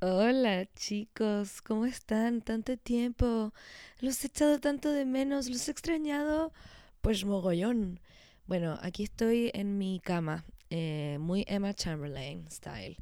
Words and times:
Hola 0.00 0.64
chicos, 0.76 1.60
¿cómo 1.60 1.84
están? 1.84 2.40
Tanto 2.40 2.76
tiempo. 2.76 3.52
Los 3.98 4.22
he 4.22 4.28
echado 4.28 4.60
tanto 4.60 4.92
de 4.92 5.04
menos, 5.04 5.48
los 5.48 5.66
he 5.66 5.72
extrañado. 5.72 6.52
Pues 7.00 7.24
mogollón. 7.24 7.98
Bueno, 8.46 8.78
aquí 8.80 9.02
estoy 9.02 9.50
en 9.54 9.76
mi 9.76 9.98
cama, 9.98 10.44
eh, 10.70 11.16
muy 11.18 11.44
Emma 11.48 11.74
Chamberlain 11.74 12.48
style, 12.48 12.96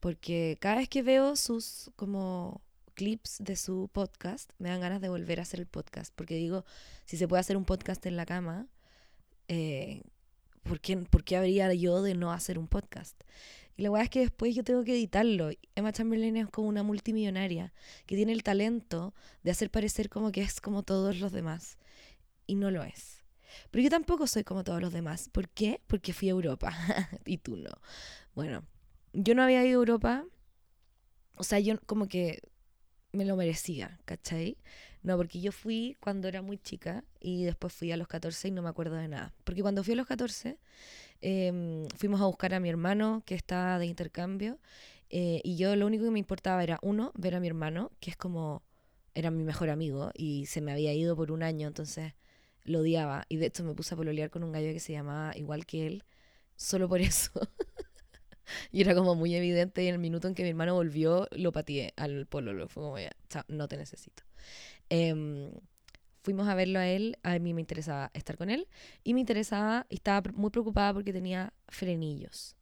porque 0.00 0.56
cada 0.58 0.76
vez 0.76 0.88
que 0.88 1.02
veo 1.02 1.36
sus 1.36 1.90
como 1.96 2.62
clips 2.94 3.36
de 3.40 3.54
su 3.54 3.90
podcast, 3.92 4.50
me 4.58 4.70
dan 4.70 4.80
ganas 4.80 5.02
de 5.02 5.10
volver 5.10 5.40
a 5.40 5.42
hacer 5.42 5.60
el 5.60 5.66
podcast, 5.66 6.14
porque 6.16 6.36
digo, 6.36 6.64
si 7.04 7.18
se 7.18 7.28
puede 7.28 7.40
hacer 7.40 7.58
un 7.58 7.66
podcast 7.66 8.06
en 8.06 8.16
la 8.16 8.24
cama, 8.24 8.66
eh, 9.48 10.02
¿por 10.62 10.80
qué, 10.80 10.96
¿por 10.96 11.24
qué 11.24 11.36
habría 11.36 11.74
yo 11.74 12.00
de 12.00 12.14
no 12.14 12.32
hacer 12.32 12.58
un 12.58 12.68
podcast? 12.68 13.22
Y 13.78 13.82
la 13.82 13.90
verdad 13.90 14.04
es 14.04 14.10
que 14.10 14.20
después 14.20 14.56
yo 14.56 14.64
tengo 14.64 14.82
que 14.82 14.92
editarlo. 14.92 15.50
Emma 15.76 15.92
Chamberlain 15.92 16.36
es 16.36 16.50
como 16.50 16.66
una 16.66 16.82
multimillonaria 16.82 17.72
que 18.06 18.16
tiene 18.16 18.32
el 18.32 18.42
talento 18.42 19.14
de 19.44 19.52
hacer 19.52 19.70
parecer 19.70 20.08
como 20.08 20.32
que 20.32 20.42
es 20.42 20.60
como 20.60 20.82
todos 20.82 21.20
los 21.20 21.30
demás. 21.30 21.78
Y 22.48 22.56
no 22.56 22.72
lo 22.72 22.82
es. 22.82 23.22
Pero 23.70 23.84
yo 23.84 23.88
tampoco 23.88 24.26
soy 24.26 24.42
como 24.42 24.64
todos 24.64 24.80
los 24.80 24.92
demás. 24.92 25.28
¿Por 25.28 25.48
qué? 25.48 25.80
Porque 25.86 26.12
fui 26.12 26.26
a 26.26 26.32
Europa. 26.32 26.74
y 27.24 27.38
tú 27.38 27.56
no. 27.56 27.70
Bueno, 28.34 28.64
yo 29.12 29.36
no 29.36 29.44
había 29.44 29.64
ido 29.64 29.78
a 29.78 29.82
Europa. 29.82 30.24
O 31.36 31.44
sea, 31.44 31.60
yo 31.60 31.80
como 31.82 32.08
que 32.08 32.42
me 33.12 33.24
lo 33.24 33.36
merecía, 33.36 34.00
¿cachai? 34.06 34.58
No, 35.04 35.16
porque 35.16 35.40
yo 35.40 35.52
fui 35.52 35.96
cuando 36.00 36.26
era 36.26 36.42
muy 36.42 36.58
chica 36.58 37.04
y 37.20 37.44
después 37.44 37.72
fui 37.72 37.92
a 37.92 37.96
los 37.96 38.08
14 38.08 38.48
y 38.48 38.50
no 38.50 38.60
me 38.60 38.70
acuerdo 38.70 38.96
de 38.96 39.06
nada. 39.06 39.32
Porque 39.44 39.62
cuando 39.62 39.84
fui 39.84 39.92
a 39.92 39.96
los 39.96 40.08
14 40.08 40.58
Em, 41.20 41.88
fuimos 41.96 42.20
a 42.20 42.26
buscar 42.26 42.54
a 42.54 42.60
mi 42.60 42.68
hermano 42.68 43.22
que 43.26 43.34
estaba 43.34 43.78
de 43.78 43.86
intercambio 43.86 44.58
eh, 45.10 45.40
y 45.44 45.56
yo 45.56 45.74
lo 45.76 45.86
único 45.86 46.04
que 46.04 46.10
me 46.10 46.18
importaba 46.20 46.62
era, 46.62 46.78
uno, 46.82 47.12
ver 47.16 47.34
a 47.34 47.40
mi 47.40 47.48
hermano, 47.48 47.90
que 48.00 48.10
es 48.10 48.16
como, 48.16 48.62
era 49.14 49.30
mi 49.30 49.42
mejor 49.44 49.70
amigo 49.70 50.10
y 50.14 50.46
se 50.46 50.60
me 50.60 50.72
había 50.72 50.92
ido 50.94 51.16
por 51.16 51.32
un 51.32 51.42
año, 51.42 51.66
entonces 51.68 52.14
lo 52.64 52.80
odiaba. 52.80 53.24
Y 53.28 53.36
de 53.38 53.46
hecho 53.46 53.64
me 53.64 53.74
puse 53.74 53.94
a 53.94 53.96
pololear 53.96 54.30
con 54.30 54.44
un 54.44 54.52
gallo 54.52 54.72
que 54.72 54.80
se 54.80 54.92
llamaba 54.92 55.36
igual 55.36 55.66
que 55.66 55.86
él, 55.86 56.04
solo 56.56 56.88
por 56.88 57.00
eso. 57.02 57.32
y 58.72 58.80
era 58.80 58.94
como 58.94 59.14
muy 59.14 59.34
evidente 59.34 59.82
y 59.82 59.88
en 59.88 59.94
el 59.94 60.00
minuto 60.00 60.28
en 60.28 60.34
que 60.34 60.42
mi 60.42 60.50
hermano 60.50 60.74
volvió, 60.74 61.28
lo 61.32 61.52
pateé 61.52 61.92
al 61.96 62.26
pololo. 62.26 62.68
Fue 62.68 62.82
como, 62.82 62.98
ya, 62.98 63.12
no 63.48 63.68
te 63.68 63.76
necesito. 63.76 64.22
Eh, 64.90 65.14
fuimos 66.28 66.46
a 66.46 66.54
verlo 66.54 66.78
a 66.78 66.86
él, 66.86 67.16
a 67.22 67.38
mí 67.38 67.54
me 67.54 67.62
interesaba 67.62 68.10
estar 68.12 68.36
con 68.36 68.50
él 68.50 68.68
y 69.02 69.14
me 69.14 69.20
interesaba, 69.20 69.86
y 69.88 69.94
estaba 69.94 70.30
muy 70.34 70.50
preocupada 70.50 70.92
porque 70.92 71.10
tenía 71.10 71.54
frenillos. 71.68 72.54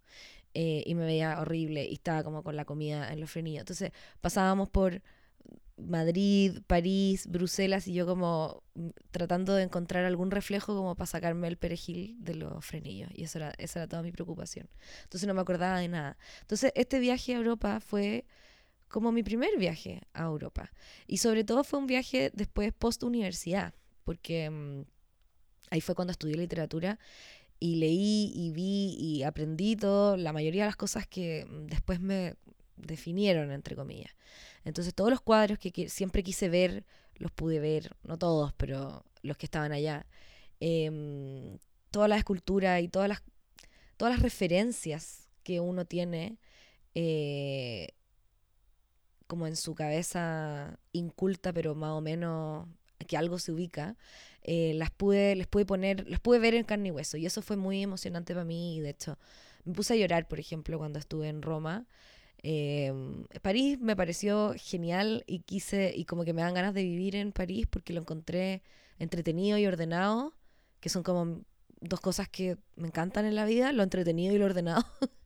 Eh, 0.54 0.84
y 0.86 0.94
me 0.94 1.04
veía 1.04 1.40
horrible 1.40 1.84
y 1.84 1.94
estaba 1.94 2.22
como 2.22 2.44
con 2.44 2.54
la 2.54 2.64
comida 2.64 3.12
en 3.12 3.18
los 3.18 3.28
frenillos. 3.28 3.62
Entonces 3.62 3.90
pasábamos 4.20 4.68
por 4.68 5.02
Madrid, 5.76 6.60
París, 6.68 7.26
Bruselas 7.26 7.88
y 7.88 7.92
yo 7.92 8.06
como 8.06 8.62
mm, 8.74 8.90
tratando 9.10 9.56
de 9.56 9.64
encontrar 9.64 10.04
algún 10.04 10.30
reflejo 10.30 10.76
como 10.76 10.94
para 10.94 11.08
sacarme 11.08 11.48
el 11.48 11.56
perejil 11.56 12.14
de 12.20 12.36
los 12.36 12.64
frenillos. 12.64 13.10
Y 13.16 13.24
eso 13.24 13.38
era, 13.38 13.52
esa 13.58 13.80
era 13.80 13.88
toda 13.88 14.02
mi 14.02 14.12
preocupación. 14.12 14.68
Entonces 15.02 15.26
no 15.26 15.34
me 15.34 15.40
acordaba 15.40 15.80
de 15.80 15.88
nada. 15.88 16.16
Entonces 16.42 16.70
este 16.76 17.00
viaje 17.00 17.34
a 17.34 17.38
Europa 17.38 17.80
fue 17.80 18.26
como 18.88 19.12
mi 19.12 19.22
primer 19.22 19.56
viaje 19.58 20.02
a 20.12 20.24
Europa. 20.24 20.70
Y 21.06 21.18
sobre 21.18 21.44
todo 21.44 21.64
fue 21.64 21.78
un 21.78 21.86
viaje 21.86 22.30
después 22.34 22.72
post-universidad, 22.72 23.74
porque 24.04 24.50
mm, 24.50 24.82
ahí 25.70 25.80
fue 25.80 25.94
cuando 25.94 26.12
estudié 26.12 26.36
literatura 26.36 26.98
y 27.58 27.76
leí 27.76 28.32
y 28.34 28.50
vi 28.50 28.96
y 28.98 29.22
aprendí 29.22 29.76
todo, 29.76 30.16
la 30.16 30.32
mayoría 30.32 30.62
de 30.62 30.68
las 30.68 30.76
cosas 30.76 31.06
que 31.06 31.46
mm, 31.46 31.66
después 31.66 32.00
me 32.00 32.34
definieron, 32.76 33.50
entre 33.50 33.76
comillas. 33.76 34.14
Entonces 34.64 34.94
todos 34.94 35.10
los 35.10 35.20
cuadros 35.20 35.58
que, 35.58 35.88
siempre 35.88 36.22
quise 36.22 36.48
ver, 36.48 36.84
los 37.14 37.32
pude 37.32 37.60
ver, 37.60 37.96
no 38.02 38.18
todos, 38.18 38.52
pero 38.54 39.04
los 39.22 39.36
que 39.36 39.46
estaban 39.46 39.72
allá. 39.72 40.06
Em, 40.60 41.58
toda 41.90 42.08
la 42.08 42.16
escultura 42.18 42.80
y 42.80 42.88
todas 42.88 43.08
las, 43.08 43.22
todas 43.96 44.14
las 44.14 44.22
referencias 44.22 45.28
que 45.42 45.60
uno 45.60 45.84
tiene 45.84 46.38
eh, 46.94 47.88
como 49.26 49.46
en 49.46 49.56
su 49.56 49.74
cabeza 49.74 50.78
inculta, 50.92 51.52
pero 51.52 51.74
más 51.74 51.90
o 51.92 52.00
menos 52.00 52.68
que 53.06 53.16
algo 53.16 53.38
se 53.38 53.52
ubica, 53.52 53.96
eh, 54.42 54.72
las 54.74 54.90
pude, 54.90 55.34
les 55.36 55.46
pude 55.46 55.66
poner, 55.66 56.08
las 56.08 56.20
pude 56.20 56.38
ver 56.38 56.54
en 56.54 56.64
carne 56.64 56.88
y 56.88 56.92
hueso. 56.92 57.16
Y 57.16 57.26
eso 57.26 57.42
fue 57.42 57.56
muy 57.56 57.82
emocionante 57.82 58.34
para 58.34 58.44
mí. 58.44 58.76
Y 58.76 58.80
de 58.80 58.90
hecho, 58.90 59.18
me 59.64 59.74
puse 59.74 59.94
a 59.94 59.96
llorar, 59.96 60.28
por 60.28 60.40
ejemplo, 60.40 60.78
cuando 60.78 60.98
estuve 60.98 61.28
en 61.28 61.42
Roma. 61.42 61.86
Eh, 62.42 62.92
París 63.42 63.80
me 63.80 63.96
pareció 63.96 64.54
genial 64.56 65.24
y 65.26 65.40
quise, 65.40 65.92
y 65.96 66.04
como 66.04 66.24
que 66.24 66.32
me 66.32 66.42
dan 66.42 66.54
ganas 66.54 66.74
de 66.74 66.82
vivir 66.84 67.16
en 67.16 67.32
París 67.32 67.66
porque 67.68 67.92
lo 67.92 68.00
encontré 68.00 68.62
entretenido 68.98 69.58
y 69.58 69.66
ordenado, 69.66 70.34
que 70.80 70.88
son 70.88 71.02
como 71.02 71.40
dos 71.80 72.00
cosas 72.00 72.28
que 72.28 72.56
me 72.76 72.88
encantan 72.88 73.26
en 73.26 73.34
la 73.34 73.44
vida, 73.44 73.72
lo 73.72 73.82
entretenido 73.82 74.34
y 74.34 74.38
lo 74.38 74.46
ordenado. 74.46 74.84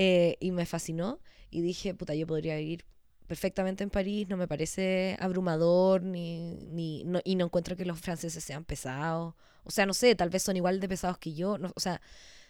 Eh, 0.00 0.36
y 0.38 0.52
me 0.52 0.64
fascinó. 0.64 1.18
Y 1.50 1.60
dije, 1.60 1.92
puta, 1.92 2.14
yo 2.14 2.24
podría 2.24 2.56
vivir 2.56 2.84
perfectamente 3.28 3.84
en 3.84 3.90
París, 3.90 4.26
no 4.28 4.36
me 4.36 4.48
parece 4.48 5.16
abrumador 5.20 6.02
ni, 6.02 6.66
ni 6.72 7.04
no, 7.04 7.20
y 7.22 7.36
no 7.36 7.44
encuentro 7.44 7.76
que 7.76 7.84
los 7.84 8.00
franceses 8.00 8.42
sean 8.42 8.64
pesados. 8.64 9.34
O 9.64 9.70
sea, 9.70 9.86
no 9.86 9.94
sé, 9.94 10.14
tal 10.16 10.30
vez 10.30 10.42
son 10.42 10.56
igual 10.56 10.80
de 10.80 10.88
pesados 10.88 11.18
que 11.18 11.34
yo. 11.34 11.58
O 11.76 11.80
sea, 11.80 12.00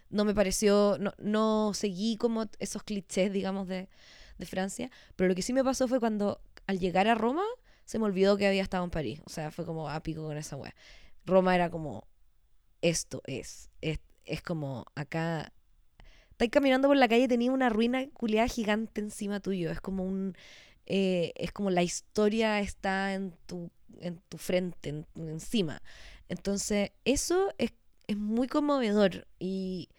no 0.09 0.25
me 0.25 0.35
pareció, 0.35 0.97
no, 1.01 1.13
no 1.19 1.73
seguí 1.75 2.17
como 2.17 2.47
esos 2.61 2.85
clichés, 2.85 3.33
digamos, 3.33 3.67
de, 3.67 3.89
de 4.39 4.47
Francia. 4.47 4.91
Pero 5.17 5.29
lo 5.29 5.35
que 5.35 5.43
sí 5.43 5.53
me 5.53 5.65
pasó 5.65 5.89
fue 5.89 6.01
cuando 6.01 6.41
al 6.67 6.79
llegar 6.79 7.09
a 7.09 7.17
Roma 7.17 7.43
se 7.85 7.99
me 7.99 8.05
olvidó 8.05 8.37
que 8.37 8.47
había 8.47 8.63
estado 8.63 8.85
en 8.85 8.91
París. 8.91 9.21
O 9.27 9.31
sea, 9.31 9.51
fue 9.51 9.67
como 9.67 9.91
a 9.91 10.01
pico 10.01 10.23
con 10.25 10.37
esa 10.37 10.57
wea. 10.57 10.75
Roma 11.27 11.57
era 11.57 11.71
como, 11.71 12.07
esto 12.83 13.21
es, 13.27 13.69
es, 13.81 13.99
es 14.25 14.43
como 14.43 14.87
acá 14.95 15.53
estáis 16.39 16.53
caminando 16.53 16.87
por 16.87 16.97
la 16.97 17.09
calle 17.09 17.25
y 17.25 17.29
tenía 17.29 17.51
una 17.51 17.69
ruina 17.69 18.09
culiada 18.11 18.47
gigante 18.47 19.01
encima 19.01 19.41
tuyo. 19.41 19.73
Es 19.73 19.81
como 19.81 20.05
un 20.05 20.37
eh, 20.91 21.33
es 21.37 21.53
como 21.53 21.71
la 21.71 21.83
historia 21.83 22.61
está 22.61 23.13
en 23.13 23.35
tu, 23.47 23.71
en 24.01 24.21
tu 24.31 24.39
frente, 24.39 25.05
encima. 25.17 25.83
Entonces, 26.31 26.93
eso 27.05 27.53
es, 27.59 27.73
es 28.07 28.17
muy 28.17 28.49
conmovedor 28.49 29.27
y, 29.39 29.91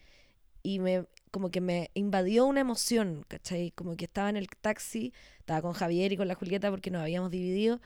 y, 0.64 0.80
me 0.80 1.06
como 1.30 1.52
que 1.52 1.60
me 1.60 1.90
invadió 1.94 2.44
una 2.44 2.60
emoción, 2.60 3.24
¿cachai? 3.28 3.70
Como 3.70 3.96
que 3.96 4.06
estaba 4.06 4.30
en 4.30 4.36
el 4.36 4.48
taxi, 4.48 5.12
estaba 5.38 5.62
con 5.62 5.74
Javier 5.74 6.10
y 6.12 6.16
con 6.16 6.26
la 6.26 6.34
Julieta 6.34 6.70
porque 6.70 6.90
nos 6.90 7.02
habíamos 7.02 7.30
dividido 7.30 7.80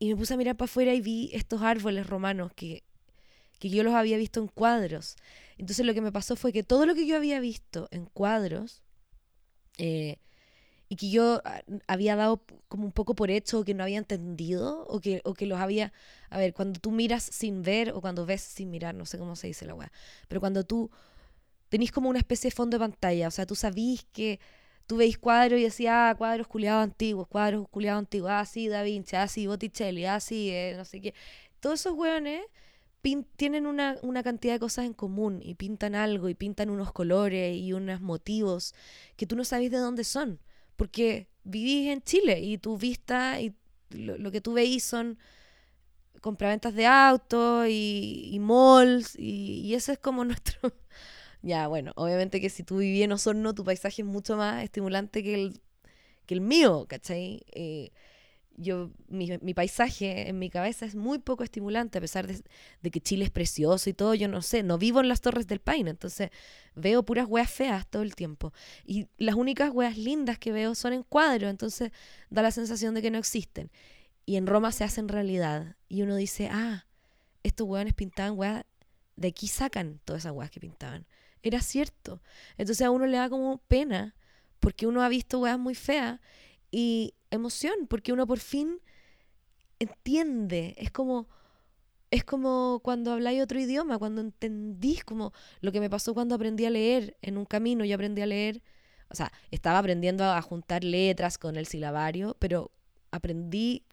y 0.00 0.08
me 0.08 0.16
puse 0.16 0.34
a 0.34 0.36
mirar 0.36 0.56
para 0.56 0.64
afuera 0.64 0.92
y 0.94 1.00
vi 1.00 1.30
estos 1.32 1.62
árboles 1.62 2.08
romanos 2.08 2.50
que, 2.56 2.82
que 3.60 3.70
yo 3.70 3.84
los 3.84 3.94
había 3.94 4.16
visto 4.16 4.40
en 4.40 4.48
cuadros. 4.48 5.14
Entonces 5.56 5.86
lo 5.86 5.94
que 5.94 6.00
me 6.00 6.10
pasó 6.10 6.34
fue 6.34 6.52
que 6.52 6.64
todo 6.64 6.84
lo 6.84 6.96
que 6.96 7.06
yo 7.06 7.16
había 7.16 7.38
visto 7.38 7.86
en 7.92 8.06
cuadros, 8.06 8.82
eh, 9.78 10.16
y 10.92 10.96
que 10.96 11.08
yo 11.08 11.40
ah, 11.46 11.62
había 11.86 12.16
dado 12.16 12.44
como 12.68 12.84
un 12.84 12.92
poco 12.92 13.14
por 13.14 13.30
hecho 13.30 13.60
o 13.60 13.64
que 13.64 13.72
no 13.72 13.82
había 13.82 13.96
entendido 13.96 14.84
o 14.88 15.00
que, 15.00 15.22
o 15.24 15.32
que 15.32 15.46
los 15.46 15.58
había... 15.58 15.90
A 16.28 16.36
ver, 16.36 16.52
cuando 16.52 16.80
tú 16.80 16.90
miras 16.90 17.22
sin 17.22 17.62
ver 17.62 17.92
o 17.92 18.02
cuando 18.02 18.26
ves 18.26 18.42
sin 18.42 18.70
mirar, 18.70 18.94
no 18.94 19.06
sé 19.06 19.16
cómo 19.16 19.34
se 19.34 19.46
dice 19.46 19.64
la 19.64 19.74
weá, 19.74 19.90
pero 20.28 20.38
cuando 20.42 20.64
tú 20.64 20.90
tenés 21.70 21.92
como 21.92 22.10
una 22.10 22.18
especie 22.18 22.50
de 22.50 22.54
fondo 22.54 22.76
de 22.76 22.80
pantalla, 22.80 23.28
o 23.28 23.30
sea, 23.30 23.46
tú 23.46 23.54
sabís 23.54 24.04
que 24.12 24.38
tú 24.86 24.98
veis 24.98 25.16
cuadros 25.16 25.60
y 25.60 25.62
decís, 25.62 25.86
ah, 25.88 26.14
cuadros 26.18 26.46
culiados 26.46 26.82
antiguos, 26.84 27.26
cuadros 27.26 27.66
culiados 27.70 28.00
antiguos, 28.00 28.30
ah, 28.30 28.44
sí, 28.44 28.68
Da 28.68 28.82
Vinci, 28.82 29.16
ah, 29.16 29.28
sí, 29.28 29.46
Botticelli, 29.46 30.04
ah, 30.04 30.20
sí, 30.20 30.50
eh, 30.50 30.74
no 30.76 30.84
sé 30.84 31.00
qué. 31.00 31.14
Todos 31.60 31.80
esos 31.80 31.94
weones 31.94 32.42
tienen 33.36 33.66
una, 33.66 33.96
una, 34.02 34.22
cantidad 34.22 34.52
de 34.52 34.60
cosas 34.60 34.84
en 34.84 34.92
común 34.92 35.40
y 35.42 35.54
pintan 35.54 35.94
algo 35.94 36.28
y 36.28 36.34
pintan 36.34 36.68
unos 36.68 36.92
colores 36.92 37.56
y 37.56 37.72
unos 37.72 38.02
motivos 38.02 38.74
que 39.16 39.26
tú 39.26 39.36
no 39.36 39.44
sabes 39.44 39.70
de 39.70 39.78
dónde 39.78 40.04
son 40.04 40.38
porque 40.76 41.28
vivís 41.44 41.88
en 41.88 42.02
Chile 42.02 42.40
y 42.40 42.58
tu 42.58 42.78
vista 42.78 43.40
y 43.40 43.54
lo, 43.90 44.30
que 44.30 44.40
tú 44.40 44.54
veís 44.54 44.84
son 44.84 45.18
compraventas 46.20 46.74
de 46.74 46.86
autos 46.86 47.66
y, 47.68 48.30
y 48.32 48.38
malls 48.38 49.16
y, 49.18 49.60
y 49.60 49.74
eso 49.74 49.92
es 49.92 49.98
como 49.98 50.24
nuestro... 50.24 50.72
ya, 51.42 51.68
bueno, 51.68 51.92
obviamente 51.96 52.40
que 52.40 52.50
si 52.50 52.62
tú 52.62 52.78
vivís 52.78 53.02
en 53.04 53.12
Osorno, 53.12 53.54
tu 53.54 53.64
paisaje 53.64 54.02
es 54.02 54.08
mucho 54.08 54.36
más 54.36 54.62
estimulante 54.62 55.22
que 55.22 55.34
el, 55.34 55.60
que 56.26 56.34
el 56.34 56.40
mío, 56.40 56.86
¿cachai? 56.88 57.42
Eh, 57.52 57.92
yo, 58.56 58.90
mi, 59.08 59.54
paisaje 59.54 60.28
en 60.28 60.38
mi 60.38 60.50
cabeza 60.50 60.86
es 60.86 60.94
muy 60.94 61.18
poco 61.18 61.44
estimulante, 61.44 61.98
a 61.98 62.00
pesar 62.00 62.26
de, 62.26 62.42
de, 62.82 62.90
que 62.90 63.00
Chile 63.00 63.24
es 63.24 63.30
precioso 63.30 63.90
y 63.90 63.94
todo, 63.94 64.14
yo 64.14 64.28
no 64.28 64.42
sé, 64.42 64.62
no 64.62 64.78
vivo 64.78 65.00
en 65.00 65.08
las 65.08 65.20
Torres 65.20 65.46
del 65.46 65.60
Paine, 65.60 65.90
entonces 65.90 66.30
veo 66.74 67.02
puras 67.02 67.26
weas 67.28 67.50
feas 67.50 67.86
todo 67.86 68.02
el 68.02 68.14
tiempo. 68.14 68.52
Y 68.84 69.08
las 69.18 69.34
únicas 69.34 69.70
weas 69.72 69.96
lindas 69.96 70.38
que 70.38 70.52
veo 70.52 70.74
son 70.74 70.92
en 70.92 71.02
cuadros, 71.02 71.50
entonces 71.50 71.92
da 72.30 72.42
la 72.42 72.50
sensación 72.50 72.94
de 72.94 73.02
que 73.02 73.10
no 73.10 73.18
existen. 73.18 73.70
Y 74.24 74.36
en 74.36 74.46
Roma 74.46 74.72
se 74.72 74.84
hacen 74.84 75.08
realidad. 75.08 75.76
Y 75.88 76.02
uno 76.02 76.16
dice, 76.16 76.48
ah, 76.50 76.86
estos 77.42 77.66
weones 77.66 77.94
pintaban 77.94 78.38
weas, 78.38 78.64
de 79.16 79.28
aquí 79.28 79.48
sacan 79.48 80.00
todas 80.04 80.22
esas 80.22 80.32
weas 80.32 80.50
que 80.50 80.60
pintaban. 80.60 81.06
Era 81.42 81.60
cierto. 81.60 82.22
Entonces 82.56 82.86
a 82.86 82.90
uno 82.90 83.06
le 83.06 83.16
da 83.16 83.28
como 83.28 83.58
pena, 83.58 84.14
porque 84.60 84.86
uno 84.86 85.02
ha 85.02 85.08
visto 85.08 85.40
weas 85.40 85.58
muy 85.58 85.74
feas 85.74 86.20
y 86.70 87.14
emoción, 87.32 87.86
porque 87.88 88.12
uno 88.12 88.26
por 88.26 88.38
fin 88.38 88.80
entiende, 89.78 90.74
es 90.78 90.90
como 90.90 91.28
es 92.10 92.24
como 92.24 92.80
cuando 92.84 93.12
habláis 93.12 93.42
otro 93.42 93.58
idioma, 93.58 93.98
cuando 93.98 94.20
entendís 94.20 95.02
como 95.02 95.32
lo 95.62 95.72
que 95.72 95.80
me 95.80 95.88
pasó 95.88 96.12
cuando 96.12 96.34
aprendí 96.34 96.66
a 96.66 96.70
leer 96.70 97.16
en 97.22 97.38
un 97.38 97.46
camino, 97.46 97.86
yo 97.86 97.94
aprendí 97.94 98.20
a 98.20 98.26
leer, 98.26 98.62
o 99.08 99.14
sea, 99.14 99.32
estaba 99.50 99.78
aprendiendo 99.78 100.24
a 100.24 100.42
juntar 100.42 100.84
letras 100.84 101.38
con 101.38 101.56
el 101.56 101.66
silabario, 101.66 102.36
pero 102.38 102.70
aprendí 103.10 103.84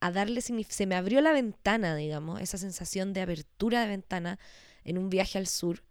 a 0.00 0.10
darle 0.10 0.40
se 0.40 0.86
me 0.86 0.94
abrió 0.94 1.20
la 1.20 1.32
ventana, 1.32 1.94
digamos, 1.94 2.40
esa 2.40 2.56
sensación 2.56 3.12
de 3.12 3.20
apertura 3.20 3.82
de 3.82 3.88
ventana 3.88 4.38
en 4.84 4.96
un 4.96 5.10
viaje 5.10 5.36
al 5.36 5.46
sur 5.46 5.82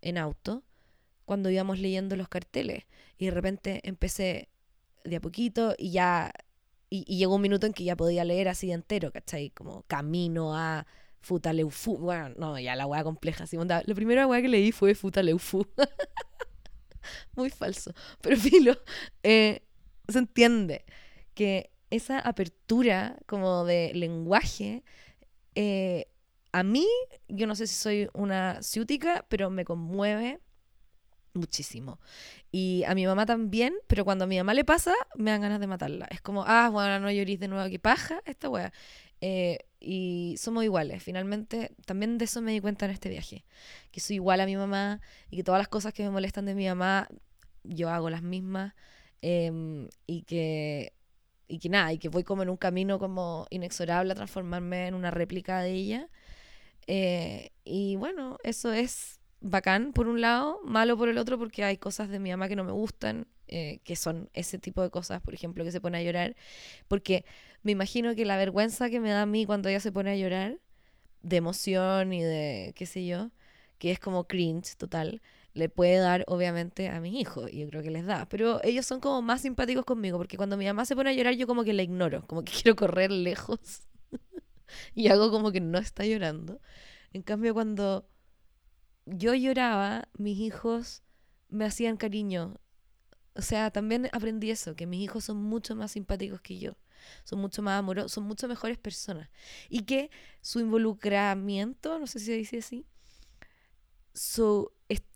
en 0.00 0.18
auto, 0.18 0.64
cuando 1.24 1.50
íbamos 1.50 1.78
leyendo 1.78 2.16
los 2.16 2.28
carteles. 2.28 2.84
Y 3.16 3.26
de 3.26 3.30
repente 3.30 3.80
empecé 3.84 4.48
de 5.04 5.16
a 5.16 5.20
poquito 5.20 5.74
y 5.78 5.92
ya, 5.92 6.32
y, 6.90 7.04
y 7.06 7.18
llegó 7.18 7.36
un 7.36 7.42
minuto 7.42 7.66
en 7.66 7.72
que 7.72 7.84
ya 7.84 7.96
podía 7.96 8.24
leer 8.24 8.48
así 8.48 8.68
de 8.68 8.74
entero, 8.74 9.12
¿cachai? 9.12 9.50
Como 9.50 9.82
camino 9.84 10.56
a 10.56 10.86
Futaleufu. 11.22 11.98
Bueno, 11.98 12.30
no, 12.36 12.58
ya 12.58 12.76
la 12.76 12.86
weá 12.86 13.04
compleja. 13.04 13.44
Así, 13.44 13.56
onda, 13.56 13.82
la 13.86 13.94
primera 13.94 14.26
weá 14.26 14.42
que 14.42 14.48
leí 14.48 14.72
fue 14.72 14.94
Futaleufu. 14.94 15.66
Muy 17.36 17.50
falso. 17.50 17.92
Pero 18.20 18.36
filo, 18.38 18.76
eh, 19.22 19.62
se 20.08 20.18
entiende 20.18 20.84
que 21.34 21.70
esa 21.90 22.18
apertura 22.18 23.16
como 23.26 23.64
de 23.64 23.92
lenguaje, 23.94 24.82
eh, 25.54 26.06
a 26.52 26.62
mí, 26.62 26.86
yo 27.28 27.46
no 27.46 27.54
sé 27.54 27.66
si 27.66 27.74
soy 27.74 28.08
una 28.12 28.62
ciútica, 28.62 29.24
pero 29.28 29.50
me 29.50 29.64
conmueve 29.64 30.40
muchísimo. 31.34 31.98
Y 32.50 32.84
a 32.86 32.94
mi 32.94 33.06
mamá 33.06 33.26
también, 33.26 33.74
pero 33.86 34.04
cuando 34.04 34.24
a 34.24 34.26
mi 34.26 34.38
mamá 34.38 34.54
le 34.54 34.64
pasa, 34.64 34.94
me 35.16 35.30
dan 35.30 35.40
ganas 35.42 35.60
de 35.60 35.66
matarla. 35.66 36.06
Es 36.10 36.20
como, 36.20 36.44
ah, 36.46 36.68
bueno, 36.70 37.00
no 37.00 37.10
llorís 37.10 37.40
de 37.40 37.48
nuevo, 37.48 37.68
que 37.70 37.78
paja 37.78 38.22
esta 38.26 38.48
wea. 38.48 38.72
Eh, 39.20 39.58
y 39.80 40.36
somos 40.38 40.64
iguales. 40.64 41.02
Finalmente, 41.02 41.72
también 41.86 42.18
de 42.18 42.24
eso 42.26 42.42
me 42.42 42.52
di 42.52 42.60
cuenta 42.60 42.86
en 42.86 42.92
este 42.92 43.08
viaje. 43.08 43.44
Que 43.90 44.00
soy 44.00 44.16
igual 44.16 44.40
a 44.40 44.46
mi 44.46 44.56
mamá 44.56 45.00
y 45.30 45.36
que 45.36 45.44
todas 45.44 45.58
las 45.60 45.68
cosas 45.68 45.92
que 45.92 46.02
me 46.02 46.10
molestan 46.10 46.44
de 46.46 46.54
mi 46.54 46.66
mamá, 46.66 47.08
yo 47.64 47.88
hago 47.90 48.10
las 48.10 48.22
mismas. 48.22 48.74
Em, 49.22 49.88
y 50.06 50.22
que 50.22 50.92
y 51.48 51.58
que 51.58 51.68
nada, 51.68 51.92
y 51.92 51.98
que 51.98 52.08
voy 52.08 52.24
como 52.24 52.42
en 52.42 52.48
un 52.48 52.56
camino 52.56 52.98
como 52.98 53.46
inexorable 53.50 54.12
a 54.12 54.14
transformarme 54.14 54.86
en 54.88 54.94
una 54.94 55.10
réplica 55.10 55.60
de 55.60 55.72
ella. 55.72 56.08
Eh, 56.86 57.50
y 57.64 57.96
bueno, 57.96 58.38
eso 58.42 58.72
es 58.72 59.20
bacán 59.42 59.92
por 59.92 60.08
un 60.08 60.20
lado, 60.20 60.60
malo 60.64 60.96
por 60.96 61.08
el 61.08 61.18
otro 61.18 61.38
porque 61.38 61.64
hay 61.64 61.76
cosas 61.76 62.08
de 62.08 62.18
mi 62.18 62.30
mamá 62.30 62.48
que 62.48 62.56
no 62.56 62.64
me 62.64 62.72
gustan, 62.72 63.26
eh, 63.48 63.80
que 63.84 63.96
son 63.96 64.30
ese 64.32 64.58
tipo 64.58 64.82
de 64.82 64.90
cosas, 64.90 65.20
por 65.20 65.34
ejemplo, 65.34 65.64
que 65.64 65.72
se 65.72 65.80
pone 65.80 65.98
a 65.98 66.02
llorar, 66.02 66.36
porque 66.88 67.24
me 67.62 67.72
imagino 67.72 68.14
que 68.14 68.24
la 68.24 68.36
vergüenza 68.36 68.88
que 68.88 69.00
me 69.00 69.10
da 69.10 69.22
a 69.22 69.26
mí 69.26 69.44
cuando 69.44 69.68
ella 69.68 69.80
se 69.80 69.92
pone 69.92 70.10
a 70.10 70.16
llorar, 70.16 70.58
de 71.22 71.36
emoción 71.36 72.12
y 72.12 72.22
de 72.22 72.72
qué 72.76 72.86
sé 72.86 73.04
yo, 73.04 73.30
que 73.78 73.90
es 73.90 73.98
como 73.98 74.24
cringe 74.24 74.76
total, 74.76 75.20
le 75.54 75.68
puede 75.68 75.96
dar 75.98 76.24
obviamente 76.28 76.88
a 76.88 77.00
mis 77.00 77.14
hijos, 77.14 77.52
y 77.52 77.60
yo 77.60 77.68
creo 77.68 77.82
que 77.82 77.90
les 77.90 78.06
da, 78.06 78.28
pero 78.28 78.62
ellos 78.64 78.86
son 78.86 79.00
como 79.00 79.22
más 79.22 79.42
simpáticos 79.42 79.84
conmigo, 79.84 80.18
porque 80.18 80.36
cuando 80.36 80.56
mi 80.56 80.66
mamá 80.66 80.84
se 80.86 80.96
pone 80.96 81.10
a 81.10 81.12
llorar 81.12 81.34
yo 81.34 81.46
como 81.46 81.64
que 81.64 81.72
la 81.72 81.82
ignoro, 81.82 82.26
como 82.26 82.44
que 82.44 82.52
quiero 82.62 82.76
correr 82.76 83.10
lejos 83.10 83.58
y 84.94 85.08
hago 85.08 85.30
como 85.30 85.52
que 85.52 85.60
no 85.60 85.78
está 85.78 86.06
llorando. 86.06 86.60
En 87.12 87.22
cambio, 87.22 87.52
cuando 87.52 88.06
yo 89.06 89.34
lloraba, 89.34 90.08
mis 90.18 90.38
hijos 90.38 91.02
me 91.48 91.64
hacían 91.64 91.96
cariño. 91.96 92.60
O 93.34 93.42
sea, 93.42 93.70
también 93.70 94.08
aprendí 94.12 94.50
eso, 94.50 94.76
que 94.76 94.86
mis 94.86 95.02
hijos 95.02 95.24
son 95.24 95.38
mucho 95.38 95.74
más 95.74 95.92
simpáticos 95.92 96.40
que 96.40 96.58
yo, 96.58 96.76
son 97.24 97.40
mucho 97.40 97.62
más 97.62 97.78
amorosos, 97.78 98.12
son 98.12 98.24
mucho 98.24 98.48
mejores 98.48 98.78
personas. 98.78 99.30
Y 99.68 99.82
que 99.84 100.10
su 100.40 100.60
involucramiento, 100.60 101.98
no 101.98 102.06
sé 102.06 102.18
si 102.18 102.26
se 102.26 102.32
dice 102.32 102.58
así, 102.58 102.86
su, 104.14 104.70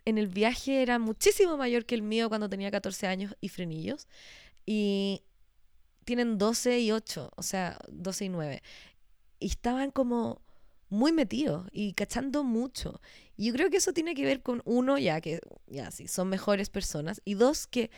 en 0.04 0.18
el 0.18 0.28
viaje 0.28 0.82
era 0.82 0.98
muchísimo 0.98 1.56
mayor 1.56 1.84
que 1.84 1.94
el 1.94 2.02
mío 2.02 2.28
cuando 2.28 2.48
tenía 2.48 2.70
14 2.70 3.06
años 3.06 3.36
y 3.40 3.48
frenillos. 3.48 4.08
Y 4.64 5.22
tienen 6.04 6.38
12 6.38 6.80
y 6.80 6.92
8, 6.92 7.32
o 7.36 7.42
sea, 7.42 7.78
12 7.88 8.24
y 8.26 8.28
9. 8.28 8.62
Y 9.40 9.46
estaban 9.48 9.90
como 9.90 10.40
muy 10.88 11.12
metidos 11.12 11.68
y 11.72 11.92
cachando 11.92 12.44
mucho. 12.44 13.00
Yo 13.36 13.52
creo 13.52 13.70
que 13.70 13.76
eso 13.78 13.92
tiene 13.92 14.14
que 14.14 14.24
ver 14.24 14.42
con 14.42 14.62
uno, 14.64 14.98
ya 14.98 15.20
que 15.20 15.40
ya 15.66 15.90
sí, 15.90 16.08
son 16.08 16.28
mejores 16.28 16.70
personas, 16.70 17.20
y 17.24 17.34
dos, 17.34 17.66
que 17.66 17.90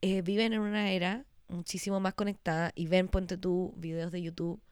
eh, 0.00 0.22
viven 0.22 0.52
en 0.52 0.60
una 0.60 0.92
era 0.92 1.26
muchísimo 1.48 2.00
más 2.00 2.14
conectada 2.14 2.72
y 2.74 2.86
ven, 2.86 3.08
ponte 3.08 3.36
tú, 3.36 3.74
videos 3.76 4.12
de 4.12 4.22
YouTube 4.22 4.62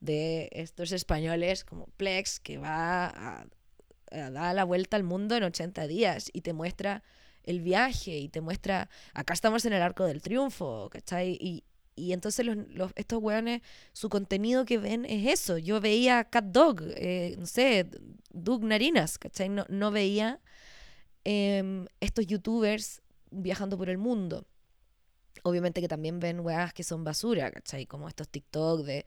de 0.00 0.48
estos 0.52 0.92
españoles 0.92 1.64
como 1.64 1.86
Plex, 1.96 2.40
que 2.40 2.58
va 2.58 3.06
a, 3.06 3.46
a 4.12 4.30
dar 4.30 4.54
la 4.54 4.64
vuelta 4.64 4.96
al 4.96 5.04
mundo 5.04 5.36
en 5.36 5.44
80 5.44 5.86
días 5.86 6.30
y 6.32 6.42
te 6.42 6.52
muestra 6.52 7.02
el 7.46 7.60
viaje 7.60 8.18
y 8.18 8.28
te 8.28 8.40
muestra, 8.40 8.90
acá 9.14 9.32
estamos 9.32 9.64
en 9.64 9.72
el 9.72 9.82
arco 9.82 10.04
del 10.04 10.20
triunfo, 10.20 10.90
¿cachai? 10.90 11.38
Y, 11.40 11.64
y 11.96 12.12
entonces 12.12 12.44
los, 12.46 12.92
estos 12.94 13.22
weones, 13.22 13.62
su 13.92 14.10
contenido 14.10 14.66
que 14.66 14.76
ven 14.78 15.06
es 15.06 15.26
eso. 15.26 15.56
Yo 15.56 15.80
veía 15.80 16.24
Cat 16.24 16.44
Dog, 16.44 16.82
eh, 16.82 17.34
no 17.38 17.46
sé, 17.46 17.88
Doug 18.30 18.64
Narinas, 18.64 19.18
¿cachai? 19.18 19.48
No, 19.48 19.64
no 19.70 19.90
veía 19.90 20.40
eh, 21.24 21.86
estos 22.00 22.26
youtubers 22.26 23.00
viajando 23.30 23.78
por 23.78 23.88
el 23.88 23.96
mundo. 23.96 24.46
Obviamente 25.42 25.80
que 25.80 25.88
también 25.88 26.20
ven 26.20 26.40
weas 26.40 26.74
que 26.74 26.84
son 26.84 27.02
basura, 27.02 27.50
¿cachai? 27.50 27.86
Como 27.86 28.08
estos 28.08 28.28
TikTok 28.28 28.82
de, 28.82 29.06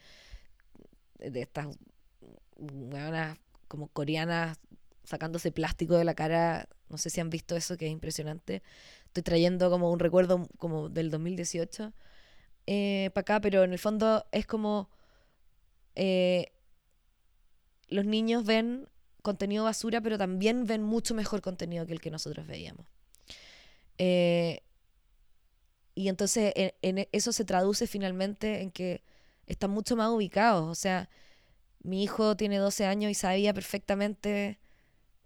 de 1.20 1.42
estas 1.42 1.68
weonas 2.58 3.38
como 3.68 3.88
coreanas 3.90 4.58
sacándose 5.04 5.52
plástico 5.52 5.96
de 5.96 6.06
la 6.06 6.16
cara. 6.16 6.68
No 6.90 6.98
sé 6.98 7.12
si 7.12 7.22
han 7.22 7.30
visto 7.30 7.56
eso, 7.56 7.78
que 7.78 7.86
es 7.86 7.92
impresionante. 7.92 8.64
Estoy 9.06 9.22
trayendo 9.22 9.70
como 9.70 9.92
un 9.92 10.00
recuerdo 10.00 10.48
como 10.58 10.90
del 10.90 11.12
2018 11.12 11.94
eh, 12.72 13.10
para 13.16 13.22
acá, 13.22 13.42
pero 13.42 13.64
en 13.64 13.74
el 13.74 13.80
fondo 13.80 14.24
es 14.32 14.46
como 14.46 14.92
eh, 15.96 16.52
los 17.88 18.06
niños 18.06 18.46
ven 18.46 18.88
contenido 19.24 19.64
basura, 19.64 20.02
pero 20.02 20.20
también 20.20 20.68
ven 20.68 20.84
mucho 20.84 21.16
mejor 21.16 21.42
contenido 21.42 21.88
que 21.88 21.94
el 21.94 22.00
que 22.00 22.12
nosotros 22.12 22.46
veíamos. 22.46 22.86
Eh, 23.98 24.62
y 25.96 26.10
entonces 26.10 26.54
en, 26.56 26.74
en 26.84 27.08
eso 27.12 27.32
se 27.32 27.44
traduce 27.44 27.88
finalmente 27.88 28.62
en 28.62 28.70
que 28.70 29.02
están 29.48 29.72
mucho 29.72 29.96
más 29.96 30.10
ubicados. 30.12 30.70
O 30.70 30.76
sea, 30.76 31.10
mi 31.82 32.04
hijo 32.04 32.38
tiene 32.38 32.60
12 32.60 32.86
años 32.86 33.10
y 33.10 33.16
sabía 33.16 33.52
perfectamente 33.52 34.60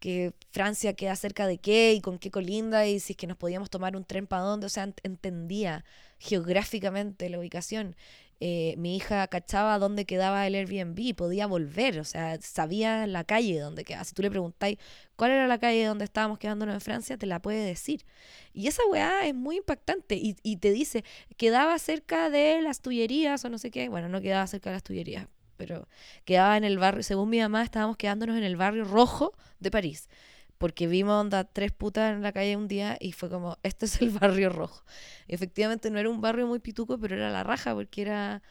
que 0.04 0.34
Francia 0.52 0.94
queda 0.96 1.16
cerca 1.16 1.48
de 1.48 1.60
qué 1.60 1.94
y 1.94 2.02
con 2.02 2.20
qué 2.20 2.30
colinda 2.30 2.86
y 2.86 3.00
si 3.00 3.14
es 3.14 3.18
que 3.18 3.26
nos 3.26 3.38
podíamos 3.38 3.70
tomar 3.70 3.96
un 3.96 4.04
tren 4.04 4.28
para 4.28 4.42
dónde, 4.42 4.66
o 4.66 4.70
sea, 4.70 4.94
entendía 5.02 5.86
geográficamente 6.20 7.30
la 7.30 7.40
ubicación. 7.40 7.96
Eh, 8.42 8.76
mi 8.78 8.98
hija 8.98 9.26
cachaba 9.28 9.80
dónde 9.80 10.04
quedaba 10.04 10.46
el 10.46 10.56
Airbnb, 10.56 11.16
podía 11.16 11.48
volver, 11.48 12.02
o 12.02 12.04
sea, 12.04 12.38
sabía 12.42 13.08
la 13.08 13.24
calle 13.24 13.58
donde 13.62 13.86
quedaba. 13.86 14.04
Si 14.04 14.14
tú 14.14 14.22
le 14.24 14.30
preguntáis 14.30 14.78
cuál 15.16 15.32
era 15.32 15.48
la 15.48 15.58
calle 15.58 15.86
donde 15.86 16.04
estábamos 16.04 16.38
quedándonos 16.38 16.76
en 16.76 16.82
Francia, 16.82 17.18
te 17.18 17.26
la 17.26 17.42
puede 17.42 17.64
decir. 17.66 18.06
Y 18.52 18.68
esa 18.68 18.86
weá 18.92 19.26
es 19.26 19.34
muy 19.34 19.56
impactante 19.56 20.16
y, 20.16 20.36
y 20.44 20.58
te 20.58 20.72
dice, 20.72 21.06
quedaba 21.38 21.80
cerca 21.80 22.30
de 22.30 22.62
las 22.62 22.82
Tullerías 22.82 23.46
o 23.46 23.50
no 23.50 23.58
sé 23.58 23.72
qué. 23.72 23.88
Bueno, 23.88 24.10
no 24.10 24.20
quedaba 24.20 24.46
cerca 24.48 24.70
de 24.70 24.76
las 24.76 24.84
Tullerías, 24.84 25.30
pero 25.66 25.88
quedaba 26.26 26.58
en 26.58 26.64
el 26.64 26.78
barrio, 26.78 27.04
según 27.04 27.30
mi 27.30 27.40
mamá, 27.40 27.64
estábamos 27.64 27.98
quedándonos 27.98 28.38
en 28.38 28.44
el 28.44 28.56
barrio 28.56 28.84
rojo 28.84 29.34
de 29.60 29.72
París. 29.72 30.10
Porque 30.58 30.88
vimos 30.88 31.22
onda 31.22 31.44
tres 31.46 31.72
putas 31.72 32.14
en 32.14 32.22
la 32.22 32.32
calle 32.32 32.56
un 32.56 32.68
día 32.68 32.98
y 33.00 33.14
fue 33.14 33.30
como, 33.30 33.58
este 33.64 33.86
es 33.86 34.02
el 34.02 34.12
barrio 34.12 34.50
rojo. 34.50 34.84
Efectivamente 35.28 35.90
no 35.92 36.00
era 36.00 36.10
un 36.10 36.22
barrio 36.22 36.48
muy 36.48 36.60
pituco, 36.60 36.98
pero 37.00 37.16
era 37.16 37.30
la 37.32 37.44
raja 37.44 37.74
porque 37.74 38.02
era 38.02 38.42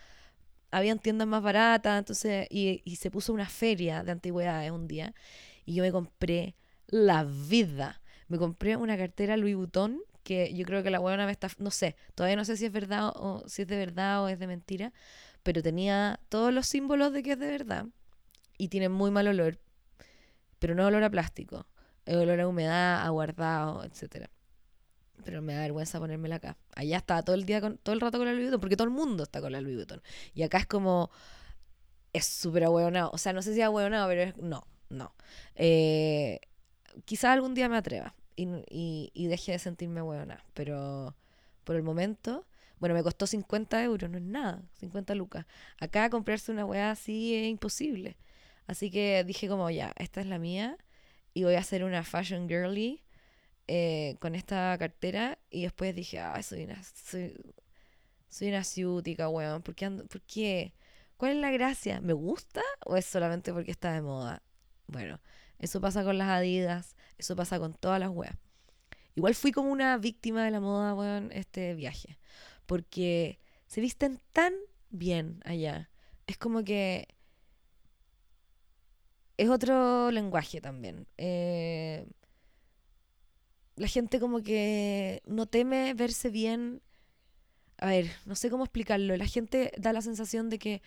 habían 0.70 0.98
tiendas 0.98 1.28
más 1.28 1.42
baratas, 1.42 1.98
entonces, 1.98 2.46
y, 2.50 2.80
y 2.84 2.96
se 2.96 3.10
puso 3.10 3.32
una 3.32 3.46
feria 3.46 4.02
de 4.02 4.12
antigüedades 4.12 4.70
un 4.70 4.88
día, 4.88 5.14
y 5.66 5.74
yo 5.74 5.84
me 5.84 5.92
compré 5.92 6.56
la 6.86 7.24
vida. 7.24 8.00
Me 8.28 8.38
compré 8.38 8.76
una 8.76 8.96
cartera 8.96 9.36
Louis 9.36 9.54
Vuitton, 9.54 10.00
que 10.22 10.54
yo 10.54 10.64
creo 10.64 10.82
que 10.82 10.90
la 10.90 10.98
buena 10.98 11.26
me 11.26 11.32
está, 11.32 11.48
no 11.58 11.70
sé, 11.70 11.96
todavía 12.14 12.36
no 12.36 12.44
sé 12.44 12.56
si 12.56 12.66
es 12.66 12.72
verdad 12.72 13.12
o 13.14 13.42
si 13.46 13.62
es 13.62 13.68
de 13.68 13.76
verdad 13.76 14.22
o 14.22 14.28
es 14.28 14.38
de 14.38 14.46
mentira, 14.46 14.92
pero 15.42 15.62
tenía 15.62 16.20
todos 16.28 16.52
los 16.52 16.66
símbolos 16.66 17.12
de 17.12 17.22
que 17.22 17.32
es 17.32 17.38
de 17.38 17.50
verdad 17.50 17.86
y 18.58 18.68
tiene 18.68 18.88
muy 18.88 19.10
mal 19.10 19.26
olor, 19.26 19.58
pero 20.58 20.74
no 20.74 20.86
olor 20.86 21.02
a 21.02 21.10
plástico, 21.10 21.66
es 22.06 22.16
olor 22.16 22.40
a 22.40 22.48
humedad, 22.48 23.04
a 23.04 23.08
guardado, 23.08 23.84
etc. 23.84 24.28
Pero 25.24 25.42
me 25.42 25.54
da 25.54 25.62
vergüenza 25.62 25.98
ponérmela 25.98 26.36
acá. 26.36 26.56
Allá 26.74 26.96
estaba 26.98 27.22
todo 27.22 27.34
el 27.34 27.44
día, 27.44 27.60
con, 27.60 27.78
todo 27.78 27.94
el 27.94 28.00
rato 28.00 28.18
con 28.18 28.26
la 28.26 28.32
Louis 28.32 28.50
porque 28.60 28.76
todo 28.76 28.86
el 28.86 28.94
mundo 28.94 29.24
está 29.24 29.40
con 29.40 29.52
la 29.52 29.60
Louis. 29.60 29.86
Y 30.34 30.42
acá 30.42 30.58
es 30.58 30.66
como, 30.66 31.10
es 32.12 32.26
súper 32.26 32.64
ahueonado. 32.64 33.10
O 33.12 33.18
sea, 33.18 33.32
no 33.32 33.42
sé 33.42 33.54
si 33.54 33.62
ahueonado, 33.62 34.08
pero 34.08 34.22
es, 34.22 34.36
no, 34.36 34.66
no. 34.88 35.14
Eh, 35.54 36.40
quizás 37.04 37.30
algún 37.32 37.54
día 37.54 37.68
me 37.68 37.76
atreva 37.76 38.14
y, 38.36 38.46
y, 38.68 39.10
y 39.14 39.26
deje 39.26 39.52
de 39.52 39.58
sentirme 39.58 40.00
ahueonada, 40.00 40.44
pero 40.54 41.16
por 41.64 41.76
el 41.76 41.82
momento 41.82 42.46
Bueno, 42.82 42.96
me 42.96 43.04
costó 43.04 43.28
50 43.28 43.80
euros, 43.84 44.10
no 44.10 44.18
es 44.18 44.24
nada, 44.24 44.60
50 44.80 45.14
lucas. 45.14 45.46
Acá 45.78 46.10
comprarse 46.10 46.50
una 46.50 46.64
weá 46.64 46.90
así 46.90 47.32
es 47.32 47.46
imposible. 47.46 48.16
Así 48.66 48.90
que 48.90 49.22
dije 49.22 49.46
como, 49.46 49.70
ya, 49.70 49.92
esta 49.98 50.20
es 50.20 50.26
la 50.26 50.40
mía 50.40 50.76
y 51.32 51.44
voy 51.44 51.54
a 51.54 51.60
hacer 51.60 51.84
una 51.84 52.02
fashion 52.02 52.48
girly 52.48 53.04
eh, 53.68 54.16
con 54.18 54.34
esta 54.34 54.76
cartera. 54.80 55.38
Y 55.48 55.62
después 55.62 55.94
dije, 55.94 56.18
ah, 56.18 56.42
soy 56.42 56.64
una, 56.64 56.82
soy, 56.82 58.48
una 58.48 58.64
ciútica, 58.64 59.28
weón. 59.28 59.62
¿Por 59.62 59.76
qué, 59.76 59.88
¿Por 59.88 60.20
qué? 60.22 60.74
¿Cuál 61.16 61.32
es 61.32 61.38
la 61.38 61.52
gracia? 61.52 62.00
¿Me 62.00 62.14
gusta 62.14 62.62
o 62.84 62.96
es 62.96 63.06
solamente 63.06 63.52
porque 63.52 63.70
está 63.70 63.92
de 63.92 64.02
moda? 64.02 64.42
Bueno, 64.88 65.20
eso 65.60 65.80
pasa 65.80 66.02
con 66.02 66.18
las 66.18 66.30
Adidas, 66.30 66.96
eso 67.16 67.36
pasa 67.36 67.60
con 67.60 67.74
todas 67.74 68.00
las 68.00 68.10
weas. 68.10 68.36
Igual 69.14 69.36
fui 69.36 69.52
como 69.52 69.70
una 69.70 69.96
víctima 69.98 70.44
de 70.44 70.50
la 70.50 70.58
moda, 70.58 70.94
weón, 70.94 71.30
este 71.30 71.74
viaje. 71.74 72.18
Porque 72.72 73.38
se 73.66 73.82
visten 73.82 74.18
tan 74.32 74.54
bien 74.88 75.42
allá. 75.44 75.90
Es 76.26 76.38
como 76.38 76.64
que 76.64 77.06
es 79.36 79.50
otro 79.50 80.10
lenguaje 80.10 80.62
también. 80.62 81.06
Eh, 81.18 82.06
la 83.76 83.88
gente 83.88 84.18
como 84.18 84.42
que 84.42 85.20
no 85.26 85.44
teme 85.44 85.92
verse 85.92 86.30
bien. 86.30 86.80
A 87.76 87.88
ver, 87.88 88.10
no 88.24 88.36
sé 88.36 88.48
cómo 88.48 88.64
explicarlo. 88.64 89.18
La 89.18 89.26
gente 89.26 89.70
da 89.76 89.92
la 89.92 90.00
sensación 90.00 90.48
de 90.48 90.58
que, 90.58 90.80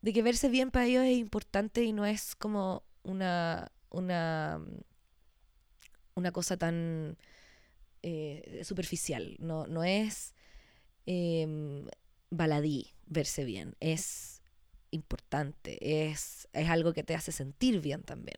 de 0.00 0.14
que 0.14 0.22
verse 0.22 0.48
bien 0.48 0.70
para 0.70 0.86
ellos 0.86 1.04
es 1.04 1.18
importante 1.18 1.84
y 1.84 1.92
no 1.92 2.06
es 2.06 2.34
como 2.34 2.82
una, 3.02 3.70
una, 3.90 4.58
una 6.14 6.32
cosa 6.32 6.56
tan 6.56 7.18
eh, 8.00 8.62
superficial. 8.64 9.36
No, 9.38 9.66
no 9.66 9.84
es 9.84 10.32
em, 11.08 11.86
baladí 12.30 12.92
verse 13.06 13.44
bien. 13.44 13.74
Es 13.80 14.42
importante, 14.90 16.10
es, 16.10 16.48
es 16.52 16.68
algo 16.68 16.92
que 16.92 17.02
te 17.02 17.14
hace 17.14 17.32
sentir 17.32 17.80
bien 17.80 18.02
también. 18.02 18.36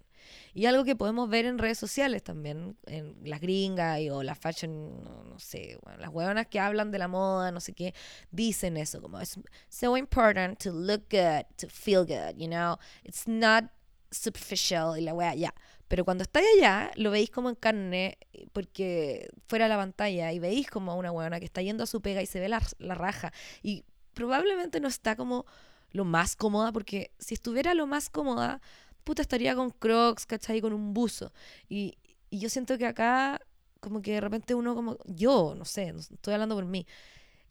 Y 0.55 0.67
algo 0.67 0.85
que 0.85 0.95
podemos 0.95 1.29
ver 1.29 1.47
en 1.47 1.59
redes 1.59 1.79
sociales 1.79 2.23
también, 2.23 2.77
en 2.87 3.17
las 3.25 3.41
gringas 3.41 4.01
y, 4.01 4.11
o 4.11 4.23
las 4.23 4.39
fashion, 4.39 5.03
no, 5.03 5.39
sé, 5.39 5.79
las 5.99 6.11
huevonas 6.11 6.47
que 6.47 6.61
hablan 6.61 6.93
de 6.93 6.99
la 6.99 7.09
moda, 7.09 7.51
no 7.51 7.61
sé 7.61 7.73
qué, 7.73 7.95
dicen 8.31 8.77
eso, 8.77 9.01
como 9.01 9.19
es 9.21 9.41
so 9.69 9.97
important 9.97 10.63
to 10.63 10.71
look 10.73 11.05
good, 11.11 11.45
to 11.57 11.69
feel 11.69 12.05
good, 12.05 12.37
you 12.37 12.49
know, 12.49 12.79
it's 13.03 13.27
not 13.27 13.65
superficial 14.11 14.99
y 14.99 15.03
la 15.03 15.15
wea, 15.15 15.35
ya. 15.35 15.55
Pero 15.89 16.05
cuando 16.05 16.23
estáis 16.23 16.47
allá, 16.57 16.91
lo 16.97 17.11
veis 17.11 17.31
como 17.31 17.49
en 17.49 17.57
carne, 17.57 18.19
porque 18.53 19.29
fuera 19.49 19.65
de 19.65 19.71
la 19.71 19.77
pantalla, 19.77 20.33
y 20.33 20.39
veis 20.39 20.69
como 20.71 20.97
una 20.97 21.11
huevona 21.11 21.41
que 21.41 21.47
está 21.47 21.63
yendo 21.63 21.85
a 21.85 21.87
su 21.87 22.01
pega 22.01 22.23
y 22.23 22.27
se 22.27 22.41
ve 22.41 22.49
la, 22.49 22.63
la 22.79 22.95
raja, 22.95 23.33
y 23.63 23.85
probablemente 24.15 24.81
no 24.81 24.89
está 24.89 25.17
como 25.17 25.47
lo 25.91 26.05
más 26.05 26.37
cómoda, 26.37 26.73
porque 26.73 27.11
si 27.19 27.35
estuviera 27.35 27.75
lo 27.75 27.87
más 27.87 28.09
cómoda, 28.11 28.61
puta, 29.05 29.23
estaría 29.23 29.55
con 29.57 29.71
crocs, 29.71 30.27
¿cachai? 30.27 30.61
Con 30.61 30.73
un 30.73 30.95
buzo. 30.95 31.33
Y, 31.69 31.99
y 32.31 32.39
yo 32.39 32.49
siento 32.49 32.79
que 32.79 32.87
acá, 32.87 33.41
como 33.81 34.03
que 34.03 34.13
de 34.13 34.21
repente 34.21 34.55
uno, 34.55 34.75
como, 34.75 34.97
yo, 35.07 35.55
no 35.57 35.65
sé, 35.65 35.93
estoy 35.99 36.35
hablando 36.35 36.55
por 36.55 36.67
mí, 36.67 36.87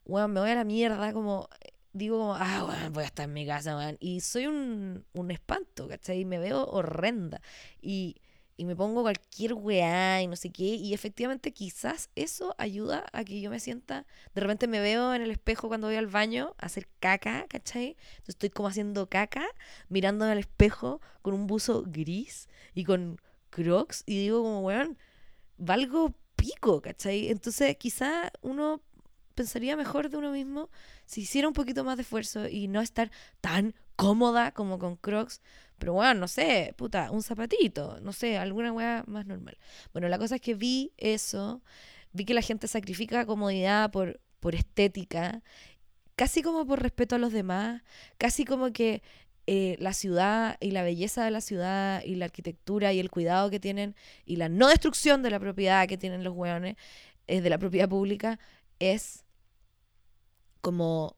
bueno, 0.06 0.28
me 0.28 0.40
voy 0.40 0.50
a 0.50 0.54
la 0.54 0.64
mierda, 0.64 1.12
como, 1.12 1.48
digo, 1.92 2.18
como, 2.18 2.34
ah, 2.34 2.64
bueno, 2.66 2.90
voy 2.90 3.04
a 3.04 3.06
estar 3.06 3.24
en 3.24 3.32
mi 3.32 3.46
casa, 3.46 3.74
man. 3.74 3.96
Y 4.00 4.20
soy 4.20 4.46
un, 4.46 5.04
un 5.12 5.30
espanto, 5.30 5.88
¿cachai? 5.88 6.24
Me 6.24 6.38
veo 6.38 6.64
horrenda. 6.66 7.40
Y 7.80 8.16
y 8.60 8.66
me 8.66 8.76
pongo 8.76 9.00
cualquier 9.00 9.54
weá 9.54 10.20
y 10.20 10.26
no 10.26 10.36
sé 10.36 10.50
qué. 10.52 10.74
Y 10.74 10.92
efectivamente 10.92 11.50
quizás 11.50 12.10
eso 12.14 12.54
ayuda 12.58 13.06
a 13.14 13.24
que 13.24 13.40
yo 13.40 13.48
me 13.48 13.58
sienta, 13.58 14.06
de 14.34 14.40
repente 14.42 14.66
me 14.66 14.80
veo 14.80 15.14
en 15.14 15.22
el 15.22 15.30
espejo 15.30 15.68
cuando 15.68 15.86
voy 15.86 15.96
al 15.96 16.08
baño 16.08 16.54
a 16.58 16.66
hacer 16.66 16.86
caca, 17.00 17.46
¿cachai? 17.48 17.96
Entonces 18.18 18.28
estoy 18.34 18.50
como 18.50 18.68
haciendo 18.68 19.08
caca, 19.08 19.46
mirándome 19.88 20.32
al 20.32 20.38
espejo 20.38 21.00
con 21.22 21.32
un 21.32 21.46
buzo 21.46 21.84
gris 21.86 22.50
y 22.74 22.84
con 22.84 23.18
crocs 23.48 24.02
y 24.04 24.18
digo 24.18 24.42
como, 24.42 24.60
weón, 24.60 24.98
valgo 25.56 26.14
pico, 26.36 26.82
¿cachai? 26.82 27.30
Entonces 27.30 27.74
quizás 27.78 28.30
uno 28.42 28.82
pensaría 29.34 29.76
mejor 29.76 30.10
de 30.10 30.16
uno 30.16 30.32
mismo 30.32 30.70
si 31.06 31.22
hiciera 31.22 31.48
un 31.48 31.54
poquito 31.54 31.84
más 31.84 31.96
de 31.96 32.02
esfuerzo 32.02 32.48
y 32.48 32.68
no 32.68 32.80
estar 32.80 33.10
tan 33.40 33.74
cómoda 33.96 34.52
como 34.52 34.78
con 34.78 34.96
crocs 34.96 35.40
pero 35.80 35.94
bueno, 35.94 36.20
no 36.20 36.28
sé, 36.28 36.74
puta, 36.76 37.10
un 37.10 37.22
zapatito, 37.22 37.98
no 38.02 38.12
sé, 38.12 38.36
alguna 38.36 38.70
weá 38.70 39.02
más 39.06 39.24
normal. 39.26 39.56
Bueno, 39.94 40.08
la 40.08 40.18
cosa 40.18 40.34
es 40.34 40.42
que 40.42 40.54
vi 40.54 40.92
eso, 40.98 41.62
vi 42.12 42.26
que 42.26 42.34
la 42.34 42.42
gente 42.42 42.68
sacrifica 42.68 43.24
comodidad 43.24 43.90
por, 43.90 44.20
por 44.40 44.54
estética, 44.54 45.42
casi 46.16 46.42
como 46.42 46.66
por 46.66 46.82
respeto 46.82 47.14
a 47.16 47.18
los 47.18 47.32
demás, 47.32 47.82
casi 48.18 48.44
como 48.44 48.74
que 48.74 49.02
eh, 49.46 49.76
la 49.80 49.94
ciudad 49.94 50.58
y 50.60 50.72
la 50.72 50.82
belleza 50.82 51.24
de 51.24 51.30
la 51.30 51.40
ciudad 51.40 52.04
y 52.04 52.16
la 52.16 52.26
arquitectura 52.26 52.92
y 52.92 53.00
el 53.00 53.10
cuidado 53.10 53.48
que 53.48 53.58
tienen 53.58 53.96
y 54.26 54.36
la 54.36 54.50
no 54.50 54.68
destrucción 54.68 55.22
de 55.22 55.30
la 55.30 55.40
propiedad 55.40 55.88
que 55.88 55.96
tienen 55.96 56.24
los 56.24 56.34
weones, 56.36 56.76
es 57.26 57.42
de 57.42 57.48
la 57.48 57.56
propiedad 57.56 57.88
pública, 57.88 58.38
es 58.80 59.24
como 60.60 61.16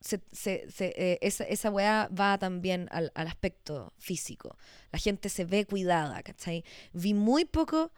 se, 0.00 0.20
se, 0.32 0.64
eh, 0.78 1.18
esa, 1.22 1.44
esa 1.44 1.70
weá 1.70 2.08
va 2.08 2.38
también 2.38 2.88
al, 2.92 3.12
al, 3.14 3.26
aspecto 3.26 3.92
físico. 3.98 4.56
La 4.92 4.98
gente 4.98 5.28
se 5.28 5.44
ve 5.44 5.66
cuidada, 5.66 6.22
¿cachai? 6.22 6.64
Vi 6.92 7.14
muy 7.14 7.44
poco, 7.44 7.90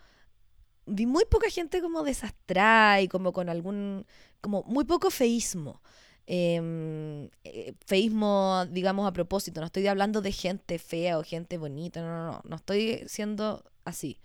vi 0.86 1.06
muy 1.06 1.24
poca 1.26 1.50
gente 1.50 1.80
como 1.80 2.02
desastrada 2.02 3.00
y 3.00 3.08
como 3.08 3.32
con 3.32 3.48
algún, 3.48 4.06
como 4.40 4.62
muy 4.64 4.84
poco 4.84 5.10
feísmo. 5.10 5.82
Em, 6.26 7.28
eh, 7.44 7.74
feísmo, 7.86 8.64
digamos, 8.70 9.06
a 9.06 9.12
propósito. 9.12 9.60
No 9.60 9.66
estoy 9.66 9.86
hablando 9.86 10.22
de 10.22 10.32
gente 10.32 10.78
fea 10.78 11.18
o 11.18 11.24
gente 11.24 11.58
bonita, 11.58 12.00
no, 12.02 12.08
no, 12.08 12.32
no. 12.32 12.42
No 12.44 12.56
estoy 12.56 13.04
siendo 13.08 13.64
así, 13.84 14.20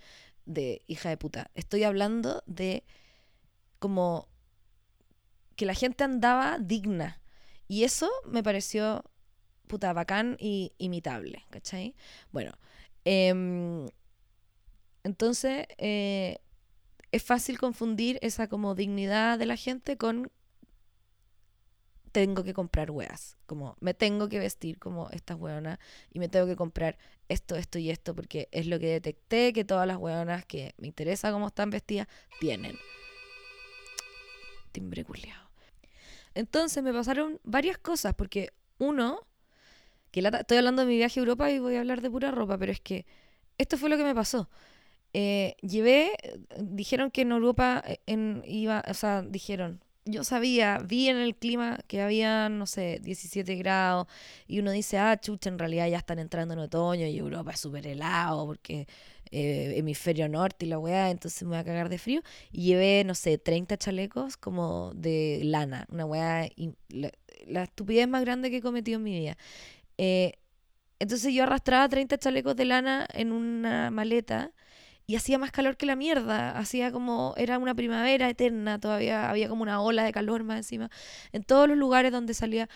de 0.45 0.81
hija 0.87 1.09
de 1.09 1.17
puta. 1.17 1.51
Estoy 1.55 1.83
hablando 1.83 2.43
de 2.45 2.83
como 3.79 4.27
que 5.55 5.65
la 5.65 5.73
gente 5.73 6.03
andaba 6.03 6.57
digna 6.59 7.21
y 7.67 7.83
eso 7.83 8.09
me 8.25 8.43
pareció, 8.43 9.03
puta, 9.67 9.93
bacán 9.93 10.37
y 10.39 10.73
imitable, 10.77 11.45
¿cachai? 11.49 11.95
Bueno, 12.31 12.53
em, 13.05 13.87
entonces 15.03 15.67
eh, 15.77 16.39
es 17.11 17.23
fácil 17.23 17.57
confundir 17.59 18.19
esa 18.21 18.47
como 18.47 18.75
dignidad 18.75 19.39
de 19.39 19.45
la 19.45 19.55
gente 19.55 19.97
con 19.97 20.31
tengo 22.11 22.45
que 22.45 22.53
comprar 22.53 22.91
weas, 22.91 23.35
como 23.45 23.75
me 23.81 23.93
tengo 23.93 24.29
que 24.29 24.39
vestir 24.39 24.79
como 24.79 25.09
estas 25.09 25.37
weonas 25.37 25.79
y 26.13 26.19
me 26.19 26.29
tengo 26.29 26.47
que 26.47 26.55
comprar 26.55 26.97
esto, 27.27 27.57
esto 27.57 27.77
y 27.77 27.89
esto 27.89 28.15
porque 28.15 28.47
es 28.53 28.67
lo 28.67 28.79
que 28.79 28.87
detecté 28.87 29.51
que 29.51 29.65
todas 29.65 29.85
las 29.85 29.97
weonas 29.97 30.45
que 30.45 30.73
me 30.77 30.87
interesa 30.87 31.33
cómo 31.33 31.47
están 31.47 31.71
vestidas 31.71 32.07
tienen. 32.39 32.77
Timbre 34.71 35.03
culiao. 35.03 35.44
Entonces 36.35 36.83
me 36.83 36.93
pasaron 36.93 37.39
varias 37.43 37.77
cosas, 37.77 38.13
porque 38.13 38.51
uno, 38.77 39.25
que 40.11 40.19
estoy 40.19 40.57
hablando 40.57 40.83
de 40.83 40.87
mi 40.87 40.97
viaje 40.97 41.19
a 41.19 41.23
Europa 41.23 41.49
y 41.49 41.59
voy 41.59 41.75
a 41.75 41.79
hablar 41.79 42.01
de 42.01 42.11
pura 42.11 42.31
ropa, 42.31 42.57
pero 42.57 42.71
es 42.71 42.81
que 42.81 43.05
esto 43.57 43.77
fue 43.77 43.89
lo 43.89 43.97
que 43.97 44.03
me 44.03 44.13
pasó. 44.13 44.49
Eh, 45.13 45.55
llevé, 45.61 46.11
dijeron 46.59 47.09
que 47.09 47.21
en 47.21 47.31
Europa 47.31 47.81
eh, 47.87 47.99
en, 48.05 48.43
iba, 48.45 48.83
o 48.87 48.93
sea, 48.93 49.21
dijeron, 49.21 49.81
yo 50.03 50.23
sabía, 50.23 50.79
vi 50.79 51.09
en 51.09 51.17
el 51.17 51.35
clima 51.35 51.79
que 51.87 52.01
había, 52.01 52.49
no 52.49 52.65
sé, 52.65 52.99
17 53.01 53.55
grados, 53.55 54.07
y 54.47 54.59
uno 54.59 54.71
dice, 54.71 54.97
ah, 54.99 55.17
chucha, 55.17 55.49
en 55.49 55.57
realidad 55.57 55.87
ya 55.87 55.97
están 55.97 56.19
entrando 56.19 56.53
en 56.53 56.59
otoño 56.59 57.07
y 57.07 57.17
Europa 57.17 57.51
es 57.51 57.59
súper 57.61 57.87
helado 57.87 58.45
porque 58.45 58.87
eh, 59.37 59.73
hemisferio 59.77 60.29
norte 60.29 60.65
y 60.65 60.69
la 60.69 60.79
weá, 60.79 61.09
entonces 61.09 61.43
me 61.43 61.49
voy 61.49 61.57
a 61.57 61.63
cagar 61.65 61.89
de 61.89 61.97
frío. 61.97 62.21
Y 62.51 62.63
llevé, 62.63 63.03
no 63.03 63.15
sé, 63.15 63.37
30 63.37 63.75
chalecos 63.77 64.37
como 64.37 64.93
de 64.95 65.41
lana, 65.43 65.85
una 65.91 66.05
weá, 66.05 66.49
la, 66.89 67.63
estupidez 67.63 68.07
más 68.07 68.21
grande 68.23 68.49
que 68.49 68.57
he 68.57 68.61
cometido 68.61 68.97
en 68.97 69.03
mi 69.03 69.19
vida. 69.19 69.37
Eh, 69.97 70.33
entonces 70.99 71.33
yo 71.33 71.43
arrastraba 71.43 71.89
30 71.89 72.17
chalecos 72.17 72.55
de 72.55 72.63
lana 72.63 73.07
en 73.13 73.33
una 73.33 73.91
maleta 73.91 74.53
y 75.07 75.15
hacía 75.15 75.37
más 75.37 75.51
calor 75.51 75.77
que 75.77 75.85
la 75.85 75.95
mierda, 75.97 76.57
hacía 76.57 76.91
como, 76.91 77.33
era 77.37 77.57
una 77.59 77.75
primavera 77.75 78.29
eterna, 78.29 78.79
todavía 78.79 79.29
había 79.29 79.49
como 79.49 79.63
una 79.63 79.81
ola 79.81 80.03
de 80.05 80.11
calor 80.11 80.43
más 80.43 80.57
encima, 80.57 80.89
en 81.31 81.43
todos 81.43 81.67
los 81.67 81.77
lugares 81.77 82.11
donde 82.11 82.33
salía, 82.33 82.69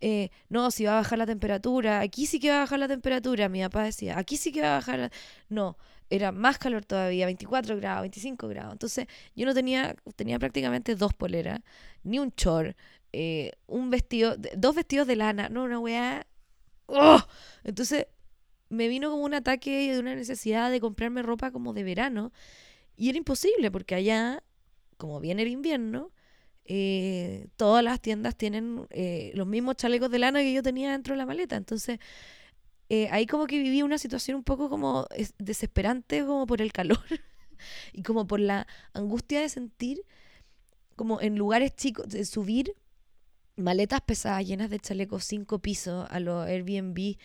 eh, 0.00 0.30
no, 0.48 0.70
si 0.70 0.84
va 0.84 0.92
a 0.92 0.96
bajar 0.96 1.18
la 1.18 1.26
temperatura, 1.26 2.00
aquí 2.00 2.26
sí 2.26 2.40
que 2.40 2.50
va 2.50 2.58
a 2.58 2.60
bajar 2.60 2.78
la 2.78 2.88
temperatura, 2.88 3.48
mi 3.48 3.60
papá 3.62 3.84
decía, 3.84 4.18
aquí 4.18 4.36
sí 4.36 4.52
que 4.52 4.62
va 4.62 4.68
a 4.68 4.76
bajar, 4.76 4.98
la... 4.98 5.10
no, 5.48 5.76
era 6.10 6.32
más 6.32 6.58
calor 6.58 6.84
todavía, 6.84 7.26
24 7.26 7.76
grados, 7.76 8.02
25 8.02 8.48
grados, 8.48 8.72
entonces 8.72 9.06
yo 9.34 9.46
no 9.46 9.54
tenía, 9.54 9.96
tenía 10.16 10.38
prácticamente 10.38 10.94
dos 10.94 11.14
poleras, 11.14 11.60
ni 12.02 12.18
un 12.18 12.32
short, 12.36 12.76
eh, 13.12 13.52
un 13.66 13.90
vestido, 13.90 14.36
dos 14.56 14.74
vestidos 14.74 15.06
de 15.06 15.16
lana, 15.16 15.48
no, 15.48 15.64
una 15.64 15.78
weá, 15.78 16.26
¡oh! 16.86 17.20
entonces 17.64 18.06
me 18.68 18.88
vino 18.88 19.10
como 19.10 19.24
un 19.24 19.34
ataque 19.34 19.92
de 19.92 19.98
una 19.98 20.14
necesidad 20.14 20.70
de 20.70 20.80
comprarme 20.80 21.22
ropa 21.22 21.50
como 21.50 21.72
de 21.72 21.84
verano. 21.84 22.32
Y 22.96 23.08
era 23.08 23.18
imposible 23.18 23.70
porque 23.70 23.94
allá, 23.94 24.42
como 24.96 25.20
viene 25.20 25.42
el 25.42 25.48
invierno, 25.48 26.12
eh, 26.64 27.48
todas 27.56 27.84
las 27.84 28.00
tiendas 28.00 28.36
tienen 28.36 28.86
eh, 28.90 29.30
los 29.34 29.46
mismos 29.46 29.76
chalecos 29.76 30.10
de 30.10 30.18
lana 30.18 30.40
que 30.40 30.52
yo 30.52 30.62
tenía 30.62 30.92
dentro 30.92 31.14
de 31.14 31.18
la 31.18 31.26
maleta. 31.26 31.56
Entonces, 31.56 31.98
eh, 32.88 33.08
ahí 33.10 33.26
como 33.26 33.46
que 33.46 33.58
viví 33.58 33.82
una 33.82 33.98
situación 33.98 34.36
un 34.36 34.44
poco 34.44 34.68
como 34.68 35.06
desesperante, 35.38 36.24
como 36.24 36.46
por 36.46 36.62
el 36.62 36.72
calor 36.72 36.98
y 37.92 38.02
como 38.02 38.26
por 38.26 38.40
la 38.40 38.66
angustia 38.92 39.40
de 39.40 39.48
sentir 39.48 40.02
como 40.96 41.20
en 41.20 41.36
lugares 41.36 41.74
chicos, 41.76 42.08
de 42.08 42.24
subir 42.24 42.74
maletas 43.56 44.00
pesadas 44.00 44.46
llenas 44.46 44.70
de 44.70 44.80
chalecos 44.80 45.24
cinco 45.24 45.58
pisos 45.58 46.06
a 46.10 46.20
los 46.20 46.46
Airbnb 46.46 47.16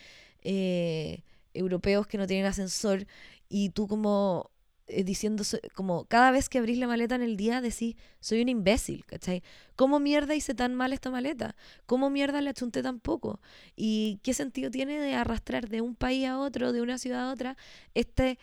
europeos 1.54 2.06
que 2.06 2.18
no 2.18 2.26
tienen 2.26 2.46
ascensor 2.46 3.06
y 3.48 3.70
tú 3.70 3.86
como 3.86 4.51
eh, 4.92 5.04
diciendo, 5.04 5.42
como 5.74 6.04
cada 6.04 6.30
vez 6.30 6.48
que 6.48 6.58
abrís 6.58 6.78
la 6.78 6.86
maleta 6.86 7.14
en 7.14 7.22
el 7.22 7.36
día 7.36 7.60
decís, 7.60 7.96
soy 8.20 8.42
un 8.42 8.48
imbécil, 8.48 9.04
¿cachai? 9.06 9.42
¿Cómo 9.76 10.00
mierda 10.00 10.34
hice 10.34 10.54
tan 10.54 10.74
mal 10.74 10.92
esta 10.92 11.10
maleta? 11.10 11.56
¿Cómo 11.86 12.10
mierda 12.10 12.40
le 12.40 12.50
achunté 12.50 12.82
tan 12.82 13.00
poco? 13.00 13.40
¿Y 13.76 14.20
qué 14.22 14.34
sentido 14.34 14.70
tiene 14.70 14.98
de 15.00 15.14
arrastrar 15.14 15.68
de 15.68 15.80
un 15.80 15.94
país 15.94 16.26
a 16.26 16.38
otro, 16.38 16.72
de 16.72 16.82
una 16.82 16.98
ciudad 16.98 17.28
a 17.28 17.32
otra, 17.32 17.56
este 17.94 18.38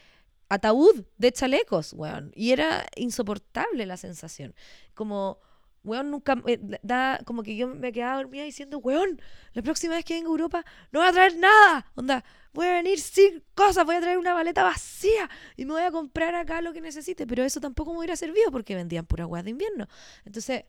ataúd 0.49 1.05
de 1.17 1.31
chalecos, 1.31 1.93
weón? 1.93 2.31
Y 2.35 2.51
era 2.51 2.85
insoportable 2.95 3.85
la 3.85 3.97
sensación. 3.97 4.55
Como 4.93 5.39
weón, 5.83 6.11
nunca, 6.11 6.35
da, 6.83 7.19
como 7.25 7.43
que 7.43 7.55
yo 7.55 7.67
me 7.67 7.91
quedaba 7.91 8.17
dormida 8.17 8.43
diciendo, 8.43 8.79
weón, 8.79 9.21
la 9.53 9.61
próxima 9.61 9.95
vez 9.95 10.05
que 10.05 10.13
venga 10.13 10.27
a 10.27 10.31
Europa 10.31 10.65
no 10.91 10.99
voy 10.99 11.09
a 11.09 11.11
traer 11.11 11.37
nada, 11.37 11.91
onda, 11.95 12.23
voy 12.53 12.67
a 12.67 12.73
venir 12.73 12.99
sin 12.99 13.43
cosas, 13.55 13.85
voy 13.85 13.95
a 13.95 14.01
traer 14.01 14.17
una 14.17 14.33
maleta 14.33 14.63
vacía 14.63 15.29
y 15.55 15.65
me 15.65 15.73
voy 15.73 15.83
a 15.83 15.91
comprar 15.91 16.35
acá 16.35 16.61
lo 16.61 16.73
que 16.73 16.81
necesite, 16.81 17.25
pero 17.27 17.43
eso 17.43 17.59
tampoco 17.59 17.91
me 17.93 17.99
hubiera 17.99 18.15
servido 18.15 18.51
porque 18.51 18.75
vendían 18.75 19.05
pura 19.05 19.25
weá 19.25 19.43
de 19.43 19.51
invierno. 19.51 19.87
Entonces, 20.25 20.65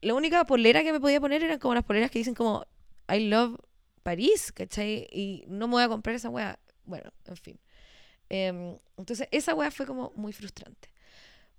la 0.00 0.14
única 0.14 0.44
polera 0.44 0.82
que 0.82 0.92
me 0.92 1.00
podía 1.00 1.20
poner 1.20 1.42
eran 1.42 1.58
como 1.58 1.74
las 1.74 1.84
poleras 1.84 2.10
que 2.10 2.18
dicen 2.18 2.34
como, 2.34 2.66
I 3.08 3.28
love 3.28 3.56
París, 4.02 4.52
¿cachai? 4.52 5.08
Y 5.10 5.44
no 5.48 5.66
me 5.66 5.74
voy 5.74 5.82
a 5.82 5.88
comprar 5.88 6.14
esa 6.14 6.28
weá. 6.28 6.58
Bueno, 6.84 7.10
en 7.26 7.36
fin. 7.36 7.58
Em, 8.28 8.78
entonces, 8.96 9.28
esa 9.32 9.54
weá 9.54 9.70
fue 9.70 9.86
como 9.86 10.12
muy 10.14 10.32
frustrante. 10.32 10.90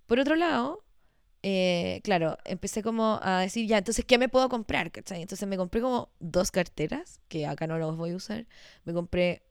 Por 0.06 0.20
otro 0.20 0.36
lado, 0.36 0.85
eh, 1.48 2.02
claro, 2.04 2.40
empecé 2.44 2.82
como 2.82 3.20
a 3.22 3.42
decir, 3.42 3.68
ya, 3.68 3.78
entonces, 3.78 4.04
¿qué 4.04 4.18
me 4.18 4.30
puedo 4.30 4.50
comprar? 4.50 4.92
Entonces 4.96 5.48
me 5.48 5.58
compré 5.58 5.80
como 5.80 6.10
dos 6.20 6.50
carteras, 6.50 7.22
que 7.28 7.46
acá 7.46 7.68
no 7.68 7.78
los 7.78 7.96
voy 7.98 8.12
a 8.12 8.16
usar. 8.16 8.48
Me 8.84 8.94
compré 8.94 9.44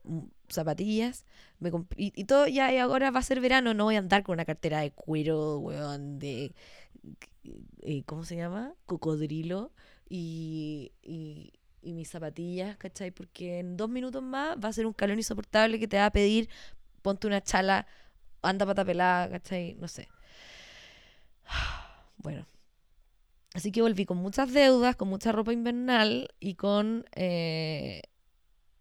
zapatillas, 0.49 1.25
me 1.59 1.71
y, 1.95 2.25
todo, 2.25 2.47
ya, 2.47 2.73
y 2.73 2.79
ahora 2.79 3.11
va 3.11 3.19
a 3.19 3.23
ser 3.23 3.39
verano, 3.39 3.73
no 3.73 3.85
voy 3.85 3.95
a 3.95 3.99
andar 3.99 4.23
con 4.23 4.33
una 4.33 4.43
cartera 4.43 4.81
de 4.81 4.91
cuero, 4.91 5.59
weón, 5.59 6.19
de, 6.19 6.53
eh, 7.83 8.03
¿cómo 8.05 8.25
se 8.25 8.35
llama? 8.35 8.73
Cocodrilo 8.85 9.71
y, 10.09 10.91
y, 11.01 11.53
y 11.81 11.93
mis 11.93 12.09
zapatillas, 12.09 12.75
¿cachai? 12.75 13.11
Porque 13.11 13.59
en 13.59 13.77
dos 13.77 13.89
minutos 13.89 14.21
más 14.21 14.57
va 14.61 14.67
a 14.67 14.73
ser 14.73 14.85
un 14.85 14.91
calor 14.93 15.15
insoportable 15.17 15.79
que 15.79 15.87
te 15.87 15.95
va 15.95 16.07
a 16.07 16.11
pedir, 16.11 16.49
ponte 17.01 17.25
una 17.27 17.41
chala, 17.41 17.87
anda 18.41 18.65
pata 18.65 18.83
pelada, 18.83 19.29
¿cachai? 19.29 19.75
No 19.79 19.87
sé. 19.87 20.09
Bueno. 22.25 22.47
Así 23.53 23.71
que 23.71 23.83
volví 23.83 24.07
con 24.07 24.17
muchas 24.17 24.51
deudas, 24.51 24.95
con 24.95 25.07
mucha 25.09 25.31
ropa 25.31 25.53
invernal 25.53 26.27
y 26.39 26.55
con, 26.55 27.05
eh, 27.13 28.01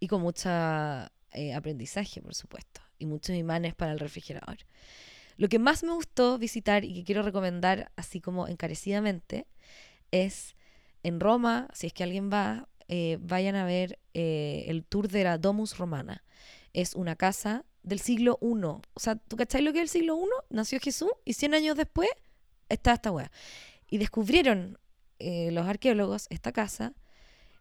y 0.00 0.08
con 0.08 0.22
mucha 0.22 1.12
eh, 1.30 1.52
aprendizaje, 1.52 2.22
por 2.22 2.34
supuesto, 2.34 2.80
y 2.98 3.04
muchos 3.04 3.36
imanes 3.36 3.74
para 3.74 3.92
el 3.92 3.98
refrigerador. 3.98 4.56
Lo 5.36 5.50
que 5.50 5.58
más 5.58 5.84
me 5.84 5.92
gustó 5.92 6.38
visitar 6.38 6.86
y 6.86 6.94
que 6.94 7.04
quiero 7.04 7.22
recomendar, 7.22 7.92
así 7.96 8.18
como 8.18 8.48
encarecidamente, 8.48 9.46
es 10.10 10.56
en 11.02 11.20
Roma, 11.20 11.68
si 11.74 11.88
es 11.88 11.92
que 11.92 12.02
alguien 12.02 12.30
va, 12.32 12.70
eh, 12.88 13.18
vayan 13.20 13.56
a 13.56 13.66
ver 13.66 13.98
el 14.14 14.86
tour 14.86 15.08
de 15.08 15.22
la 15.22 15.36
Domus 15.36 15.76
Romana. 15.76 16.24
Es 16.72 16.94
una 16.94 17.14
casa 17.14 17.66
del 17.82 18.00
siglo 18.00 18.38
I. 18.40 18.64
O 18.64 18.82
sea, 18.96 19.16
¿tú 19.16 19.36
cacháis 19.36 19.66
lo 19.66 19.74
que 19.74 19.80
es 19.80 19.82
el 19.82 20.00
siglo 20.00 20.18
I? 20.18 20.54
Nació 20.54 20.80
Jesús 20.80 21.10
y 21.26 21.34
100 21.34 21.52
años 21.52 21.76
después 21.76 22.08
está 22.68 22.94
esta 22.94 23.10
weá. 23.10 23.30
Y 23.88 23.98
descubrieron 23.98 24.78
eh, 25.18 25.50
los 25.52 25.66
arqueólogos 25.66 26.26
esta 26.30 26.52
casa. 26.52 26.92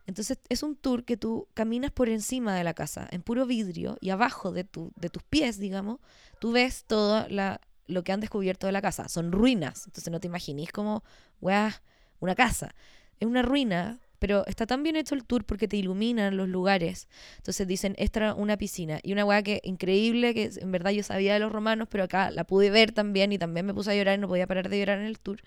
Entonces 0.05 0.39
es 0.49 0.63
un 0.63 0.75
tour 0.75 1.05
que 1.05 1.17
tú 1.17 1.47
caminas 1.53 1.91
por 1.91 2.09
encima 2.09 2.55
de 2.55 2.63
la 2.63 2.73
casa, 2.73 3.07
en 3.11 3.21
puro 3.21 3.45
vidrio, 3.45 3.97
y 4.01 4.09
abajo 4.09 4.51
de, 4.51 4.65
tu, 4.65 4.91
de 4.97 5.09
tus 5.09 5.23
pies, 5.23 5.59
digamos, 5.59 5.99
tú 6.39 6.51
ves 6.51 6.83
todo 6.85 7.25
la, 7.29 7.61
lo 7.87 8.03
que 8.03 8.11
han 8.11 8.19
descubierto 8.19 8.67
de 8.67 8.73
la 8.73 8.81
casa. 8.81 9.07
Son 9.07 9.31
ruinas. 9.31 9.85
Entonces 9.85 10.11
no 10.11 10.19
te 10.19 10.27
imaginís 10.27 10.71
como, 10.71 11.03
weá, 11.41 11.81
una 12.19 12.35
casa. 12.35 12.75
Es 13.19 13.27
una 13.27 13.41
ruina 13.41 13.99
pero 14.23 14.45
está 14.47 14.65
tan 14.65 14.83
bien 14.83 14.95
hecho 14.95 15.15
el 15.15 15.25
tour 15.25 15.43
porque 15.43 15.67
te 15.67 15.75
iluminan 15.75 16.38
los 16.38 16.47
lugares. 16.47 17.09
Entonces 17.39 17.67
dicen, 17.67 17.93
esta 17.97 18.19
era 18.21 18.36
una 18.36 18.55
piscina. 18.55 19.01
Y 19.03 19.12
una 19.12 19.25
weá 19.25 19.43
que 19.43 19.59
increíble, 19.65 20.33
que 20.33 20.49
en 20.62 20.71
verdad 20.71 20.91
yo 20.91 21.03
sabía 21.03 21.33
de 21.33 21.41
los 21.41 21.51
romanos, 21.51 21.89
pero 21.91 22.05
acá 22.05 22.31
la 22.31 22.45
pude 22.45 22.69
ver 22.69 22.93
también 22.93 23.33
y 23.33 23.38
también 23.38 23.65
me 23.65 23.73
puse 23.73 23.91
a 23.91 23.95
llorar 23.95 24.17
y 24.17 24.21
no 24.21 24.29
podía 24.29 24.47
parar 24.47 24.69
de 24.69 24.79
llorar 24.79 24.99
en 24.99 25.07
el 25.07 25.19
tour. 25.19 25.41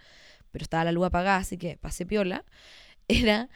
Pero 0.52 0.62
estaba 0.62 0.84
la 0.84 0.92
luz 0.92 1.06
apagada, 1.06 1.38
así 1.38 1.56
que 1.56 1.78
pasé 1.78 2.04
piola. 2.04 2.44
Era 3.08 3.48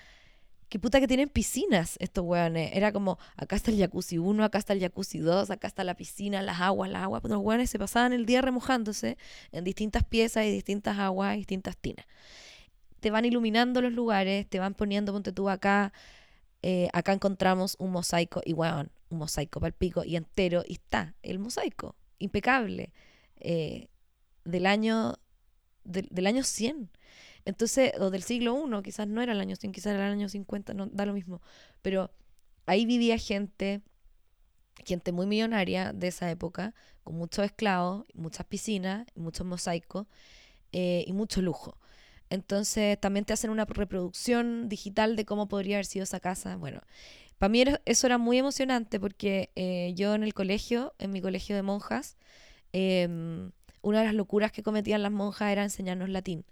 que 0.70 0.78
puta 0.78 1.00
que 1.00 1.06
tienen 1.06 1.28
piscinas 1.28 1.96
estos 2.00 2.24
weones. 2.24 2.70
Era 2.74 2.90
como, 2.90 3.18
acá 3.36 3.56
está 3.56 3.70
el 3.70 3.76
jacuzzi 3.76 4.16
1, 4.16 4.42
acá 4.42 4.56
está 4.56 4.72
el 4.72 4.80
jacuzzi 4.80 5.18
2, 5.18 5.50
acá 5.50 5.68
está 5.68 5.84
la 5.84 5.96
piscina, 5.96 6.40
las 6.40 6.62
aguas, 6.62 6.88
las 6.88 7.02
aguas. 7.02 7.20
Pero 7.20 7.34
los 7.34 7.44
weones 7.44 7.68
se 7.68 7.78
pasaban 7.78 8.14
el 8.14 8.24
día 8.24 8.40
remojándose 8.40 9.18
en 9.52 9.64
distintas 9.64 10.02
piezas 10.02 10.46
y 10.46 10.50
distintas 10.50 10.98
aguas 10.98 11.34
y 11.34 11.40
distintas 11.40 11.76
tinas 11.76 12.06
te 13.00 13.10
van 13.10 13.24
iluminando 13.24 13.82
los 13.82 13.92
lugares, 13.92 14.48
te 14.48 14.58
van 14.58 14.74
poniendo, 14.74 15.12
ponte 15.12 15.32
tú 15.32 15.48
acá, 15.48 15.92
eh, 16.62 16.88
acá 16.92 17.12
encontramos 17.12 17.76
un 17.78 17.92
mosaico, 17.92 18.42
y 18.44 18.52
weón, 18.52 18.90
un 19.10 19.18
mosaico 19.18 19.60
para 19.60 19.68
el 19.68 19.74
pico 19.74 20.04
y 20.04 20.16
entero, 20.16 20.62
y 20.66 20.74
está 20.74 21.14
el 21.22 21.38
mosaico, 21.38 21.96
impecable, 22.18 22.92
eh, 23.36 23.88
del 24.44 24.66
año 24.66 25.18
del, 25.84 26.26
año 26.26 26.44
100. 26.44 26.90
Entonces, 27.44 27.92
o 27.98 28.10
del 28.10 28.22
siglo 28.22 28.56
I, 28.66 28.82
quizás 28.82 29.08
no 29.08 29.22
era 29.22 29.32
el 29.32 29.40
año 29.40 29.56
100, 29.56 29.72
quizás 29.72 29.94
era 29.94 30.06
el 30.06 30.12
año 30.12 30.28
50, 30.28 30.74
no 30.74 30.86
da 30.86 31.06
lo 31.06 31.14
mismo. 31.14 31.40
Pero 31.82 32.10
ahí 32.66 32.86
vivía 32.86 33.18
gente, 33.18 33.80
gente 34.84 35.12
muy 35.12 35.26
millonaria 35.26 35.92
de 35.92 36.08
esa 36.08 36.30
época, 36.30 36.74
con 37.02 37.16
muchos 37.16 37.44
esclavos, 37.44 38.04
muchas 38.14 38.46
piscinas, 38.46 39.06
muchos 39.14 39.46
mosaicos 39.46 40.06
eh, 40.72 41.04
y 41.06 41.12
mucho 41.12 41.40
lujo. 41.42 41.76
Entonces 42.30 42.98
también 42.98 43.24
te 43.24 43.32
hacen 43.32 43.50
una 43.50 43.64
reproducción 43.64 44.68
digital 44.68 45.16
de 45.16 45.24
cómo 45.24 45.48
podría 45.48 45.76
haber 45.76 45.86
sido 45.86 46.04
esa 46.04 46.20
casa. 46.20 46.56
Bueno, 46.56 46.80
para 47.38 47.50
mí 47.50 47.64
eso 47.84 48.06
era 48.06 48.18
muy 48.18 48.38
emocionante 48.38 49.00
porque 49.00 49.50
eh, 49.56 49.92
yo 49.96 50.14
en 50.14 50.22
el 50.22 50.32
colegio, 50.32 50.94
en 50.98 51.10
mi 51.10 51.20
colegio 51.20 51.56
de 51.56 51.62
monjas, 51.62 52.16
em, 52.72 53.50
una 53.82 54.00
de 54.00 54.04
las 54.06 54.14
locuras 54.14 54.52
que 54.52 54.62
cometían 54.62 55.02
las 55.02 55.12
monjas 55.12 55.50
era 55.50 55.64
enseñarnos 55.64 56.08
latín 56.10 56.44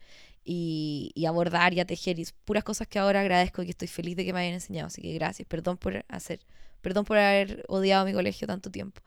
y, 0.45 1.13
y, 1.15 1.27
abordar 1.27 1.75
y 1.75 1.81
a 1.81 1.85
tejer 1.87 2.19
y 2.19 2.27
puras 2.45 2.65
cosas 2.65 2.89
que 2.89 2.99
ahora 2.99 3.21
agradezco 3.21 3.63
y 3.63 3.67
que 3.67 3.73
estoy 3.73 3.89
feliz 3.89 4.17
de 4.17 4.25
que 4.25 4.33
me 4.33 4.41
hayan 4.41 4.55
enseñado. 4.55 4.89
Así 4.89 5.03
que 5.03 5.13
gracias, 5.15 5.47
perdón 5.47 5.77
por 5.77 6.05
hacer, 6.09 6.41
perdón 6.81 7.05
por 7.05 7.19
haber 7.19 7.65
odiado 7.69 8.05
mi 8.07 8.13
colegio 8.13 8.47
tanto 8.47 8.71
tiempo. 8.71 9.03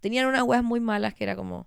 Tenían 0.00 0.26
unas 0.26 0.42
weas 0.42 0.64
muy 0.64 0.80
malas 0.80 1.14
que 1.14 1.24
era 1.24 1.36
como 1.36 1.66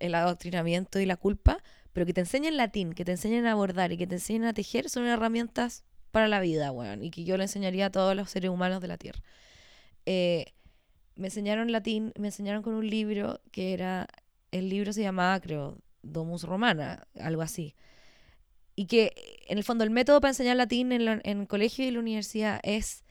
el 0.00 0.14
adoctrinamiento 0.14 1.00
y 1.00 1.06
la 1.06 1.16
culpa, 1.16 1.62
pero 1.92 2.06
que 2.06 2.14
te 2.14 2.20
enseñen 2.20 2.56
latín, 2.56 2.92
que 2.92 3.04
te 3.04 3.12
enseñen 3.12 3.46
a 3.46 3.54
bordar 3.54 3.92
y 3.92 3.98
que 3.98 4.06
te 4.06 4.16
enseñen 4.16 4.44
a 4.44 4.54
tejer 4.54 4.88
son 4.88 5.06
herramientas 5.06 5.84
para 6.10 6.28
la 6.28 6.40
vida, 6.40 6.72
weón, 6.72 7.02
y 7.02 7.10
que 7.10 7.24
yo 7.24 7.36
le 7.36 7.44
enseñaría 7.44 7.86
a 7.86 7.90
todos 7.90 8.14
los 8.14 8.30
seres 8.30 8.50
humanos 8.50 8.80
de 8.80 8.88
la 8.88 8.98
Tierra. 8.98 9.22
Eh, 10.06 10.46
me 11.16 11.28
enseñaron 11.28 11.72
latín, 11.72 12.12
me 12.18 12.28
enseñaron 12.28 12.62
con 12.62 12.74
un 12.74 12.88
libro 12.88 13.40
que 13.50 13.72
era, 13.72 14.08
el 14.50 14.68
libro 14.68 14.92
se 14.92 15.02
llamaba, 15.02 15.40
creo, 15.40 15.78
Domus 16.02 16.44
Romana, 16.44 17.06
algo 17.18 17.42
así. 17.42 17.74
Y 18.74 18.86
que 18.86 19.12
en 19.48 19.58
el 19.58 19.64
fondo 19.64 19.84
el 19.84 19.90
método 19.90 20.20
para 20.20 20.30
enseñar 20.30 20.56
latín 20.56 20.92
en 20.92 21.20
el 21.24 21.46
colegio 21.46 21.86
y 21.86 21.90
la 21.90 22.00
universidad 22.00 22.60
es 22.62 23.04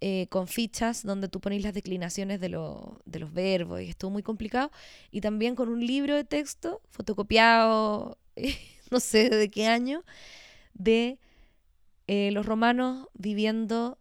eh, 0.00 0.28
con 0.30 0.46
fichas 0.46 1.02
donde 1.02 1.28
tú 1.28 1.40
pones 1.40 1.62
las 1.62 1.74
declinaciones 1.74 2.40
de, 2.40 2.48
de 2.48 3.18
los 3.18 3.32
verbos 3.32 3.80
y 3.80 3.88
es 3.88 3.96
todo 3.96 4.10
muy 4.10 4.22
complicado. 4.22 4.70
Y 5.10 5.20
también 5.20 5.56
con 5.56 5.68
un 5.68 5.84
libro 5.84 6.14
de 6.14 6.24
texto 6.24 6.80
fotocopiado, 6.88 8.18
no 8.90 9.00
sé 9.00 9.28
de 9.30 9.50
qué 9.50 9.66
año, 9.66 10.04
de 10.74 11.18
eh, 12.06 12.30
los 12.30 12.46
romanos 12.46 13.08
viviendo 13.14 13.98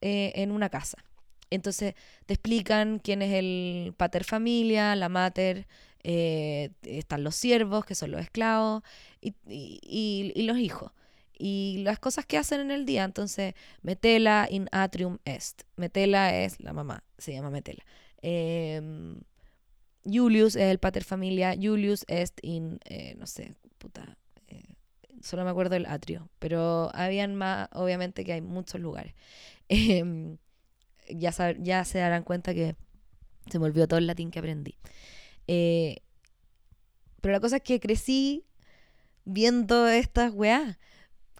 eh, 0.00 0.32
en 0.34 0.50
una 0.50 0.68
casa. 0.68 1.04
Entonces 1.50 1.94
te 2.26 2.34
explican 2.34 2.98
quién 2.98 3.22
es 3.22 3.32
el 3.34 3.94
pater 3.96 4.24
familia, 4.24 4.96
la 4.96 5.08
mater, 5.08 5.66
están 6.02 7.24
los 7.24 7.36
siervos, 7.36 7.84
que 7.84 7.94
son 7.94 8.10
los 8.12 8.20
esclavos, 8.20 8.82
y 9.20 10.42
los 10.46 10.58
hijos 10.58 10.92
y 11.40 11.78
las 11.78 11.98
cosas 11.98 12.26
que 12.26 12.36
hacen 12.36 12.60
en 12.60 12.70
el 12.70 12.84
día. 12.84 13.04
Entonces, 13.04 13.54
Metela 13.82 14.46
in 14.50 14.68
atrium 14.72 15.18
est. 15.24 15.62
Metela 15.76 16.36
es 16.36 16.60
la 16.60 16.72
mamá, 16.72 17.02
se 17.18 17.32
llama 17.32 17.50
Metela. 17.50 17.84
Em, 18.22 19.20
Julius 20.04 20.54
es 20.56 20.70
el 20.70 20.78
pater 20.78 21.02
familia. 21.04 21.54
Julius 21.60 22.04
est 22.08 22.38
in, 22.42 22.78
eh, 22.84 23.14
no 23.18 23.26
sé, 23.26 23.54
puta, 23.78 24.18
eh, 24.48 24.76
solo 25.22 25.44
me 25.44 25.50
acuerdo 25.50 25.74
del 25.74 25.86
atrio, 25.86 26.28
pero 26.38 26.90
habían 26.94 27.34
más, 27.34 27.68
obviamente 27.72 28.24
que 28.24 28.34
hay 28.34 28.40
muchos 28.42 28.80
lugares. 28.80 29.14
Em, 29.72 30.36
ya, 31.08 31.32
ya 31.58 31.84
se 31.84 31.98
darán 31.98 32.24
cuenta 32.24 32.54
que 32.54 32.74
se 33.50 33.58
me 33.58 33.66
olvidó 33.66 33.88
todo 33.88 33.98
el 33.98 34.06
latín 34.06 34.30
que 34.30 34.40
aprendí. 34.40 34.76
Eh, 35.46 36.02
pero 37.20 37.32
la 37.32 37.40
cosa 37.40 37.56
es 37.56 37.62
que 37.62 37.80
crecí 37.80 38.44
viendo 39.24 39.88
estas 39.88 40.32
weas. 40.32 40.78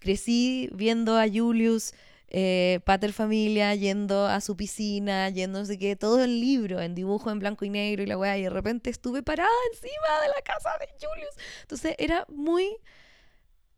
Crecí 0.01 0.67
viendo 0.73 1.15
a 1.15 1.27
Julius, 1.31 1.93
eh, 2.27 2.79
Pater 2.85 3.13
Familia, 3.13 3.75
yendo 3.75 4.25
a 4.25 4.41
su 4.41 4.57
piscina, 4.57 5.29
yendo 5.29 5.59
no 5.59 5.65
sé 5.65 5.77
qué, 5.77 5.95
todo 5.95 6.23
en 6.23 6.39
libro, 6.39 6.81
en 6.81 6.95
dibujo 6.95 7.29
en 7.29 7.37
blanco 7.37 7.65
y 7.65 7.69
negro 7.69 8.01
y 8.01 8.07
la 8.07 8.17
wea. 8.17 8.35
Y 8.39 8.43
de 8.43 8.49
repente 8.49 8.89
estuve 8.89 9.21
parada 9.21 9.51
encima 9.71 10.21
de 10.23 10.29
la 10.29 10.41
casa 10.43 10.71
de 10.79 10.87
Julius. 10.99 11.35
Entonces 11.61 11.95
era 11.99 12.25
muy, 12.29 12.77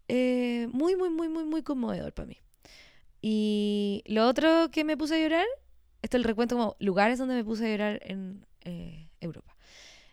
eh, 0.08 0.70
muy, 0.72 0.96
muy, 0.96 1.10
muy, 1.10 1.28
muy, 1.28 1.44
muy 1.44 1.62
conmovedor 1.62 2.14
para 2.14 2.28
mí. 2.28 2.38
Y 3.22 4.02
lo 4.08 4.26
otro 4.26 4.72
que 4.72 4.86
me 4.86 4.96
puse 4.96 5.16
a 5.16 5.20
llorar, 5.20 5.46
esto 6.02 6.16
es 6.16 6.22
el 6.22 6.24
recuento 6.24 6.56
como 6.56 6.78
lugares 6.80 7.20
donde 7.20 7.36
me 7.36 7.44
puse 7.44 7.66
a 7.66 7.70
llorar 7.70 8.00
en 8.04 8.46
eh, 8.62 9.10
Europa. 9.20 9.58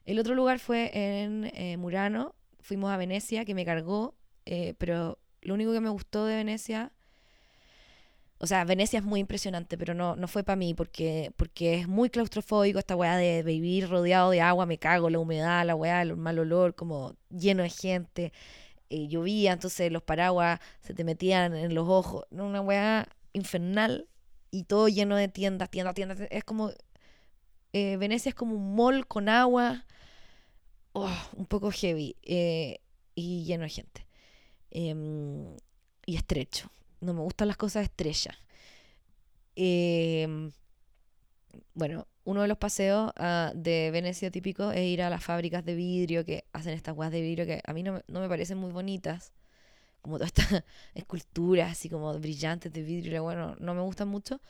El 0.05 0.19
otro 0.19 0.35
lugar 0.35 0.59
fue 0.59 0.91
en 0.93 1.45
eh, 1.55 1.77
Murano, 1.77 2.35
fuimos 2.59 2.91
a 2.91 2.97
Venecia, 2.97 3.45
que 3.45 3.55
me 3.55 3.65
cargó, 3.65 4.17
pero 4.79 5.21
lo 5.43 5.55
único 5.55 5.73
que 5.73 5.81
me 5.81 5.91
gustó 5.91 6.27
de 6.27 6.37
Venecia, 6.37 6.93
o 8.39 8.47
sea, 8.47 8.65
Venecia 8.65 8.99
es 8.99 9.05
muy 9.05 9.21
impresionante, 9.21 9.77
pero 9.77 9.93
no, 9.93 10.17
no 10.17 10.27
fue 10.27 10.43
para 10.43 10.57
mí, 10.57 10.73
porque, 10.73 11.33
porque 11.37 11.75
es 11.75 11.89
muy 11.89 12.09
claustrofóbico 12.09 12.79
esta 12.79 12.97
weá 12.97 13.17
de 13.17 13.43
vivir 13.43 13.89
rodeado 13.89 14.31
de 14.31 14.41
agua, 14.41 14.65
me 14.65 14.79
cago, 14.79 15.11
la 15.11 15.19
humedad, 15.19 15.67
la 15.67 15.75
weá, 15.75 16.01
el 16.01 16.17
mal 16.17 16.39
olor, 16.39 16.75
como 16.75 17.15
lleno 17.29 17.63
de 17.63 17.69
gente, 17.69 18.33
eh, 18.89 19.09
llovía, 19.09 19.53
entonces 19.53 19.93
los 19.93 20.03
paraguas 20.03 20.59
se 20.81 20.95
te 20.95 21.05
metían 21.05 21.55
en 21.55 21.75
los 21.75 21.87
ojos, 21.87 22.25
una 22.31 22.63
weá 22.63 23.09
infernal 23.35 24.09
y 24.51 24.65
todo 24.65 24.89
lleno 24.89 25.17
de 25.17 25.29
tiendas, 25.29 25.71
tiendas, 25.71 25.95
tiendas, 25.95 26.19
es 26.31 26.45
como 26.45 26.73
eh, 27.73 27.97
Venecia 27.99 28.31
es 28.31 28.35
como 28.35 28.57
un 28.57 28.75
mall 28.75 29.07
con 29.07 29.29
agua, 29.29 29.85
oh, 30.93 31.11
un 31.37 31.47
poco 31.47 31.71
heavy 31.71 32.17
eh, 32.23 32.81
y 33.15 33.45
lleno 33.45 33.65
de 33.65 33.71
gente. 33.71 34.07
Em, 34.71 35.57
y 36.07 36.17
estrecho. 36.17 36.71
No 37.01 37.15
me 37.15 37.21
gustan 37.21 37.49
las 37.49 37.57
cosas 37.57 37.85
estrechas. 37.85 38.37
Em, 39.57 40.51
bueno, 41.75 42.07
uno 42.25 42.43
de 42.43 42.49
los 42.49 42.59
paseos 42.59 43.13
ah, 43.17 43.53
de 43.55 43.91
Venecia 43.91 44.31
típico 44.31 44.71
es 44.71 44.83
ir 44.83 45.03
a 45.03 45.11
las 45.11 45.25
fábricas 45.25 45.65
de 45.65 45.75
vidrio 45.75 46.25
que 46.25 46.45
hacen 46.53 46.75
estas 46.75 46.95
guas 46.95 47.11
de 47.11 47.21
vidrio 47.21 47.47
que 47.47 47.61
a 47.65 47.73
mí 47.73 47.83
no, 47.83 48.01
no 48.07 48.21
me 48.21 48.29
parecen 48.29 48.59
muy 48.59 48.71
bonitas. 48.73 49.33
Como 50.03 50.17
todas 50.17 50.33
estas 50.37 50.65
esculturas 50.95 51.73
así 51.73 51.89
como 51.89 52.19
brillantes 52.19 52.73
de 52.73 52.83
vidrio, 52.83 53.23
bueno, 53.23 53.57
no 53.59 53.75
me 53.75 53.83
gustan 53.83 54.09
mucho 54.09 54.41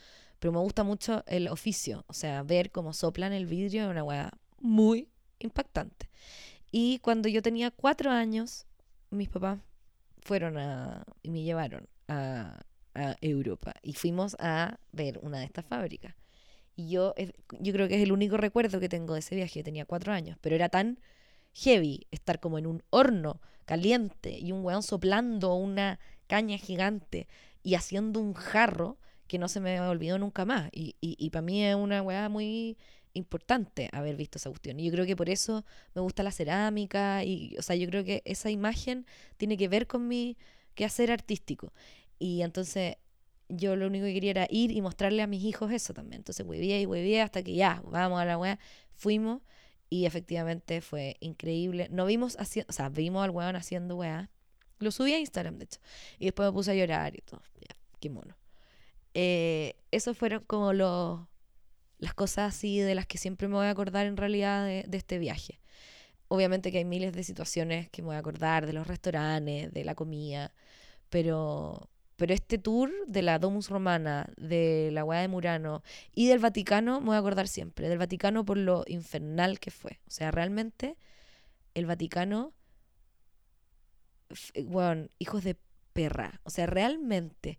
pero 0.41 0.53
me 0.53 0.59
gusta 0.59 0.83
mucho 0.83 1.23
el 1.27 1.49
oficio, 1.49 2.05
o 2.09 2.15
sea, 2.15 2.43
ver 2.43 2.73
cómo 2.73 2.95
soplan 2.95 3.33
el 3.33 3.47
vidrio 3.47 3.85
es 3.85 3.91
una 3.91 4.03
weá 4.03 4.33
muy 4.59 5.09
impactante. 5.39 6.09
Y 6.73 6.99
cuando 7.01 7.29
yo 7.29 7.43
tenía 7.43 7.71
cuatro 7.71 8.11
años, 8.11 8.67
mis 9.11 9.29
papás 9.29 9.59
fueron 10.21 10.59
a, 10.59 11.05
y 11.23 11.31
me 11.31 11.43
llevaron 11.43 11.89
a, 12.09 12.61
a 12.95 13.17
Europa 13.21 13.75
y 13.83 13.95
fuimos 13.95 14.37
a 14.39 14.79
ver 14.93 15.19
una 15.23 15.39
de 15.39 15.45
estas 15.45 15.65
fábricas. 15.65 16.15
Y 16.77 16.91
yo, 16.91 17.15
yo 17.59 17.73
creo 17.73 17.89
que 17.89 17.97
es 17.97 18.03
el 18.03 18.13
único 18.13 18.37
recuerdo 18.37 18.81
que 18.81 18.89
tengo 18.89 19.15
de 19.15 19.21
ese 19.21 19.35
viaje, 19.35 19.63
tenía 19.63 19.85
cuatro 19.85 20.13
años, 20.13 20.39
pero 20.41 20.57
era 20.57 20.69
tan 20.69 20.99
heavy 21.53 22.07
estar 22.11 22.41
como 22.41 22.59
en 22.59 22.67
un 22.67 22.83
horno 22.91 23.41
caliente 23.65 24.39
y 24.39 24.53
un 24.53 24.65
weón 24.65 24.83
soplando 24.83 25.55
una 25.55 25.99
caña 26.27 26.59
gigante 26.59 27.29
y 27.63 27.75
haciendo 27.75 28.21
un 28.21 28.35
jarro 28.35 28.99
que 29.27 29.39
no 29.39 29.49
se 29.49 29.61
me 29.61 29.81
olvidó 29.81 30.19
nunca 30.19 30.45
más. 30.45 30.71
Y, 30.73 30.97
y, 31.01 31.31
para 31.31 31.43
mí 31.43 31.65
es 31.65 31.77
una 31.77 32.03
weá 32.03 32.29
muy 32.29 32.77
importante 33.15 33.89
haber 33.93 34.17
visto 34.17 34.39
esa 34.39 34.51
cuestión. 34.51 34.81
Y 34.81 34.87
yo 34.87 34.93
creo 34.93 35.07
que 35.07 35.17
por 35.17 35.29
eso 35.29 35.65
me 35.95 36.03
gusta 36.03 36.23
la 36.23 36.33
cerámica. 36.33 37.25
Y, 37.25 37.57
o 37.59 37.63
sea, 37.63 37.77
yo 37.77 37.87
creo 37.89 38.05
que 38.05 38.23
esa 38.25 38.51
imagen 38.51 39.07
tiene 39.37 39.57
que 39.57 39.69
ver 39.69 39.87
con 39.87 40.09
mi 40.09 40.37
quehacer 40.75 41.11
artístico. 41.11 41.73
Y 42.19 42.43
entonces 42.43 42.97
yo 43.49 43.77
lo 43.77 43.87
único 43.87 44.07
que 44.07 44.15
quería 44.15 44.31
era 44.31 44.47
ir 44.51 44.71
y 44.71 44.81
mostrarle 44.81 45.23
a 45.23 45.27
mis 45.27 45.45
hijos 45.45 45.73
eso 45.73 45.93
también. 45.95 46.21
Entonces 46.21 46.47
huevié 46.47 46.81
y 46.81 46.87
huevié 46.87 47.23
hasta 47.23 47.43
que 47.43 47.55
ya, 47.55 47.83
vamos 47.87 48.21
a 48.21 48.25
la 48.25 48.39
weá. 48.39 48.59
Fuimos 48.95 49.43
y 49.89 50.07
efectivamente 50.07 50.81
fue 50.81 51.17
increíble. 51.21 51.89
No 51.91 52.07
vimos 52.07 52.37
haciendo, 52.39 52.71
o 52.71 52.73
sea, 52.73 52.89
vimos 52.89 53.25
al 53.25 53.31
weón 53.31 53.57
haciendo 53.57 53.97
weá. 53.97 54.31
Lo 54.79 54.91
subí 54.93 55.13
a 55.13 55.19
Instagram, 55.19 55.59
de 55.59 55.65
hecho. 55.65 55.81
Y 56.19 56.27
después 56.27 56.49
me 56.49 56.53
puse 56.53 56.71
a 56.71 56.75
llorar 56.75 57.15
y 57.15 57.21
todo. 57.21 57.43
Qué 57.99 58.09
mono. 58.09 58.37
Eh, 59.13 59.75
eso 59.91 60.15
fueron 60.15 60.45
como 60.45 60.73
los, 60.73 61.21
las 62.01 62.15
cosas 62.15 62.55
así 62.55 62.81
de 62.81 62.95
las 62.95 63.07
que 63.07 63.19
siempre 63.19 63.49
me 63.49 63.55
voy 63.55 63.67
a 63.67 63.71
acordar 63.71 64.07
en 64.07 64.17
realidad 64.17 64.67
de, 64.67 64.87
este 64.93 65.19
viaje. 65.19 65.61
Obviamente 66.29 66.73
que 66.73 66.79
hay 66.79 66.85
miles 66.85 67.13
de 67.13 67.25
situaciones 67.25 67.89
que 67.91 68.03
me 68.03 68.07
voy 68.07 68.17
a 68.17 68.21
acordar, 68.21 68.67
de 68.67 68.73
los 68.73 68.87
restaurantes, 68.87 69.73
de 69.73 69.85
la 69.85 69.95
comida, 69.95 70.53
pero, 71.09 71.89
pero 72.17 72.35
este 72.35 72.59
tour 72.59 72.91
de 73.07 73.23
la 73.23 73.39
Domus 73.39 73.69
Romana, 73.69 74.31
de 74.37 74.91
la 74.93 75.05
Hueá 75.05 75.21
de 75.21 75.29
Murano 75.29 75.83
y 76.15 76.29
del 76.29 76.39
Vaticano 76.39 77.01
me 77.01 77.07
voy 77.07 77.17
a 77.17 77.19
acordar 77.19 77.49
siempre. 77.49 77.89
Del 77.89 77.99
Vaticano 77.99 78.45
por 78.45 78.57
lo 78.57 78.85
infernal 78.87 79.61
que 79.61 79.71
fue. 79.71 80.01
O 80.07 80.11
sea, 80.11 80.31
realmente 80.31 80.97
el 81.75 81.87
Vaticano, 81.87 82.53
bueno, 84.67 85.09
hijos 85.19 85.45
de 85.45 85.57
perra. 85.93 86.41
O 86.45 86.51
sea, 86.51 86.67
realmente 86.67 87.59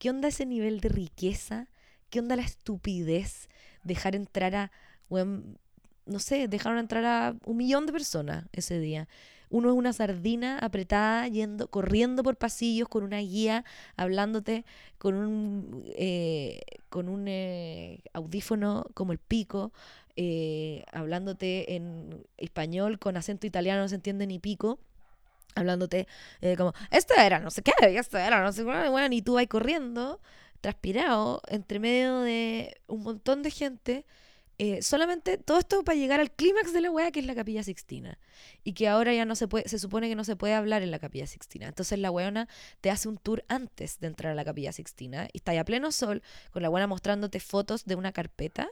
¿Qué 0.00 0.08
onda 0.08 0.28
ese 0.28 0.46
nivel 0.46 0.80
de 0.80 0.88
riqueza? 0.88 1.68
¿Qué 2.10 2.18
onda 2.18 2.36
la 2.36 2.42
estupidez? 2.42 3.48
Dejar 3.84 4.14
entrar 4.14 4.54
a, 4.54 4.72
no 5.08 6.18
sé, 6.18 6.48
dejaron 6.48 6.78
entrar 6.78 7.04
a 7.04 7.36
un 7.44 7.56
millón 7.56 7.86
de 7.86 7.92
personas 7.92 8.44
ese 8.52 8.78
día. 8.80 9.08
Uno 9.48 9.70
es 9.70 9.74
una 9.76 9.92
sardina 9.92 10.58
apretada, 10.58 11.26
yendo, 11.26 11.68
corriendo 11.68 12.22
por 12.22 12.36
pasillos 12.36 12.88
con 12.88 13.02
una 13.02 13.18
guía, 13.18 13.64
hablándote 13.96 14.64
con 14.98 15.14
un, 15.14 15.84
eh, 15.96 16.60
con 16.88 17.08
un 17.08 17.26
eh, 17.26 18.00
audífono 18.12 18.86
como 18.94 19.12
el 19.12 19.18
pico, 19.18 19.72
eh, 20.16 20.84
hablándote 20.92 21.74
en 21.74 22.26
español 22.36 22.98
con 22.98 23.16
acento 23.16 23.46
italiano, 23.46 23.82
no 23.82 23.88
se 23.88 23.96
entiende 23.96 24.26
ni 24.26 24.38
pico 24.38 24.78
hablándote 25.54 26.06
eh, 26.40 26.56
como, 26.56 26.72
esto 26.90 27.14
era 27.14 27.40
no 27.40 27.50
sé 27.50 27.62
qué, 27.62 27.72
esto 27.82 28.18
era 28.18 28.42
no 28.42 28.52
sé 28.52 28.64
qué, 28.64 28.88
bueno, 28.88 29.08
y 29.14 29.22
tú 29.22 29.34
vas 29.34 29.46
corriendo, 29.46 30.20
transpirado, 30.60 31.42
entre 31.48 31.78
medio 31.78 32.20
de 32.20 32.80
un 32.86 33.02
montón 33.02 33.42
de 33.42 33.50
gente, 33.50 34.06
eh, 34.62 34.82
solamente 34.82 35.38
todo 35.38 35.58
esto 35.58 35.82
para 35.84 35.96
llegar 35.96 36.20
al 36.20 36.30
clímax 36.30 36.74
de 36.74 36.82
la 36.82 36.90
weá, 36.90 37.10
que 37.10 37.20
es 37.20 37.26
la 37.26 37.34
capilla 37.34 37.62
sixtina. 37.62 38.18
Y 38.62 38.74
que 38.74 38.88
ahora 38.88 39.14
ya 39.14 39.24
no 39.24 39.34
se 39.34 39.48
puede, 39.48 39.66
se 39.68 39.78
supone 39.78 40.10
que 40.10 40.14
no 40.14 40.22
se 40.22 40.36
puede 40.36 40.52
hablar 40.52 40.82
en 40.82 40.90
la 40.90 40.98
capilla 40.98 41.26
sixtina. 41.26 41.66
Entonces 41.66 41.98
la 41.98 42.10
weona 42.10 42.46
te 42.82 42.90
hace 42.90 43.08
un 43.08 43.16
tour 43.16 43.42
antes 43.48 44.00
de 44.00 44.08
entrar 44.08 44.32
a 44.32 44.34
la 44.34 44.44
capilla 44.44 44.72
sixtina 44.72 45.28
y 45.32 45.38
está 45.38 45.52
ahí 45.52 45.58
a 45.58 45.64
pleno 45.64 45.90
sol, 45.92 46.22
con 46.52 46.62
la 46.62 46.68
weona 46.68 46.86
mostrándote 46.86 47.40
fotos 47.40 47.86
de 47.86 47.94
una 47.94 48.12
carpeta, 48.12 48.68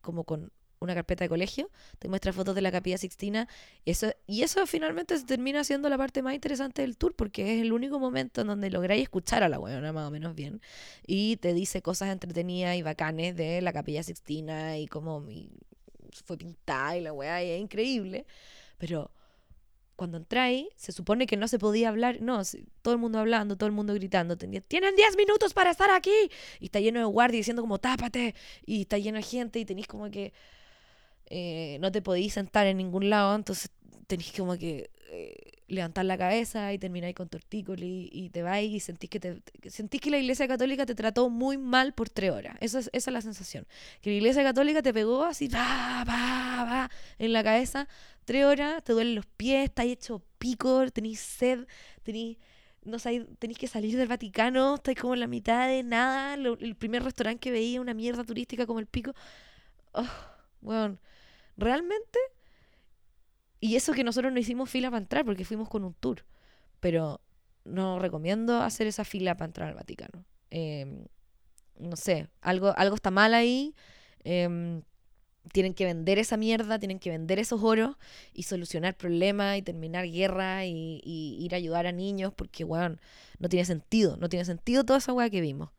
como 0.00 0.24
con 0.24 0.50
una 0.80 0.94
carpeta 0.94 1.24
de 1.24 1.28
colegio, 1.28 1.70
te 1.98 2.08
muestra 2.08 2.32
fotos 2.32 2.54
de 2.54 2.62
la 2.62 2.70
capilla 2.70 2.98
Sixtina, 2.98 3.48
eso, 3.84 4.12
y 4.26 4.42
eso 4.42 4.66
finalmente 4.66 5.18
termina 5.24 5.64
siendo 5.64 5.88
la 5.88 5.98
parte 5.98 6.22
más 6.22 6.34
interesante 6.34 6.82
del 6.82 6.96
tour, 6.96 7.14
porque 7.14 7.54
es 7.54 7.62
el 7.62 7.72
único 7.72 7.98
momento 7.98 8.42
en 8.42 8.46
donde 8.46 8.70
lográis 8.70 9.02
escuchar 9.02 9.42
a 9.42 9.48
la 9.48 9.58
weona 9.58 9.92
más 9.92 10.08
o 10.08 10.10
menos 10.10 10.34
bien, 10.34 10.60
y 11.06 11.36
te 11.36 11.54
dice 11.54 11.82
cosas 11.82 12.10
entretenidas 12.10 12.76
y 12.76 12.82
bacanes 12.82 13.36
de 13.36 13.60
la 13.62 13.72
capilla 13.72 14.02
Sixtina 14.02 14.78
y 14.78 14.86
cómo 14.86 15.24
fue 16.24 16.36
pintada 16.36 16.96
y 16.96 17.00
la 17.02 17.12
weá, 17.12 17.42
y 17.42 17.50
es 17.50 17.60
increíble, 17.60 18.26
pero 18.78 19.10
cuando 19.96 20.16
entráis, 20.16 20.68
se 20.76 20.92
supone 20.92 21.26
que 21.26 21.36
no 21.36 21.48
se 21.48 21.58
podía 21.58 21.88
hablar, 21.88 22.20
no, 22.20 22.40
todo 22.82 22.94
el 22.94 23.00
mundo 23.00 23.18
hablando, 23.18 23.56
todo 23.56 23.66
el 23.66 23.72
mundo 23.72 23.94
gritando, 23.94 24.36
tienen 24.38 24.94
10 24.94 25.16
minutos 25.16 25.52
para 25.54 25.72
estar 25.72 25.90
aquí, 25.90 26.30
y 26.60 26.66
está 26.66 26.78
lleno 26.78 27.00
de 27.00 27.04
guardias 27.06 27.40
diciendo 27.40 27.62
como 27.62 27.78
tápate, 27.78 28.36
y 28.64 28.82
está 28.82 28.96
lleno 28.98 29.16
de 29.16 29.24
gente, 29.24 29.58
y 29.58 29.64
tenéis 29.64 29.88
como 29.88 30.08
que 30.08 30.32
eh, 31.30 31.78
no 31.80 31.92
te 31.92 32.02
podéis 32.02 32.34
sentar 32.34 32.66
en 32.66 32.78
ningún 32.78 33.10
lado, 33.10 33.34
entonces 33.34 33.70
tenéis 34.06 34.32
como 34.36 34.56
que 34.56 34.90
eh, 35.10 35.62
levantar 35.68 36.04
la 36.06 36.16
cabeza 36.16 36.72
y 36.72 36.78
termináis 36.78 37.14
con 37.14 37.28
tortícolis 37.28 38.08
y, 38.10 38.30
te 38.30 38.42
vais 38.42 38.70
y 38.70 38.80
sentís 38.80 39.10
que, 39.10 39.20
te, 39.20 39.42
sentís 39.68 40.00
que 40.00 40.10
la 40.10 40.18
iglesia 40.18 40.48
católica 40.48 40.86
te 40.86 40.94
trató 40.94 41.28
muy 41.28 41.58
mal 41.58 41.92
por 41.92 42.08
tres 42.08 42.30
horas. 42.30 42.56
Esa 42.60 42.78
es, 42.78 42.90
esa 42.92 43.10
es 43.10 43.12
la 43.12 43.20
sensación. 43.20 43.66
Que 44.00 44.10
la 44.10 44.16
iglesia 44.16 44.42
católica 44.42 44.82
te 44.82 44.94
pegó 44.94 45.24
así, 45.24 45.48
va, 45.48 46.04
va, 46.08 46.64
va, 46.64 46.90
en 47.18 47.32
la 47.32 47.44
cabeza, 47.44 47.86
tres 48.24 48.44
horas, 48.44 48.82
te 48.82 48.94
duelen 48.94 49.14
los 49.14 49.26
pies, 49.26 49.64
estás 49.64 49.86
hecho 49.86 50.22
pico, 50.38 50.90
tenéis 50.90 51.20
sed, 51.20 51.66
tenéis 52.02 52.38
no 52.84 52.98
sé, 52.98 53.26
tenéis 53.38 53.58
que 53.58 53.66
salir 53.66 53.96
del 53.96 54.08
Vaticano, 54.08 54.76
estáis 54.76 54.98
como 54.98 55.14
en 55.14 55.20
la 55.20 55.26
mitad 55.26 55.68
de 55.68 55.82
nada, 55.82 56.34
el 56.34 56.74
primer 56.76 57.02
restaurante 57.02 57.40
que 57.40 57.50
veía, 57.50 57.80
una 57.80 57.92
mierda 57.92 58.24
turística 58.24 58.66
como 58.66 58.78
el 58.80 58.86
pico. 58.86 59.12
Oh, 59.92 60.06
bueno, 60.60 60.98
realmente, 61.58 62.18
y 63.60 63.76
eso 63.76 63.92
que 63.92 64.04
nosotros 64.04 64.32
no 64.32 64.38
hicimos 64.38 64.70
fila 64.70 64.90
para 64.90 65.02
entrar 65.02 65.24
porque 65.24 65.44
fuimos 65.44 65.68
con 65.68 65.84
un 65.84 65.92
tour, 65.94 66.24
pero 66.80 67.20
no 67.64 67.98
recomiendo 67.98 68.62
hacer 68.62 68.86
esa 68.86 69.04
fila 69.04 69.36
para 69.36 69.46
entrar 69.46 69.68
al 69.68 69.74
Vaticano. 69.74 70.24
Em, 70.50 71.04
no 71.78 71.96
sé, 71.96 72.28
algo, 72.40 72.72
algo 72.76 72.94
está 72.94 73.10
mal 73.10 73.34
ahí. 73.34 73.74
Em, 74.24 74.82
tienen 75.52 75.74
que 75.74 75.84
vender 75.84 76.18
esa 76.18 76.36
mierda, 76.36 76.78
tienen 76.78 76.98
que 76.98 77.10
vender 77.10 77.38
esos 77.38 77.62
oros 77.62 77.96
y 78.32 78.44
solucionar 78.44 78.96
problemas 78.96 79.58
y 79.58 79.62
terminar 79.62 80.06
guerra 80.06 80.66
y, 80.66 81.00
ir 81.04 81.54
a 81.54 81.56
ayudar 81.56 81.86
a 81.86 81.92
niños 81.92 82.32
porque, 82.34 82.64
weón, 82.64 83.00
no 83.38 83.48
tiene 83.48 83.64
sentido, 83.64 84.16
no 84.18 84.28
tiene 84.28 84.44
sentido 84.44 84.84
toda 84.84 84.98
esa 84.98 85.12
weá 85.12 85.30
que 85.30 85.40
vimos. 85.40 85.70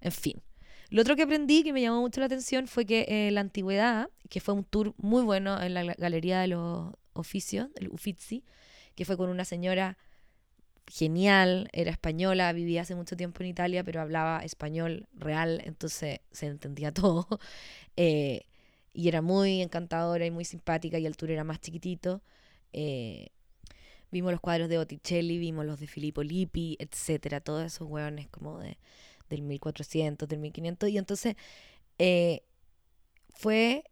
En 0.00 0.12
fin. 0.12 0.42
Lo 0.90 1.02
otro 1.02 1.16
que 1.16 1.22
aprendí 1.22 1.62
que 1.62 1.72
me 1.72 1.80
llamó 1.80 2.00
mucho 2.00 2.20
la 2.20 2.26
atención 2.26 2.66
fue 2.66 2.84
que 2.84 3.06
eh, 3.08 3.30
la 3.30 3.40
antigüedad, 3.40 4.10
que 4.28 4.40
fue 4.40 4.54
un 4.54 4.64
tour 4.64 4.94
muy 4.98 5.22
bueno 5.22 5.60
en 5.62 5.74
la 5.74 5.84
Galería 5.94 6.40
de 6.40 6.48
los 6.48 6.92
Oficios, 7.12 7.68
el 7.76 7.88
Uffizi, 7.90 8.44
que 8.96 9.04
fue 9.04 9.16
con 9.16 9.30
una 9.30 9.44
señora 9.44 9.98
genial, 10.90 11.68
era 11.72 11.90
española, 11.92 12.52
vivía 12.52 12.82
hace 12.82 12.94
mucho 12.96 13.16
tiempo 13.16 13.42
en 13.42 13.50
Italia, 13.50 13.84
pero 13.84 14.00
hablaba 14.00 14.40
español 14.44 15.06
real, 15.14 15.62
entonces 15.64 16.20
se 16.32 16.46
entendía 16.46 16.92
todo. 16.92 17.26
Eh, 17.96 18.46
y 18.92 19.08
era 19.08 19.22
muy 19.22 19.62
encantadora 19.62 20.26
y 20.26 20.30
muy 20.30 20.44
simpática 20.44 20.98
y 20.98 21.06
el 21.06 21.16
tour 21.16 21.30
era 21.30 21.44
más 21.44 21.60
chiquitito. 21.60 22.22
Eh, 22.72 23.28
vimos 24.10 24.32
los 24.32 24.40
cuadros 24.40 24.68
de 24.68 24.78
Botticelli, 24.78 25.38
vimos 25.38 25.64
los 25.64 25.78
de 25.78 25.86
Filippo 25.86 26.22
Lippi, 26.24 26.76
etcétera, 26.80 27.40
todos 27.40 27.64
esos 27.64 27.88
hueones 27.88 28.28
como 28.28 28.58
de, 28.58 28.78
del 29.30 29.42
1400, 29.42 30.28
del 30.28 30.40
1500. 30.40 30.88
Y 30.90 30.98
entonces 30.98 31.36
eh, 31.98 32.42
fue... 33.30 33.84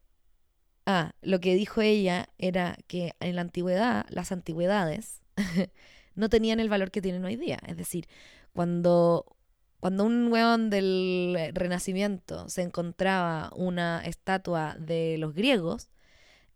Ah, 0.90 1.12
lo 1.20 1.38
que 1.38 1.54
dijo 1.54 1.82
ella 1.82 2.30
era 2.38 2.78
que 2.86 3.12
en 3.20 3.36
la 3.36 3.42
antigüedad, 3.42 4.06
las 4.08 4.32
antigüedades 4.32 5.20
no 6.14 6.30
tenían 6.30 6.60
el 6.60 6.70
valor 6.70 6.90
que 6.90 7.02
tienen 7.02 7.24
hoy 7.26 7.36
día. 7.36 7.58
Es 7.66 7.76
decir, 7.76 8.08
cuando 8.54 9.38
cuando 9.80 10.04
un 10.04 10.30
weón 10.32 10.70
del 10.70 11.52
Renacimiento 11.54 12.48
se 12.48 12.62
encontraba 12.62 13.52
una 13.54 14.02
estatua 14.04 14.76
de 14.78 15.16
los 15.18 15.34
griegos, 15.34 15.88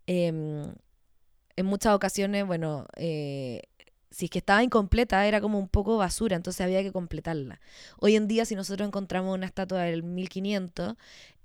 em, 0.06 0.74
en 1.56 1.66
muchas 1.66 1.94
ocasiones, 1.94 2.46
bueno, 2.46 2.86
eh, 2.96 3.62
si 4.12 4.26
es 4.26 4.30
que 4.30 4.38
estaba 4.38 4.62
incompleta, 4.62 5.26
era 5.26 5.40
como 5.40 5.58
un 5.58 5.68
poco 5.68 5.96
basura, 5.96 6.36
entonces 6.36 6.60
había 6.60 6.82
que 6.82 6.92
completarla. 6.92 7.60
Hoy 7.98 8.16
en 8.16 8.28
día, 8.28 8.44
si 8.44 8.54
nosotros 8.54 8.86
encontramos 8.86 9.34
una 9.34 9.46
estatua 9.46 9.82
del 9.82 10.02
1500, 10.02 10.94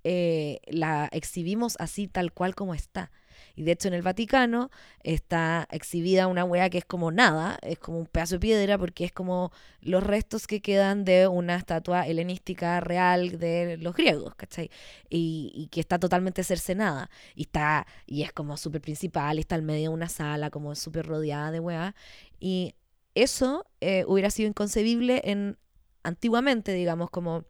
eh, 0.04 0.60
la 0.68 1.10
exhibimos 1.12 1.76
así 1.80 2.08
tal 2.08 2.32
cual 2.32 2.56
como 2.56 2.74
está. 2.74 3.12
Y 3.58 3.64
de 3.64 3.72
hecho 3.72 3.88
en 3.88 3.96
el 3.96 4.04
Vaticano 4.04 4.70
está 5.02 5.68
exhibida 5.72 6.28
una 6.28 6.46
weá 6.46 6.70
que 6.70 6.78
es 6.78 6.86
como 6.86 7.12
nada, 7.12 7.58
es 7.64 7.80
como 7.80 7.98
un 7.98 8.06
pedazo 8.06 8.36
de 8.36 8.40
piedra 8.40 8.78
porque 8.78 9.04
es 9.04 9.12
como 9.12 9.52
los 9.82 10.04
restos 10.04 10.46
que 10.46 10.62
quedan 10.62 11.04
de 11.06 11.28
una 11.28 11.56
estatua 11.56 12.06
helenística 12.06 12.80
real 12.80 13.40
de 13.40 13.78
los 13.78 13.96
griegos, 13.96 14.36
¿cachai? 14.36 14.70
Y, 15.10 15.70
que 15.72 15.80
está 15.80 15.98
totalmente 15.98 16.44
cercenada. 16.44 17.10
Y 17.34 17.44
está, 17.44 17.88
y 18.06 18.22
es 18.22 18.32
como 18.32 18.58
súper 18.58 18.82
principal, 18.82 19.38
y 19.38 19.42
está 19.42 19.56
al 19.56 19.64
medio 19.64 19.90
de 19.90 19.96
una 19.96 20.08
sala 20.08 20.52
como 20.52 20.76
súper 20.76 21.08
rodeada 21.08 21.50
de 21.50 21.60
weá. 21.60 21.96
Y 22.40 22.76
eso 23.16 23.66
eh, 23.82 24.06
hubiera 24.08 24.30
sido 24.30 24.48
inconcebible 24.48 25.22
en 25.26 25.58
antiguamente, 26.04 26.74
digamos, 26.74 27.10
como 27.10 27.46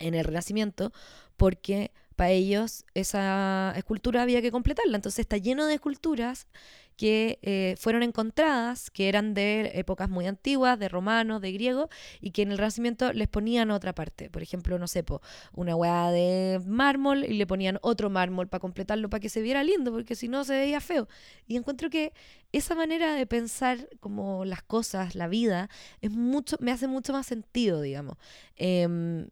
en 0.00 0.14
el 0.14 0.24
Renacimiento, 0.24 0.90
porque 1.36 1.92
para 2.18 2.32
ellos 2.32 2.84
esa 2.94 3.72
escultura 3.76 4.22
había 4.22 4.42
que 4.42 4.50
completarla. 4.50 4.96
Entonces 4.96 5.20
está 5.20 5.36
lleno 5.36 5.66
de 5.66 5.74
esculturas 5.74 6.48
que 6.96 7.38
eh, 7.42 7.76
fueron 7.78 8.02
encontradas, 8.02 8.90
que 8.90 9.08
eran 9.08 9.32
de 9.32 9.70
épocas 9.74 10.10
muy 10.10 10.26
antiguas, 10.26 10.80
de 10.80 10.88
romanos, 10.88 11.40
de 11.40 11.52
griegos, 11.52 11.88
y 12.20 12.32
que 12.32 12.42
en 12.42 12.50
el 12.50 12.58
Renacimiento 12.58 13.12
les 13.12 13.28
ponían 13.28 13.70
otra 13.70 13.94
parte. 13.94 14.30
Por 14.30 14.42
ejemplo, 14.42 14.80
no 14.80 14.88
sé, 14.88 15.04
una 15.52 15.76
hueá 15.76 16.10
de 16.10 16.60
mármol 16.66 17.22
y 17.24 17.34
le 17.34 17.46
ponían 17.46 17.78
otro 17.82 18.10
mármol 18.10 18.48
para 18.48 18.60
completarlo, 18.60 19.08
para 19.08 19.20
que 19.20 19.28
se 19.28 19.40
viera 19.40 19.62
lindo, 19.62 19.92
porque 19.92 20.16
si 20.16 20.26
no 20.26 20.42
se 20.42 20.54
veía 20.54 20.80
feo. 20.80 21.06
Y 21.46 21.56
encuentro 21.56 21.88
que 21.88 22.12
esa 22.50 22.74
manera 22.74 23.14
de 23.14 23.26
pensar 23.26 23.88
como 24.00 24.44
las 24.44 24.64
cosas, 24.64 25.14
la 25.14 25.28
vida, 25.28 25.70
es 26.00 26.10
mucho, 26.10 26.56
me 26.58 26.72
hace 26.72 26.88
mucho 26.88 27.12
más 27.12 27.26
sentido, 27.26 27.80
digamos. 27.80 28.16
Em, 28.56 29.28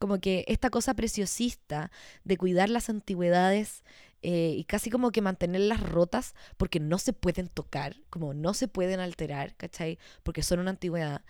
como 0.00 0.18
que 0.18 0.44
esta 0.48 0.70
cosa 0.70 0.94
preciosista 0.94 1.92
de 2.24 2.38
cuidar 2.38 2.70
las 2.70 2.88
antigüedades 2.88 3.84
eh, 4.22 4.54
y 4.56 4.64
casi 4.64 4.90
como 4.90 5.12
que 5.12 5.20
mantenerlas 5.22 5.80
rotas 5.80 6.34
porque 6.56 6.80
no 6.80 6.98
se 6.98 7.12
pueden 7.12 7.48
tocar, 7.48 7.96
como 8.10 8.34
no 8.34 8.54
se 8.54 8.66
pueden 8.66 8.98
alterar, 8.98 9.54
¿cachai? 9.56 9.98
Porque 10.22 10.42
son 10.42 10.58
una 10.60 10.70
antigüedad. 10.70 11.22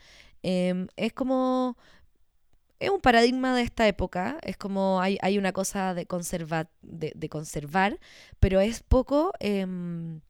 Em, 0.42 0.88
es 0.96 1.12
como... 1.12 1.76
Es 2.78 2.90
un 2.90 3.00
paradigma 3.00 3.54
de 3.54 3.62
esta 3.62 3.86
época, 3.88 4.38
es 4.42 4.56
como 4.56 5.00
hay, 5.02 5.18
hay 5.20 5.36
una 5.36 5.52
cosa 5.52 5.92
de, 5.92 6.06
conservar 6.06 6.70
de, 6.82 7.28
conservar, 7.28 7.98
pero 8.40 8.60
es 8.60 8.82
poco... 8.82 9.32
Em, 9.40 10.20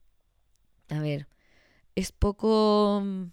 a 0.89 0.99
ver, 1.01 1.29
es 1.95 2.13
poco 2.13 3.03
mm, 3.05 3.25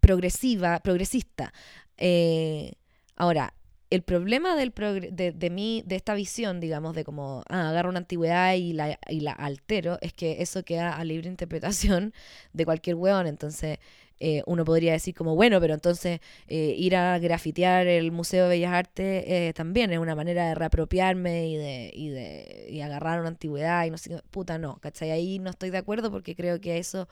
progresiva, 0.00 0.80
progresista. 0.80 1.52
Eh, 1.96 2.74
Ahora, 3.20 3.52
el 3.90 4.00
problema 4.00 4.56
del 4.56 4.72
de, 5.12 5.32
de, 5.32 5.50
mí, 5.50 5.82
de 5.84 5.96
esta 5.96 6.14
visión, 6.14 6.58
digamos, 6.58 6.94
de 6.94 7.04
como 7.04 7.42
ah, 7.50 7.68
agarro 7.68 7.90
una 7.90 7.98
antigüedad 7.98 8.54
y 8.54 8.72
la, 8.72 8.98
y 9.10 9.20
la 9.20 9.32
altero, 9.32 9.98
es 10.00 10.14
que 10.14 10.40
eso 10.40 10.62
queda 10.64 10.96
a 10.96 11.04
libre 11.04 11.28
interpretación 11.28 12.14
de 12.54 12.64
cualquier 12.64 12.96
weón. 12.96 13.26
Entonces, 13.26 13.78
eh, 14.20 14.42
uno 14.46 14.64
podría 14.64 14.92
decir 14.92 15.14
como, 15.14 15.34
bueno, 15.34 15.60
pero 15.60 15.74
entonces 15.74 16.20
eh, 16.48 16.74
ir 16.78 16.96
a 16.96 17.18
grafitear 17.18 17.86
el 17.88 18.10
Museo 18.10 18.44
de 18.44 18.50
Bellas 18.56 18.72
Artes 18.72 19.24
eh, 19.26 19.52
también 19.54 19.92
es 19.92 19.98
una 19.98 20.14
manera 20.14 20.48
de 20.48 20.54
reapropiarme 20.54 21.48
y 21.48 21.56
de, 21.58 21.90
y 21.94 22.08
de 22.08 22.68
y 22.70 22.80
agarrar 22.80 23.20
una 23.20 23.28
antigüedad 23.28 23.84
y 23.84 23.90
no 23.90 23.98
sé, 23.98 24.22
puta, 24.30 24.56
no, 24.56 24.78
¿cachai? 24.78 25.10
Ahí 25.10 25.38
no 25.38 25.50
estoy 25.50 25.68
de 25.68 25.78
acuerdo 25.78 26.10
porque 26.10 26.34
creo 26.34 26.58
que 26.58 26.78
eso 26.78 27.06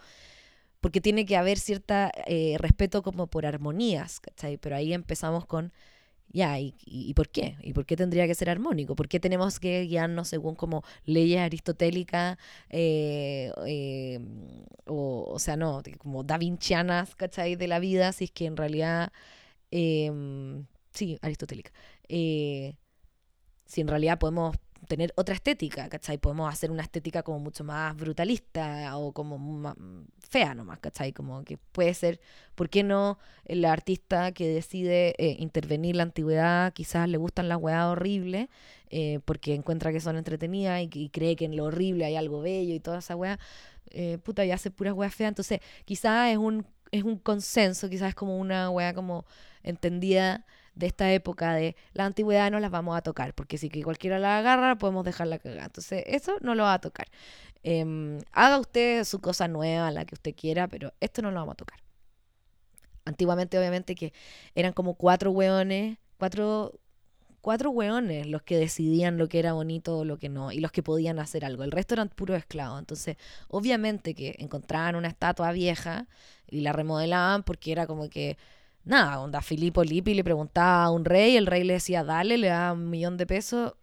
porque 0.80 1.00
tiene 1.00 1.26
que 1.26 1.36
haber 1.36 1.58
cierta 1.58 2.12
respeto 2.58 3.02
como 3.02 3.26
por 3.26 3.46
armonías, 3.46 4.20
¿cachai? 4.20 4.56
Pero 4.58 4.76
ahí 4.76 4.92
empezamos 4.94 5.44
con 5.46 5.72
ya, 6.30 6.58
¿y, 6.60 6.74
y, 6.84 7.14
por 7.14 7.30
qué? 7.30 7.56
¿Y 7.62 7.72
por 7.72 7.86
qué 7.86 7.96
tendría 7.96 8.26
que 8.26 8.34
ser 8.34 8.50
armónico? 8.50 8.94
¿Por 8.94 9.08
qué 9.08 9.18
tenemos 9.18 9.58
que 9.58 9.82
guiarnos 9.82 10.28
según 10.28 10.54
como 10.56 10.84
leyes 11.04 11.40
aristotélicas 11.40 12.36
eh, 12.68 13.50
eh, 13.66 14.20
o, 14.86 15.26
o 15.30 15.38
sea, 15.38 15.56
no, 15.56 15.82
como 15.98 16.24
da 16.24 16.36
Vincianas, 16.38 17.14
¿cachai? 17.14 17.56
De 17.56 17.66
la 17.66 17.78
vida, 17.78 18.12
si 18.12 18.24
es 18.24 18.30
que 18.30 18.46
en 18.46 18.56
realidad, 18.56 19.12
em, 19.70 20.66
sí, 20.92 21.18
aristotélica, 21.22 21.72
eh, 22.08 22.76
si 23.66 23.80
en 23.82 23.88
realidad 23.88 24.18
podemos 24.18 24.56
tener 24.88 25.12
otra 25.16 25.34
estética, 25.34 25.88
¿cachai? 25.88 26.18
Podemos 26.18 26.52
hacer 26.52 26.70
una 26.70 26.82
estética 26.82 27.22
como 27.22 27.38
mucho 27.38 27.62
más 27.62 27.94
brutalista 27.94 28.96
o 28.96 29.12
como 29.12 29.74
fea 30.18 30.54
nomás, 30.54 30.80
¿cachai? 30.80 31.12
Como 31.12 31.44
que 31.44 31.58
puede 31.58 31.94
ser, 31.94 32.20
¿por 32.54 32.70
qué 32.70 32.82
no 32.82 33.18
el 33.44 33.64
artista 33.64 34.32
que 34.32 34.48
decide 34.48 35.14
eh, 35.18 35.36
intervenir 35.38 35.94
la 35.94 36.04
antigüedad, 36.04 36.72
quizás 36.72 37.08
le 37.08 37.18
gustan 37.18 37.48
las 37.48 37.58
weas 37.58 37.84
horribles, 37.84 38.48
eh, 38.90 39.20
porque 39.26 39.54
encuentra 39.54 39.92
que 39.92 40.00
son 40.00 40.16
entretenidas 40.16 40.82
y, 40.82 41.10
cree 41.10 41.36
que 41.36 41.44
en 41.44 41.56
lo 41.56 41.64
horrible 41.66 42.06
hay 42.06 42.16
algo 42.16 42.40
bello 42.40 42.74
y 42.74 42.80
toda 42.80 42.98
esa 42.98 43.14
wea, 43.14 43.38
eh, 43.90 44.18
puta, 44.18 44.44
y 44.44 44.50
hace 44.50 44.70
puras 44.70 44.94
weas 44.94 45.14
feas, 45.14 45.28
entonces 45.28 45.60
quizás 45.84 46.30
es 46.30 46.38
un, 46.38 46.66
es 46.90 47.04
un 47.04 47.18
consenso, 47.18 47.90
quizás 47.90 48.10
es 48.10 48.14
como 48.14 48.38
una 48.38 48.70
wea 48.70 48.94
como 48.94 49.26
entendida 49.62 50.46
de 50.78 50.86
esta 50.86 51.12
época 51.12 51.54
de 51.54 51.76
la 51.92 52.04
antigüedad 52.04 52.50
no 52.52 52.60
las 52.60 52.70
vamos 52.70 52.96
a 52.96 53.02
tocar, 53.02 53.34
porque 53.34 53.58
si 53.58 53.68
que 53.68 53.82
cualquiera 53.82 54.18
la 54.20 54.38
agarra 54.38 54.78
podemos 54.78 55.04
dejarla 55.04 55.38
cagar. 55.38 55.66
Entonces 55.66 56.04
eso 56.06 56.36
no 56.40 56.54
lo 56.54 56.62
va 56.62 56.74
a 56.74 56.80
tocar. 56.80 57.08
Em, 57.64 58.20
haga 58.32 58.60
usted 58.60 59.04
su 59.04 59.20
cosa 59.20 59.48
nueva, 59.48 59.90
la 59.90 60.04
que 60.04 60.14
usted 60.14 60.34
quiera, 60.36 60.68
pero 60.68 60.94
esto 61.00 61.20
no 61.20 61.30
lo 61.32 61.40
vamos 61.40 61.54
a 61.54 61.56
tocar. 61.56 61.80
Antiguamente 63.04 63.58
obviamente 63.58 63.96
que 63.96 64.12
eran 64.54 64.72
como 64.72 64.94
cuatro 64.94 65.32
hueones, 65.32 65.98
cuatro, 66.16 66.78
cuatro 67.40 67.70
hueones 67.70 68.26
los 68.28 68.42
que 68.42 68.56
decidían 68.56 69.18
lo 69.18 69.28
que 69.28 69.40
era 69.40 69.54
bonito 69.54 69.98
o 69.98 70.04
lo 70.04 70.18
que 70.18 70.28
no, 70.28 70.52
y 70.52 70.60
los 70.60 70.70
que 70.70 70.84
podían 70.84 71.18
hacer 71.18 71.44
algo. 71.44 71.64
El 71.64 71.72
resto 71.72 71.94
eran 71.94 72.08
puros 72.08 72.38
esclavos. 72.38 72.78
Entonces, 72.78 73.16
obviamente 73.48 74.14
que 74.14 74.36
encontraban 74.38 74.94
una 74.94 75.08
estatua 75.08 75.50
vieja 75.50 76.06
y 76.48 76.60
la 76.60 76.72
remodelaban 76.72 77.42
porque 77.42 77.72
era 77.72 77.86
como 77.88 78.08
que 78.08 78.38
nada, 78.88 79.20
onda 79.20 79.40
Filippo 79.42 79.84
Lippi 79.84 80.14
le 80.14 80.24
preguntaba 80.24 80.84
a 80.84 80.90
un 80.90 81.04
rey, 81.04 81.36
el 81.36 81.46
rey 81.46 81.62
le 81.62 81.74
decía, 81.74 82.02
dale, 82.02 82.38
le 82.38 82.48
da 82.48 82.72
un 82.72 82.90
millón 82.90 83.16
de 83.16 83.26
pesos, 83.26 83.74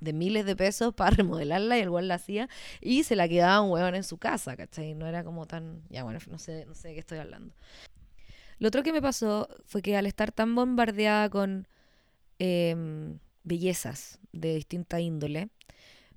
de 0.00 0.12
miles 0.12 0.44
de 0.44 0.56
pesos 0.56 0.92
para 0.96 1.10
remodelarla 1.16 1.78
y 1.78 1.82
el 1.82 1.90
güey 1.90 2.04
la 2.04 2.16
hacía 2.16 2.48
y 2.80 3.04
se 3.04 3.16
la 3.16 3.28
quedaba 3.28 3.60
un 3.62 3.70
huevón 3.70 3.94
en 3.94 4.04
su 4.04 4.18
casa, 4.18 4.56
¿cachai? 4.56 4.94
No 4.94 5.06
era 5.06 5.24
como 5.24 5.46
tan, 5.46 5.82
ya 5.88 6.02
bueno, 6.02 6.18
no 6.28 6.38
sé, 6.38 6.66
no 6.66 6.74
sé 6.74 6.88
de 6.88 6.94
qué 6.94 7.00
estoy 7.00 7.18
hablando. 7.18 7.54
Lo 8.58 8.68
otro 8.68 8.82
que 8.82 8.92
me 8.92 9.02
pasó 9.02 9.48
fue 9.64 9.82
que 9.82 9.96
al 9.96 10.06
estar 10.06 10.30
tan 10.32 10.54
bombardeada 10.54 11.30
con 11.30 11.66
em, 12.38 13.18
bellezas 13.44 14.20
de 14.32 14.54
distinta 14.54 15.00
índole, 15.00 15.48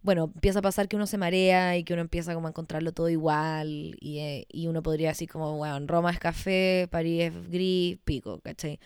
bueno, 0.06 0.32
empieza 0.36 0.60
a 0.60 0.62
pasar 0.62 0.88
que 0.88 0.96
uno 0.96 1.08
se 1.08 1.18
marea 1.18 1.78
y 1.78 1.84
que 1.84 1.94
uno 1.94 2.04
empieza 2.04 2.36
como 2.36 2.46
a 2.48 2.52
encontrarlo 2.52 2.92
todo 2.92 3.10
igual 3.10 3.96
y, 4.00 4.20
eh, 4.20 4.46
y 4.52 4.68
uno 4.68 4.84
podría 4.84 5.10
decir 5.10 5.28
como, 5.28 5.58
bueno, 5.58 5.80
Roma 5.88 6.12
es 6.12 6.20
café, 6.20 6.88
París 6.92 7.24
es 7.24 7.50
gris, 7.50 7.98
pico, 8.06 8.40
¿cachai? 8.42 8.80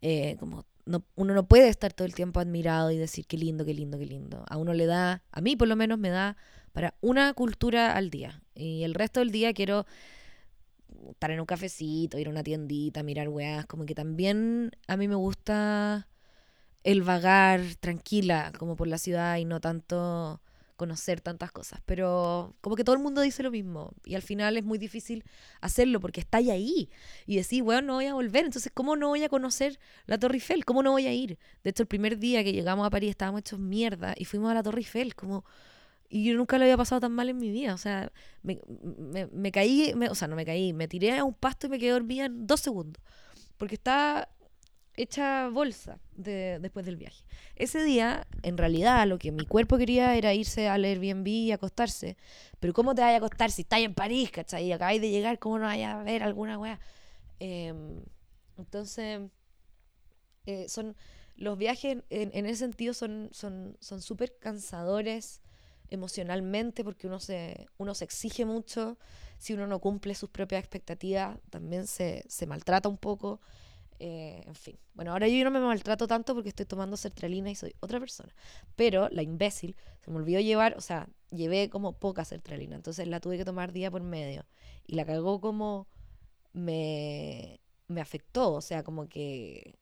Eh, 0.00 0.36
como 0.40 0.64
no, 0.86 1.04
uno 1.14 1.34
no 1.34 1.46
puede 1.46 1.68
estar 1.68 1.92
todo 1.92 2.06
el 2.06 2.14
tiempo 2.14 2.40
admirado 2.40 2.90
y 2.90 2.96
decir 2.96 3.26
qué 3.26 3.36
lindo, 3.36 3.66
qué 3.66 3.74
lindo, 3.74 3.98
qué 3.98 4.06
lindo. 4.06 4.44
A 4.48 4.56
uno 4.56 4.72
le 4.72 4.86
da, 4.86 5.22
a 5.30 5.40
mí 5.42 5.56
por 5.56 5.68
lo 5.68 5.76
menos 5.76 5.98
me 5.98 6.08
da 6.08 6.38
para 6.72 6.94
una 7.02 7.34
cultura 7.34 7.94
al 7.94 8.08
día. 8.08 8.42
Y 8.54 8.82
el 8.84 8.94
resto 8.94 9.20
del 9.20 9.30
día 9.30 9.52
quiero 9.52 9.84
estar 11.10 11.30
en 11.30 11.40
un 11.40 11.46
cafecito, 11.46 12.18
ir 12.18 12.28
a 12.28 12.30
una 12.30 12.42
tiendita, 12.42 13.02
mirar 13.02 13.28
weas. 13.28 13.66
Como 13.66 13.84
que 13.84 13.94
también 13.94 14.70
a 14.88 14.96
mí 14.96 15.06
me 15.06 15.16
gusta 15.16 16.08
el 16.82 17.02
vagar 17.02 17.60
tranquila, 17.80 18.52
como 18.58 18.74
por 18.74 18.88
la 18.88 18.96
ciudad 18.96 19.36
y 19.36 19.44
no 19.44 19.60
tanto 19.60 20.40
conocer 20.76 21.20
tantas 21.20 21.52
cosas. 21.52 21.80
Pero 21.86 22.54
como 22.60 22.76
que 22.76 22.84
todo 22.84 22.96
el 22.96 23.02
mundo 23.02 23.20
dice 23.20 23.42
lo 23.42 23.50
mismo. 23.50 23.92
Y 24.04 24.14
al 24.14 24.22
final 24.22 24.56
es 24.56 24.64
muy 24.64 24.78
difícil 24.78 25.24
hacerlo 25.60 26.00
porque 26.00 26.20
está 26.20 26.38
ahí. 26.38 26.90
Y 27.26 27.36
decir, 27.36 27.62
bueno, 27.62 27.82
no 27.82 27.94
voy 27.94 28.06
a 28.06 28.14
volver. 28.14 28.44
Entonces, 28.44 28.72
¿cómo 28.74 28.96
no 28.96 29.08
voy 29.08 29.24
a 29.24 29.28
conocer 29.28 29.78
la 30.06 30.18
Torre 30.18 30.36
Eiffel? 30.36 30.64
¿Cómo 30.64 30.82
no 30.82 30.92
voy 30.92 31.06
a 31.06 31.12
ir? 31.12 31.38
De 31.62 31.70
hecho, 31.70 31.82
el 31.82 31.88
primer 31.88 32.18
día 32.18 32.42
que 32.44 32.52
llegamos 32.52 32.86
a 32.86 32.90
París 32.90 33.10
estábamos 33.10 33.40
hechos 33.40 33.58
mierda 33.58 34.14
y 34.16 34.24
fuimos 34.24 34.50
a 34.50 34.54
la 34.54 34.62
Torre 34.62 34.78
Eiffel. 34.78 35.14
Como 35.14 35.44
y 36.12 36.24
yo 36.24 36.36
nunca 36.36 36.58
lo 36.58 36.64
había 36.64 36.76
pasado 36.76 37.00
tan 37.00 37.12
mal 37.12 37.30
en 37.30 37.38
mi 37.38 37.50
vida. 37.50 37.72
O 37.72 37.78
sea, 37.78 38.12
me, 38.42 38.60
me, 39.32 39.50
caí, 39.50 39.94
o 40.10 40.14
sea, 40.14 40.28
no 40.28 40.36
me 40.36 40.44
caí, 40.44 40.74
me 40.74 40.86
tiré 40.86 41.16
a 41.16 41.24
un 41.24 41.32
pasto 41.32 41.66
y 41.66 41.70
me 41.70 41.78
quedé 41.78 41.92
dormida 41.92 42.26
en 42.26 42.46
dos 42.46 42.60
segundos. 42.60 43.02
Porque 43.56 43.76
estaba 43.76 44.28
hecha 44.96 45.48
bolsa 45.48 45.98
de, 46.14 46.58
después 46.60 46.84
del 46.84 46.96
viaje. 46.96 47.24
Ese 47.56 47.82
día, 47.82 48.26
en 48.42 48.58
realidad, 48.58 49.06
lo 49.06 49.18
que 49.18 49.32
mi 49.32 49.46
cuerpo 49.46 49.78
quería 49.78 50.16
era 50.16 50.34
irse 50.34 50.68
al 50.68 50.84
Airbnb 50.84 51.26
y 51.26 51.52
acostarse. 51.52 52.16
Pero 52.60 52.72
¿cómo 52.72 52.94
te 52.94 53.02
vas 53.02 53.12
a 53.12 53.16
acostar 53.16 53.50
si 53.50 53.62
estás 53.62 53.80
en 53.80 53.94
París, 53.94 54.30
cachai? 54.30 54.66
Y 54.66 54.72
acabáis 54.72 55.00
de 55.00 55.10
llegar, 55.10 55.38
¿cómo 55.38 55.58
no 55.58 55.66
vayas 55.66 55.94
a 55.94 56.02
ver 56.02 56.22
alguna 56.22 56.58
weá? 56.58 56.78
Em, 57.38 58.02
entonces, 58.56 59.20
eh, 60.46 60.68
son 60.68 60.96
los 61.36 61.58
viajes 61.58 61.98
en, 62.10 62.46
ese 62.46 62.56
sentido 62.56 62.94
son 62.94 63.30
súper 63.32 63.76
son, 63.80 64.02
son 64.02 64.28
cansadores 64.40 65.42
emocionalmente 65.90 66.84
porque 66.84 67.06
uno 67.06 67.20
se, 67.20 67.66
uno 67.78 67.94
se 67.94 68.04
exige 68.04 68.44
mucho, 68.44 68.98
si 69.38 69.52
uno 69.54 69.66
no 69.66 69.80
cumple 69.80 70.14
sus 70.14 70.30
propias 70.30 70.60
expectativas 70.60 71.38
también 71.50 71.86
se, 71.86 72.24
se 72.28 72.46
maltrata 72.46 72.88
un 72.88 72.96
poco, 72.96 73.40
eh, 74.04 74.42
en 74.48 74.56
fin. 74.56 74.76
Bueno, 74.94 75.12
ahora 75.12 75.28
yo 75.28 75.44
no 75.44 75.52
me 75.52 75.60
maltrato 75.60 76.08
tanto 76.08 76.34
porque 76.34 76.48
estoy 76.48 76.66
tomando 76.66 76.96
sertralina 76.96 77.52
y 77.52 77.54
soy 77.54 77.76
otra 77.78 78.00
persona, 78.00 78.34
pero 78.74 79.08
la 79.10 79.22
imbécil 79.22 79.76
se 80.00 80.10
me 80.10 80.16
olvidó 80.16 80.40
llevar, 80.40 80.76
o 80.76 80.80
sea, 80.80 81.08
llevé 81.30 81.70
como 81.70 81.92
poca 81.92 82.24
sertralina, 82.24 82.74
entonces 82.74 83.06
la 83.06 83.20
tuve 83.20 83.38
que 83.38 83.44
tomar 83.44 83.70
día 83.70 83.92
por 83.92 84.02
medio 84.02 84.44
y 84.88 84.96
la 84.96 85.06
cagó 85.06 85.40
como 85.40 85.86
me, 86.52 87.60
me 87.86 88.00
afectó, 88.00 88.54
o 88.54 88.60
sea, 88.60 88.82
como 88.82 89.08
que 89.08 89.78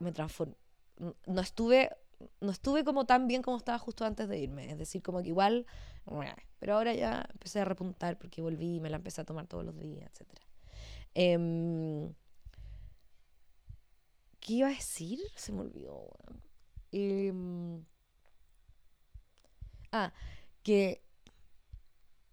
me 0.00 0.12
transformó. 0.12 0.54
No 1.26 1.40
estuve 1.40 1.90
no 2.40 2.50
estuve 2.52 2.84
como 2.84 3.06
tan 3.06 3.26
bien 3.26 3.40
como 3.40 3.56
estaba 3.56 3.78
justo 3.78 4.04
antes 4.04 4.28
de 4.28 4.38
irme. 4.38 4.70
Es 4.70 4.78
decir, 4.78 5.02
como 5.02 5.22
que 5.22 5.28
igual, 5.28 5.66
pero 6.58 6.74
ahora 6.74 6.92
ya 6.92 7.26
empecé 7.32 7.60
a 7.60 7.64
repuntar 7.64 8.18
porque 8.18 8.42
volví 8.42 8.76
y 8.76 8.80
me 8.80 8.90
la 8.90 8.96
empecé 8.96 9.22
a 9.22 9.24
tomar 9.24 9.46
todos 9.46 9.64
los 9.64 9.78
días, 9.78 10.12
etc. 10.20 10.40
Em, 11.14 12.12
¿Qué 14.42 14.54
iba 14.54 14.68
a 14.68 14.70
decir? 14.70 15.20
Se 15.36 15.52
me 15.52 15.60
olvidó. 15.60 16.10
Em, 16.90 17.84
ah, 19.92 20.12
que 20.62 21.00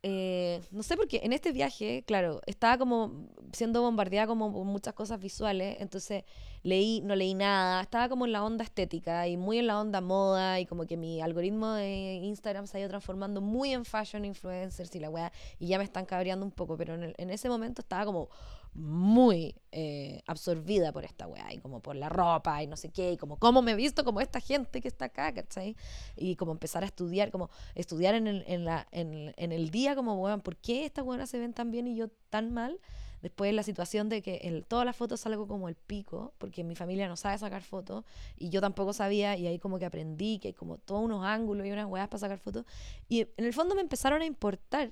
eh, 0.02 0.62
no 0.72 0.82
sé 0.82 0.96
por 0.96 1.08
qué, 1.10 1.22
en 1.24 1.34
este 1.34 1.52
viaje, 1.52 2.04
claro, 2.08 2.42
estaba 2.46 2.78
como 2.78 3.28
siendo 3.52 3.82
bombardeada 3.82 4.28
como 4.28 4.52
por 4.54 4.64
muchas 4.66 4.94
cosas 4.94 5.20
visuales, 5.20 5.78
entonces 5.82 6.24
leí, 6.64 7.02
no 7.02 7.16
leí 7.18 7.34
nada, 7.34 7.82
estaba 7.82 8.08
como 8.08 8.26
en 8.26 8.32
la 8.32 8.44
onda 8.44 8.64
estética 8.64 9.28
y 9.28 9.36
muy 9.36 9.60
en 9.60 9.68
la 9.68 9.80
onda 9.80 10.00
moda 10.00 10.60
y 10.62 10.66
como 10.66 10.88
que 10.88 10.96
mi 10.96 11.22
algoritmo 11.22 11.74
de 11.74 12.14
Instagram 12.24 12.66
se 12.66 12.78
ha 12.78 12.80
ido 12.80 12.90
transformando 12.90 13.42
muy 13.42 13.74
en 13.74 13.84
fashion 13.84 14.24
influencers 14.24 14.96
y 14.96 15.00
la 15.00 15.10
weá, 15.10 15.34
y 15.60 15.68
ya 15.68 15.78
me 15.78 15.84
están 15.84 16.06
cabreando 16.06 16.46
un 16.46 16.52
poco, 16.52 16.78
pero 16.78 16.96
en 16.96 17.30
ese 17.30 17.50
momento 17.50 17.82
estaba 17.82 18.06
como 18.06 18.30
muy 18.74 19.56
eh, 19.72 20.22
absorbida 20.28 20.92
por 20.92 21.04
esta 21.06 21.28
weá 21.28 21.54
y 21.54 21.60
como 21.60 21.82
por 21.82 21.96
la 21.96 22.10
ropa 22.10 22.62
y 22.64 22.68
no 22.68 22.78
sé 22.78 22.90
qué, 22.90 23.14
y 23.14 23.18
como 23.18 23.38
cómo 23.38 23.62
me 23.62 23.72
he 23.72 23.76
visto 23.76 24.04
como 24.04 24.22
esta 24.22 24.40
gente 24.40 24.82
que 24.82 24.88
está 24.88 25.06
acá, 25.06 25.34
¿cachai? 25.34 25.76
Y 26.16 26.36
como 26.36 26.52
empezar 26.52 26.84
a 26.84 26.86
estudiar, 26.86 27.32
como 27.32 27.50
estudiar 27.76 28.16
en 28.16 28.28
el, 28.28 28.44
en 28.48 28.66
la, 28.66 28.88
en, 28.92 29.34
en 29.38 29.52
el 29.52 29.70
día, 29.70 29.96
como, 29.96 30.16
weón, 30.16 30.42
¿por 30.42 30.56
qué 30.58 30.86
estas 30.86 31.06
weonas 31.06 31.30
se 31.30 31.40
ven 31.40 31.54
tan 31.54 31.72
bien 31.72 31.88
y 31.88 31.96
yo 31.96 32.10
tan 32.30 32.54
mal? 32.54 32.80
Después 33.22 33.54
la 33.54 33.64
situación 33.64 34.08
de 34.08 34.22
que 34.22 34.40
en 34.44 34.64
todas 34.64 34.86
las 34.86 34.96
fotos 34.96 35.20
salgo 35.20 35.48
como 35.48 35.68
el 35.68 35.76
pico, 35.76 36.34
porque 36.38 36.64
mi 36.64 36.76
familia 36.76 37.08
no 37.08 37.18
sabe 37.18 37.38
sacar 37.38 37.64
fotos 37.64 38.06
y 38.38 38.50
yo 38.50 38.62
tampoco 38.62 38.94
sabía 38.94 39.36
y 39.36 39.48
ahí 39.48 39.60
como 39.60 39.78
que 39.78 39.86
aprendí 39.86 40.40
que 40.40 40.50
hay 40.50 40.54
como 40.54 40.78
todos 40.78 41.04
unos 41.04 41.26
ángulos 41.26 41.68
y 41.68 41.72
unas 41.72 41.88
weas 41.88 42.08
para 42.08 42.20
sacar 42.20 42.40
fotos. 42.40 42.66
Y 43.10 43.22
en 43.22 43.46
el 43.46 43.54
fondo 43.54 43.76
me 43.76 43.82
empezaron 43.82 44.22
a 44.22 44.26
importar 44.26 44.92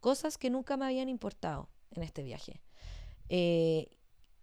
cosas 0.00 0.38
que 0.38 0.50
nunca 0.50 0.76
me 0.76 0.84
habían 0.84 1.08
importado 1.08 1.68
en 1.90 2.02
este 2.02 2.22
viaje. 2.22 2.60
Eh, 3.28 3.88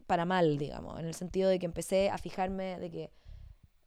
para 0.07 0.25
mal, 0.25 0.57
digamos, 0.57 0.99
en 0.99 1.05
el 1.05 1.13
sentido 1.13 1.49
de 1.49 1.59
que 1.59 1.65
empecé 1.65 2.09
a 2.09 2.17
fijarme 2.17 2.77
de 2.79 2.91
que 2.91 3.11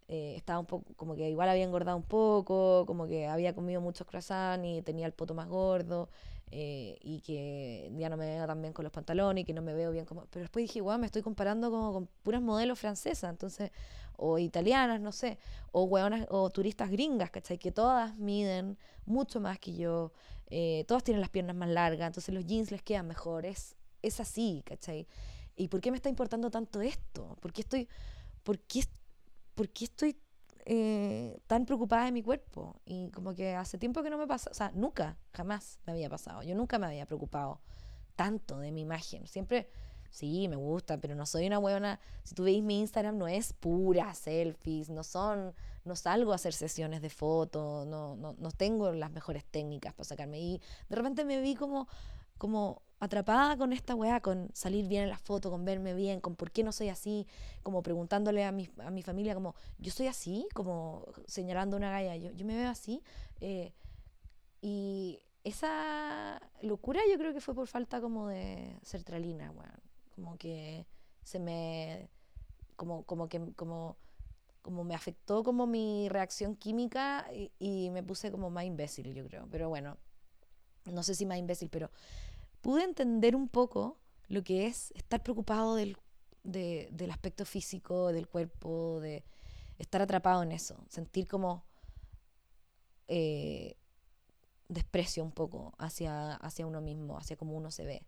eh, 0.09 0.35
estaba 0.37 0.59
un 0.59 0.66
poco, 0.66 0.94
como 0.96 1.14
que 1.16 1.28
igual 1.30 1.48
había 1.48 1.64
engordado 1.64 1.96
un 1.96 2.02
poco, 2.02 2.85
como 2.87 3.07
que 3.07 3.26
había 3.26 3.54
comido 3.54 3.80
muchos 3.80 4.07
croissants 4.07 4.66
y 4.66 4.83
tenía 4.83 5.07
el 5.07 5.12
poto 5.12 5.35
más 5.35 5.48
gordo, 5.48 6.09
eh, 6.50 6.96
y 7.02 7.20
que 7.20 7.90
ya 7.96 8.09
no 8.09 8.16
me 8.16 8.26
veo 8.26 8.46
tan 8.46 8.61
bien 8.62 8.72
con 8.72 8.85
los 8.85 8.92
pantalones 8.92 9.42
y 9.42 9.44
que 9.44 9.52
no 9.54 9.62
me 9.62 9.74
veo 9.74 9.90
bien 9.92 10.04
como... 10.07 10.26
Pero 10.26 10.42
después 10.44 10.62
dije, 10.64 10.78
igual 10.78 10.98
me 11.00 11.07
estoy 11.07 11.22
comparando 11.22 11.70
como 11.70 11.92
con 11.92 12.07
puras 12.22 12.40
modelos 12.42 12.78
francesas, 12.78 13.30
entonces, 13.30 13.70
o 14.16 14.38
italianas, 14.38 15.00
no 15.00 15.12
sé, 15.12 15.38
o 15.72 15.88
o 16.30 16.50
turistas 16.50 16.90
gringas, 16.90 17.30
¿cachai? 17.30 17.59
Que 17.59 17.72
todas 17.72 18.16
miden 18.18 18.78
mucho 19.07 19.40
más 19.40 19.59
que 19.59 19.74
yo, 19.74 20.12
todas 20.87 21.02
tienen 21.04 21.20
las 21.20 21.30
piernas 21.30 21.57
más 21.57 21.68
largas, 21.68 22.07
entonces 22.07 22.35
los 22.35 22.46
jeans 22.46 22.70
les 22.70 22.83
quedan 22.83 23.09
mejores 23.09 23.76
es 24.07 24.21
así, 24.21 24.62
¿cachai? 24.64 25.07
¿Y 25.57 25.69
por 25.69 25.81
qué 25.81 25.90
me 25.90 25.97
está 25.97 26.09
importando 26.09 26.51
tanto 26.51 26.81
esto? 26.81 27.37
¿Por 27.40 27.53
qué 27.53 27.62
estoy, 27.62 27.88
por 28.43 28.59
qué, 28.61 28.85
por 29.55 29.69
qué 29.69 29.85
estoy 29.85 30.17
eh, 30.67 31.38
tan 31.47 31.64
preocupada 31.64 32.07
de 32.07 32.12
mi 32.12 32.23
cuerpo? 32.23 32.81
Y 32.85 33.11
como 33.11 33.35
que 33.35 33.55
hace 33.55 33.79
tiempo 33.79 34.03
que 34.03 34.11
no 34.11 34.19
me 34.19 34.27
pasa, 34.27 34.51
o 34.51 34.55
sea, 34.55 34.73
nunca, 34.75 35.17
jamás 35.33 35.79
me 35.87 35.93
había 35.93 36.11
pasado. 36.11 36.43
Yo 36.43 36.55
nunca 36.55 36.79
me 36.79 36.87
había 36.87 37.07
preocupado 37.07 37.61
tanto 38.17 38.59
de 38.59 38.73
mi 38.73 38.81
imagen. 38.83 39.27
Siempre, 39.29 39.71
sí, 40.11 40.49
me 40.49 40.57
gusta, 40.57 40.99
pero 40.99 41.14
no 41.14 41.25
soy 41.25 41.47
una 41.47 41.59
buena. 41.59 42.01
Si 42.25 42.35
tú 42.35 42.45
veis 42.45 42.62
mi 42.62 42.81
Instagram, 42.81 43.17
no 43.17 43.29
es 43.29 43.53
pura 43.53 44.12
selfies, 44.14 44.90
no 44.90 45.05
son, 45.05 45.55
no 45.85 45.95
salgo 45.95 46.33
a 46.33 46.37
hacer 46.37 46.53
sesiones 46.53 47.01
de 47.01 47.11
fotos, 47.11 47.87
no, 47.87 48.17
no, 48.17 48.35
no 48.37 48.51
tengo 48.51 48.90
las 48.93 49.12
mejores 49.12 49.45
técnicas 49.45 49.95
para 49.95 50.05
sacarme. 50.05 50.40
Y 50.40 50.61
de 50.88 50.97
repente 50.97 51.25
me 51.25 51.40
vi 51.40 51.55
como, 51.55 51.87
como 52.38 52.83
atrapada 53.00 53.57
con 53.57 53.72
esta 53.72 53.94
weá, 53.94 54.20
con 54.20 54.50
salir 54.54 54.87
bien 54.87 55.04
en 55.04 55.11
la 55.11 55.18
foto, 55.18 55.50
con 55.50 55.64
verme 55.64 55.94
bien, 55.94 56.20
con 56.20 56.37
por 56.37 56.50
qué 56.50 56.62
no 56.62 56.72
soy 56.72 56.88
así, 56.88 57.26
como 57.62 57.83
preguntándole 57.83 58.44
a 58.44 58.52
mi, 58.52 58.68
a 58.78 58.90
mi 58.90 59.02
familia, 59.02 59.35
como, 59.35 59.54
yo 59.78 59.90
soy 59.90 60.07
así, 60.07 60.46
como 60.54 61.07
señalando 61.26 61.76
una 61.76 61.90
galla, 61.90 62.16
yo, 62.16 62.30
yo 62.33 62.46
me 62.46 62.54
veo 62.57 62.70
así. 62.70 63.02
Eh, 63.40 63.72
y 64.62 65.20
esa 65.44 66.40
locura 66.62 67.00
yo 67.11 67.18
creo 67.18 67.35
que 67.35 67.40
fue 67.40 67.54
por 67.54 67.66
falta 67.66 68.00
como 68.00 68.28
de 68.28 68.78
sertralina, 68.83 69.50
weón. 69.50 69.80
Como 70.14 70.38
que 70.38 70.87
se 71.22 71.38
me, 71.38 72.09
como, 72.76 73.02
como 73.04 73.28
que, 73.28 73.40
como, 73.57 73.96
como 74.62 74.85
me 74.85 74.94
afectó 74.94 75.42
como 75.42 75.66
mi 75.66 76.09
reacción 76.09 76.57
química 76.57 77.26
y, 77.35 77.50
y 77.59 77.90
me 77.90 78.02
puse 78.02 78.30
como 78.30 78.48
más 78.48 78.64
imbécil, 78.64 79.12
yo 79.12 79.26
creo. 79.26 79.46
Pero 79.50 79.68
bueno, 79.68 79.98
no 80.86 81.03
sé 81.03 81.14
si 81.14 81.26
más 81.26 81.38
imbécil, 81.38 81.68
pero 81.68 81.90
pude 82.65 82.83
entender 82.83 83.37
un 83.37 83.47
poco 83.47 83.99
lo 84.29 84.43
que 84.43 84.67
es 84.67 84.91
estar 84.93 85.23
preocupado 85.23 85.75
del, 85.75 85.99
del 86.43 87.11
aspecto 87.11 87.45
físico, 87.45 88.11
del 88.11 88.27
cuerpo, 88.27 89.01
de 89.01 89.23
estar 89.79 90.01
atrapado 90.01 90.43
en 90.43 90.51
eso, 90.51 90.79
sentir 90.89 91.29
como 91.29 91.62
eh, 93.07 93.77
desprecio 94.69 95.23
un 95.23 95.31
poco 95.31 95.75
hacia, 95.77 96.37
hacia 96.37 96.67
uno 96.67 96.81
mismo, 96.81 97.19
hacia 97.19 97.37
cómo 97.37 97.55
uno 97.55 97.71
se 97.71 97.85
ve. 97.85 98.07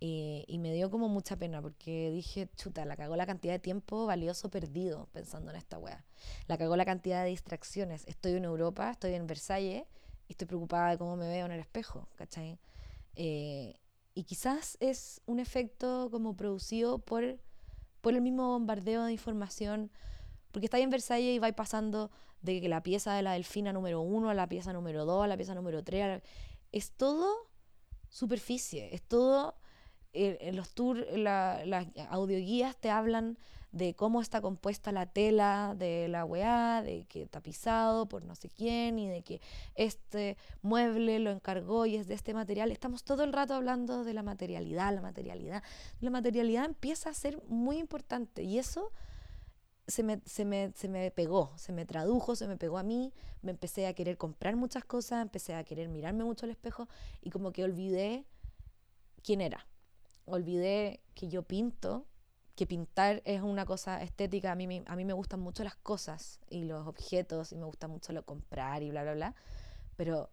y 0.00 0.58
me 0.58 0.70
dio 0.74 0.90
como 0.90 1.08
mucha 1.08 1.36
pena 1.36 1.62
porque 1.62 2.10
dije, 2.10 2.50
chuta, 2.56 2.84
la 2.84 2.94
cagó 2.94 3.16
la 3.16 3.24
cantidad 3.24 3.54
de 3.54 3.58
tiempo 3.58 4.04
valioso 4.04 4.50
perdido 4.50 5.08
pensando 5.14 5.50
en 5.50 5.56
esta 5.56 5.78
wea. 5.78 6.04
La 6.46 6.58
cagó 6.58 6.76
la 6.76 6.84
cantidad 6.84 7.24
de 7.24 7.30
distracciones. 7.30 8.06
Estoy 8.06 8.32
en 8.32 8.44
Europa, 8.44 8.90
estoy 8.90 9.14
en 9.14 9.26
Versalles 9.26 9.84
y 10.28 10.32
estoy 10.32 10.46
preocupada 10.46 10.90
de 10.90 10.98
cómo 10.98 11.16
me 11.16 11.26
veo 11.26 11.46
en 11.46 11.52
el 11.52 11.60
espejo, 11.60 12.06
¿cachai? 12.16 12.58
Eh, 13.20 13.80
y 14.14 14.22
quizás 14.22 14.78
es 14.78 15.20
un 15.26 15.40
efecto 15.40 16.08
como 16.10 16.36
producido 16.36 17.00
por, 17.00 17.38
por 18.00 18.14
el 18.14 18.20
mismo 18.20 18.48
bombardeo 18.48 19.04
de 19.04 19.12
información, 19.12 19.90
Porque 20.52 20.66
estáis 20.66 20.84
en 20.84 20.90
Versalles 20.90 21.36
y 21.36 21.38
vais 21.40 21.54
pasando 21.54 22.10
de 22.42 22.60
la 22.68 22.82
pieza 22.82 23.12
de 23.14 23.22
la 23.22 23.32
delfina 23.32 23.72
número 23.72 24.00
uno 24.00 24.30
a 24.30 24.34
la 24.34 24.48
pieza 24.48 24.72
número 24.72 25.04
dos, 25.04 25.24
a 25.24 25.26
la 25.26 25.36
pieza 25.36 25.54
número 25.54 25.82
tres. 25.82 26.22
Es 26.72 26.92
todo 26.92 27.28
superficie, 28.08 28.94
es 28.94 29.02
todo... 29.02 29.56
Eh, 30.14 30.38
en 30.40 30.56
los 30.56 30.70
tours, 30.70 31.04
las 31.16 31.86
audioguías 32.08 32.76
te 32.76 32.88
hablan 32.88 33.36
de 33.72 33.94
cómo 33.94 34.20
está 34.22 34.40
compuesta 34.40 34.92
la 34.92 35.06
tela 35.06 35.74
de 35.76 36.08
la 36.08 36.24
weá, 36.24 36.82
de 36.82 37.04
que 37.04 37.26
tapizado 37.26 38.06
por 38.06 38.24
no 38.24 38.34
sé 38.34 38.48
quién 38.48 38.98
y 38.98 39.08
de 39.08 39.22
que 39.22 39.40
este 39.74 40.36
mueble 40.62 41.18
lo 41.18 41.30
encargó 41.30 41.86
y 41.86 41.96
es 41.96 42.06
de 42.06 42.14
este 42.14 42.34
material. 42.34 42.70
Estamos 42.72 43.04
todo 43.04 43.24
el 43.24 43.32
rato 43.32 43.54
hablando 43.54 44.04
de 44.04 44.14
la 44.14 44.22
materialidad, 44.22 44.94
la 44.94 45.02
materialidad. 45.02 45.62
La 46.00 46.10
materialidad 46.10 46.64
empieza 46.64 47.10
a 47.10 47.14
ser 47.14 47.42
muy 47.48 47.78
importante 47.78 48.42
y 48.42 48.58
eso 48.58 48.92
se 49.86 50.02
me, 50.02 50.20
se 50.26 50.44
me, 50.44 50.72
se 50.74 50.88
me 50.88 51.10
pegó, 51.10 51.52
se 51.56 51.72
me 51.72 51.86
tradujo, 51.86 52.36
se 52.36 52.46
me 52.46 52.56
pegó 52.56 52.78
a 52.78 52.82
mí, 52.82 53.12
me 53.42 53.50
empecé 53.50 53.86
a 53.86 53.94
querer 53.94 54.18
comprar 54.18 54.56
muchas 54.56 54.84
cosas, 54.84 55.22
empecé 55.22 55.54
a 55.54 55.64
querer 55.64 55.88
mirarme 55.88 56.24
mucho 56.24 56.46
al 56.46 56.50
espejo 56.50 56.88
y 57.22 57.30
como 57.30 57.52
que 57.52 57.64
olvidé 57.64 58.24
quién 59.22 59.40
era. 59.40 59.66
Olvidé 60.26 61.00
que 61.14 61.28
yo 61.28 61.42
pinto 61.42 62.06
que 62.58 62.66
pintar 62.66 63.22
es 63.24 63.40
una 63.40 63.64
cosa 63.64 64.02
estética, 64.02 64.50
a 64.50 64.56
mí, 64.56 64.82
a 64.84 64.96
mí 64.96 65.04
me 65.04 65.12
gustan 65.12 65.38
mucho 65.38 65.62
las 65.62 65.76
cosas 65.76 66.40
y 66.50 66.64
los 66.64 66.88
objetos 66.88 67.52
y 67.52 67.56
me 67.56 67.64
gusta 67.64 67.86
mucho 67.86 68.12
lo 68.12 68.24
comprar 68.24 68.82
y 68.82 68.90
bla, 68.90 69.04
bla, 69.04 69.14
bla, 69.14 69.34
pero, 69.94 70.28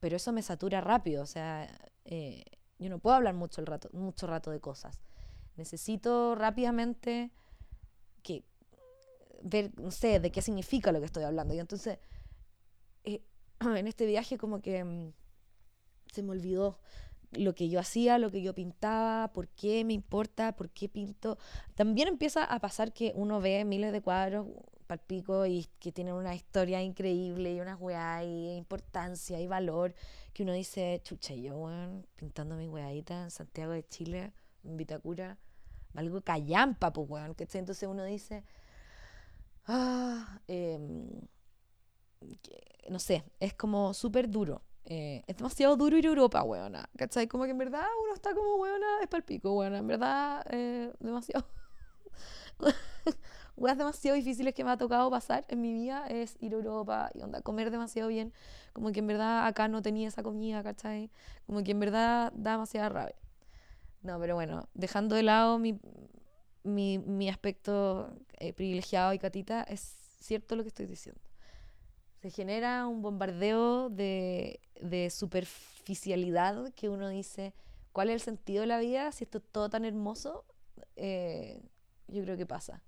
pero 0.00 0.16
eso 0.16 0.32
me 0.32 0.42
satura 0.42 0.80
rápido, 0.80 1.22
o 1.22 1.26
sea, 1.26 1.68
eh, 2.06 2.44
yo 2.80 2.90
no 2.90 2.98
puedo 2.98 3.14
hablar 3.14 3.34
mucho, 3.34 3.60
el 3.60 3.68
rato, 3.68 3.88
mucho 3.92 4.26
rato 4.26 4.50
de 4.50 4.58
cosas. 4.58 5.00
Necesito 5.54 6.34
rápidamente 6.34 7.30
que 8.24 8.42
ver, 9.44 9.70
no 9.80 9.92
sé, 9.92 10.18
de 10.18 10.32
qué 10.32 10.42
significa 10.42 10.90
lo 10.90 10.98
que 10.98 11.06
estoy 11.06 11.22
hablando. 11.22 11.54
Y 11.54 11.60
entonces, 11.60 12.00
eh, 13.04 13.22
en 13.60 13.86
este 13.86 14.06
viaje 14.06 14.38
como 14.38 14.60
que 14.60 14.82
mm, 14.82 15.12
se 16.12 16.24
me 16.24 16.32
olvidó 16.32 16.80
lo 17.36 17.54
que 17.54 17.68
yo 17.68 17.80
hacía, 17.80 18.18
lo 18.18 18.30
que 18.30 18.42
yo 18.42 18.54
pintaba, 18.54 19.32
por 19.32 19.48
qué 19.48 19.84
me 19.84 19.92
importa, 19.92 20.56
por 20.56 20.70
qué 20.70 20.88
pinto. 20.88 21.38
También 21.74 22.08
empieza 22.08 22.44
a 22.44 22.58
pasar 22.60 22.92
que 22.92 23.12
uno 23.14 23.40
ve 23.40 23.64
miles 23.64 23.92
de 23.92 24.00
cuadros 24.00 24.46
palpico 24.86 25.46
y 25.46 25.66
que 25.80 25.92
tienen 25.92 26.14
una 26.14 26.34
historia 26.34 26.82
increíble 26.82 27.54
y 27.54 27.60
una 27.60 27.76
weá 27.76 28.22
y 28.22 28.56
importancia 28.56 29.40
y 29.40 29.46
valor 29.46 29.94
que 30.32 30.42
uno 30.42 30.52
dice, 30.52 31.00
chucha, 31.04 31.34
yo, 31.34 31.56
weón, 31.56 32.06
pintando 32.16 32.56
mi 32.56 32.68
weadita 32.68 33.22
en 33.24 33.30
Santiago 33.30 33.72
de 33.72 33.86
Chile, 33.86 34.32
en 34.64 34.76
Vitacura, 34.76 35.38
algo 35.94 36.20
callampa, 36.22 36.92
pues, 36.92 37.08
weón, 37.08 37.34
que 37.34 37.46
entonces 37.52 37.88
uno 37.88 38.04
dice, 38.04 38.44
ah, 39.66 40.40
em, 40.48 41.08
no 42.90 42.98
sé, 42.98 43.24
es 43.40 43.54
como 43.54 43.94
súper 43.94 44.28
duro. 44.28 44.62
Eh, 44.86 45.22
es 45.26 45.36
demasiado 45.36 45.76
duro 45.76 45.96
ir 45.96 46.06
a 46.06 46.08
Europa, 46.08 46.42
weona. 46.42 46.88
¿Cachai? 46.96 47.26
Como 47.26 47.44
que 47.44 47.50
en 47.50 47.58
verdad 47.58 47.84
uno 48.02 48.14
está 48.14 48.34
como 48.34 48.56
weona, 48.56 49.00
es 49.02 49.08
palpico, 49.08 49.52
weona. 49.52 49.78
En 49.78 49.86
verdad, 49.86 50.44
eh, 50.50 50.92
demasiado. 51.00 51.46
Weas 53.56 53.78
demasiado 53.78 54.16
difíciles 54.16 54.52
que 54.52 54.64
me 54.64 54.70
ha 54.72 54.76
tocado 54.76 55.10
pasar 55.10 55.44
en 55.48 55.60
mi 55.60 55.72
vida 55.72 56.06
es 56.08 56.36
ir 56.40 56.52
a 56.54 56.56
Europa 56.56 57.10
y 57.14 57.22
onda, 57.22 57.40
comer 57.40 57.70
demasiado 57.70 58.08
bien. 58.08 58.32
Como 58.72 58.90
que 58.92 59.00
en 59.00 59.06
verdad 59.06 59.46
acá 59.46 59.68
no 59.68 59.80
tenía 59.80 60.08
esa 60.08 60.22
comida, 60.22 60.62
¿cachai? 60.62 61.10
Como 61.46 61.62
que 61.62 61.70
en 61.70 61.80
verdad 61.80 62.32
da 62.34 62.52
demasiada 62.52 62.88
rabia. 62.88 63.16
No, 64.02 64.18
pero 64.20 64.34
bueno, 64.34 64.68
dejando 64.74 65.14
de 65.14 65.22
lado 65.22 65.58
mi, 65.58 65.78
mi, 66.64 66.98
mi 66.98 67.28
aspecto 67.30 68.12
eh, 68.38 68.52
privilegiado 68.52 69.12
y 69.14 69.18
catita, 69.18 69.62
es 69.62 69.80
cierto 70.20 70.56
lo 70.56 70.62
que 70.64 70.68
estoy 70.68 70.86
diciendo 70.86 71.23
se 72.24 72.30
genera 72.30 72.86
un 72.86 73.02
bombardeo 73.02 73.90
de, 73.90 74.58
de, 74.80 75.10
superficialidad 75.10 76.72
que 76.72 76.88
uno 76.88 77.10
dice, 77.10 77.52
¿cuál 77.92 78.08
es 78.08 78.14
el 78.14 78.20
sentido 78.20 78.62
de 78.62 78.66
la 78.66 78.78
vida 78.78 79.12
si 79.12 79.24
esto 79.24 79.36
es 79.36 79.44
todo 79.52 79.68
tan 79.68 79.84
hermoso? 79.84 80.46
Eh, 80.96 81.60
yo 82.08 82.22
creo 82.22 82.38
que 82.38 82.46
pasa. 82.46 82.80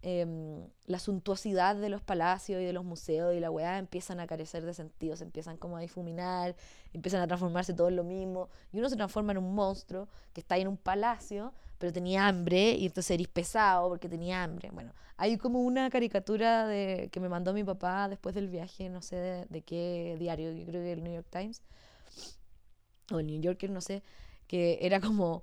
Em, 0.00 0.68
la 0.86 1.00
suntuosidad 1.00 1.74
de 1.74 1.88
los 1.88 2.00
palacios 2.02 2.62
y 2.62 2.64
de 2.64 2.72
los 2.72 2.84
museos 2.84 3.34
y 3.34 3.40
la 3.40 3.50
weá 3.50 3.78
empiezan 3.78 4.20
a 4.20 4.28
carecer 4.28 4.64
de 4.64 4.72
sentido, 4.72 5.16
se 5.16 5.24
empiezan 5.24 5.56
como 5.56 5.76
a 5.76 5.80
difuminar, 5.80 6.54
empiezan 6.92 7.20
a 7.20 7.26
transformarse 7.26 7.74
todo 7.74 7.88
en 7.88 7.96
lo 7.96 8.04
mismo, 8.04 8.48
y 8.72 8.78
uno 8.78 8.88
se 8.88 8.96
transforma 8.96 9.32
en 9.32 9.38
un 9.38 9.54
monstruo 9.54 10.08
que 10.32 10.40
está 10.40 10.56
en 10.56 10.68
un 10.68 10.76
palacio, 10.76 11.52
pero 11.78 11.92
tenía 11.92 12.28
hambre 12.28 12.72
y 12.72 12.86
entonces 12.86 13.10
eres 13.12 13.28
pesado 13.28 13.88
porque 13.88 14.08
tenía 14.08 14.44
hambre. 14.44 14.70
Bueno, 14.72 14.92
hay 15.16 15.36
como 15.36 15.60
una 15.62 15.90
caricatura 15.90 16.66
de, 16.66 17.08
que 17.10 17.18
me 17.18 17.28
mandó 17.28 17.52
mi 17.52 17.64
papá 17.64 18.08
después 18.08 18.34
del 18.36 18.48
viaje, 18.48 18.88
no 18.88 19.02
sé 19.02 19.46
de, 19.48 19.62
qué 19.62 20.16
diario, 20.18 20.52
yo 20.52 20.64
creo 20.64 20.82
que 20.82 20.92
el 20.92 21.02
New 21.02 21.12
York 21.12 21.26
Times 21.28 21.60
o 23.10 23.18
el 23.18 23.26
New 23.26 23.40
Yorker, 23.40 23.70
no 23.70 23.80
sé, 23.80 24.02
que 24.46 24.78
era 24.80 25.00
como, 25.00 25.42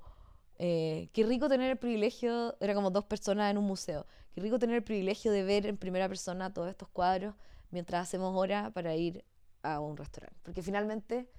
eh, 0.58 1.10
qué 1.14 1.26
rico 1.26 1.50
tener 1.50 1.72
el 1.72 1.78
privilegio, 1.78 2.56
era 2.60 2.74
como 2.74 2.92
dos 2.92 3.06
personas 3.06 3.52
en 3.52 3.58
un 3.58 3.66
museo, 3.66 4.06
qué 4.34 4.42
rico 4.42 4.60
tener 4.60 4.78
el 4.78 4.84
privilegio 4.84 5.32
de 5.32 5.44
ver 5.44 5.66
en 5.66 5.78
primera 5.78 6.08
persona 6.08 6.54
todos 6.54 6.70
estos 6.70 6.88
cuadros 6.90 7.36
mientras 7.72 8.04
hacemos 8.04 8.34
hora 8.36 8.72
para 8.72 8.96
ir 8.96 9.26
a 9.64 9.80
un 9.80 9.98
restaurante. 9.98 10.38
Porque 10.44 10.62
finalmente 10.62 11.30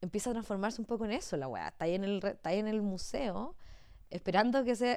empieza 0.00 0.30
a 0.30 0.32
transformarse 0.32 0.80
un 0.80 0.86
poco 0.86 1.04
en 1.04 1.12
eso 1.12 1.36
la 1.36 1.48
weá. 1.48 1.68
Está 1.68 1.84
ahí 1.84 1.94
en 1.94 2.04
el, 2.04 2.24
está 2.24 2.50
ahí 2.50 2.58
en 2.58 2.68
el 2.68 2.82
museo 2.82 3.54
esperando 4.10 4.64
que 4.64 4.76
sea 4.76 4.94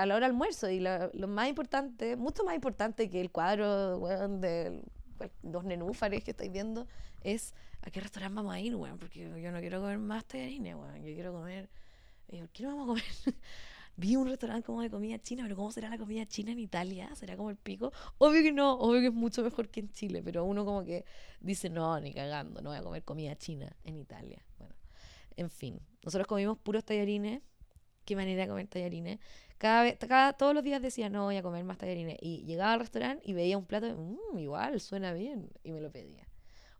a, 0.00 0.06
la 0.06 0.14
hora 0.14 0.26
almuerzo. 0.26 0.70
Y 0.70 0.80
lo, 0.80 1.28
más 1.28 1.48
importante, 1.48 2.16
mucho 2.16 2.44
más 2.44 2.54
importante 2.54 3.10
que 3.10 3.20
el 3.20 3.30
cuadro 3.30 3.98
de 4.38 4.82
los 5.42 5.64
nenúfares 5.64 6.24
que 6.24 6.32
estáis 6.32 6.52
viendo, 6.52 6.86
es 7.22 7.54
a 7.82 7.90
qué 7.90 8.00
restaurante 8.00 8.36
vamos 8.36 8.54
a 8.54 8.60
ir, 8.60 8.74
weón. 8.74 8.98
Porque 8.98 9.20
yo 9.20 9.52
no 9.52 9.60
quiero 9.60 9.80
comer 9.80 9.98
más 9.98 10.24
tallarines, 10.24 10.74
weón. 10.74 10.96
Yo 10.96 11.14
quiero 11.14 11.32
comer. 11.32 11.68
Eh, 12.32 12.40
¿Por 12.40 12.48
qué 12.50 12.62
no 12.64 12.70
vamos 12.70 12.82
a 12.84 12.86
comer? 12.86 13.04
Vi 13.96 14.16
un 14.16 14.26
restaurante 14.26 14.64
como 14.64 14.80
de 14.80 14.88
comida 14.88 15.18
china, 15.18 15.42
pero 15.42 15.54
¿cómo 15.54 15.70
será 15.70 15.90
la 15.90 15.98
comida 15.98 16.26
china 16.26 16.52
en 16.52 16.58
Italia? 16.58 17.14
¿Será 17.14 17.36
como 17.36 17.50
el 17.50 17.56
pico? 17.56 17.92
Obvio 18.16 18.42
que 18.42 18.50
no, 18.50 18.72
obvio 18.72 19.00
que 19.00 19.06
es 19.08 19.12
mucho 19.12 19.42
mejor 19.42 19.68
que 19.68 19.80
en 19.80 19.90
Chile, 19.90 20.22
pero 20.24 20.44
uno 20.44 20.64
como 20.64 20.82
que 20.82 21.04
dice, 21.40 21.68
no, 21.68 22.00
ni 22.00 22.14
cagando, 22.14 22.62
no 22.62 22.70
voy 22.70 22.78
a 22.78 22.82
comer 22.82 23.04
comida 23.04 23.36
china 23.36 23.76
en 23.84 23.96
Italia. 23.96 24.42
Bueno, 24.58 24.74
en 25.36 25.50
fin, 25.50 25.78
nosotros 26.02 26.26
comimos 26.26 26.56
puros 26.56 26.84
tallarines 26.84 27.42
qué 28.04 28.16
manera 28.16 28.42
de 28.42 28.48
comer 28.48 28.66
tallarines. 28.66 29.18
Cada 29.58 29.82
vez, 29.82 29.98
cada, 29.98 30.32
todos 30.32 30.54
los 30.54 30.64
días 30.64 30.82
decía, 30.82 31.08
no 31.08 31.24
voy 31.24 31.36
a 31.36 31.42
comer 31.42 31.62
más 31.64 31.78
tallarines. 31.78 32.16
Y 32.20 32.44
llegaba 32.44 32.72
al 32.72 32.80
restaurante 32.80 33.22
y 33.28 33.32
veía 33.32 33.58
un 33.58 33.66
plato, 33.66 33.86
de, 33.86 33.94
mmm, 33.94 34.38
igual, 34.38 34.80
suena 34.80 35.12
bien. 35.12 35.50
Y 35.62 35.72
me 35.72 35.80
lo 35.80 35.92
pedía. 35.92 36.26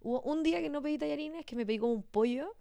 Hubo 0.00 0.20
un 0.22 0.42
día 0.42 0.60
que 0.60 0.70
no 0.70 0.82
pedí 0.82 0.98
tallarines, 0.98 1.44
que 1.46 1.56
me 1.56 1.64
pedí 1.64 1.78
como 1.78 1.92
un 1.92 2.02
pollo 2.02 2.56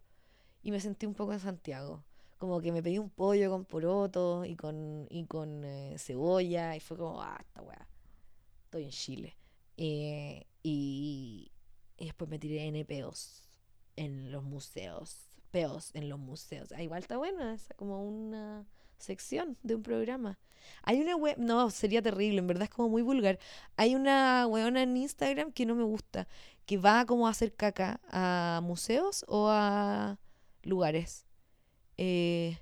y 0.62 0.72
me 0.72 0.80
sentí 0.80 1.06
un 1.06 1.16
poco 1.16 1.34
en 1.34 1.40
Santiago. 1.40 2.04
Como 2.42 2.60
que 2.60 2.72
me 2.72 2.82
pedí 2.82 2.98
un 2.98 3.12
pollo 3.12 3.52
con 3.52 3.66
poroto 3.66 4.44
y 4.46 4.56
con, 4.56 5.08
y 5.10 5.26
con 5.26 5.64
eh, 5.64 5.96
cebolla. 6.00 6.76
Y 6.76 6.80
fue 6.80 6.98
como, 6.98 7.22
ah, 7.22 7.38
esta 7.40 7.62
weá. 7.62 7.88
Estoy 8.66 8.86
en 8.86 8.90
Chile. 8.90 9.38
Eh, 9.78 10.46
y, 10.64 11.52
y 11.98 12.06
después 12.06 12.30
me 12.30 12.40
tiré 12.40 12.68
NPOs 12.68 13.44
en 13.96 14.32
los 14.32 14.44
museos 14.44 15.32
peos 15.52 15.92
en 15.94 16.10
los 16.10 16.18
museos. 16.18 16.72
Ah, 16.72 16.82
igual 16.82 17.02
está 17.02 17.18
buena, 17.18 17.54
es 17.54 17.68
como 17.76 18.04
una 18.04 18.66
sección 18.98 19.58
de 19.62 19.76
un 19.76 19.84
programa. 19.84 20.40
Hay 20.84 21.02
una 21.02 21.16
web, 21.16 21.36
no, 21.38 21.70
sería 21.70 22.02
terrible, 22.02 22.40
en 22.40 22.48
verdad 22.48 22.64
es 22.64 22.70
como 22.70 22.90
muy 22.90 23.02
vulgar. 23.02 23.40
Hay 23.76 23.96
una 23.96 24.48
weona 24.48 24.84
en 24.84 24.96
Instagram 24.98 25.52
que 25.52 25.66
no 25.66 25.76
me 25.76 25.84
gusta, 25.84 26.28
que 26.66 26.78
va 26.78 27.06
como 27.06 27.28
a 27.28 27.32
hacer 27.32 27.54
caca 27.54 28.00
a 28.10 28.62
museos 28.64 29.26
o 29.28 29.50
a 29.50 30.18
lugares. 30.64 31.26
Eh, 32.04 32.58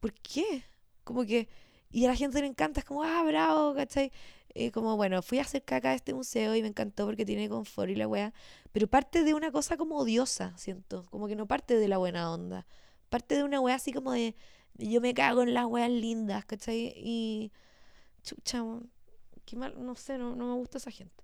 ¿Por 0.00 0.12
qué? 0.14 0.64
Como 1.04 1.24
que, 1.24 1.48
y 1.90 2.04
a 2.04 2.08
la 2.08 2.16
gente 2.16 2.40
le 2.40 2.48
encanta, 2.48 2.80
es 2.80 2.86
como, 2.86 3.04
ah, 3.04 3.22
bravo, 3.24 3.74
¿cachai? 3.74 4.10
Eh, 4.54 4.72
como, 4.72 4.96
bueno, 4.96 5.22
fui 5.22 5.38
a 5.38 5.42
hacer 5.42 5.64
caca 5.64 5.90
a 5.90 5.94
este 5.94 6.14
museo 6.14 6.54
y 6.56 6.62
me 6.62 6.68
encantó 6.68 7.06
porque 7.06 7.24
tiene 7.24 7.48
confort 7.48 7.90
y 7.90 7.94
la 7.94 8.08
weá, 8.08 8.32
pero 8.72 8.88
parte 8.88 9.22
de 9.24 9.34
una 9.34 9.52
cosa 9.52 9.76
como 9.76 9.96
odiosa, 9.98 10.52
siento, 10.58 11.06
como 11.10 11.28
que 11.28 11.36
no 11.36 11.46
parte 11.46 11.76
de 11.76 11.88
la 11.88 11.98
buena 11.98 12.32
onda, 12.32 12.66
parte 13.08 13.36
de 13.36 13.44
una 13.44 13.60
weá 13.60 13.76
así 13.76 13.92
como 13.92 14.12
de, 14.12 14.34
yo 14.74 15.00
me 15.00 15.14
cago 15.14 15.42
en 15.42 15.54
las 15.54 15.66
weas 15.66 15.90
lindas, 15.90 16.44
¿cachai? 16.44 16.92
Y, 16.96 17.52
chucha, 18.24 18.64
qué 19.46 19.56
mal, 19.56 19.74
no 19.78 19.94
sé, 19.96 20.18
no, 20.18 20.34
no 20.36 20.46
me 20.48 20.54
gusta 20.54 20.78
esa 20.78 20.90
gente. 20.90 21.23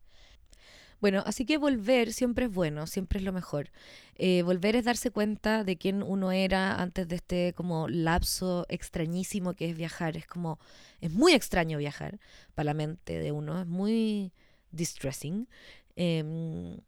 Bueno, 1.00 1.22
así 1.26 1.46
que 1.46 1.56
volver 1.58 2.12
siempre 2.12 2.46
es 2.46 2.52
bueno, 2.52 2.86
siempre 2.86 3.18
es 3.18 3.24
lo 3.24 3.32
mejor. 3.32 3.70
Eh, 4.16 4.42
volver 4.42 4.76
es 4.76 4.84
darse 4.84 5.10
cuenta 5.10 5.64
de 5.64 5.76
quién 5.76 6.02
uno 6.02 6.30
era 6.32 6.80
antes 6.80 7.08
de 7.08 7.16
este 7.16 7.54
como 7.54 7.88
lapso 7.88 8.66
extrañísimo 8.68 9.54
que 9.54 9.70
es 9.70 9.76
viajar. 9.76 10.16
Es 10.16 10.26
como, 10.26 10.58
es 11.00 11.10
muy 11.10 11.32
extraño 11.32 11.78
viajar 11.78 12.20
para 12.54 12.66
la 12.66 12.74
mente 12.74 13.18
de 13.18 13.32
uno, 13.32 13.60
es 13.60 13.66
muy 13.66 14.32
distressing. 14.72 15.48
Em, 15.96 16.78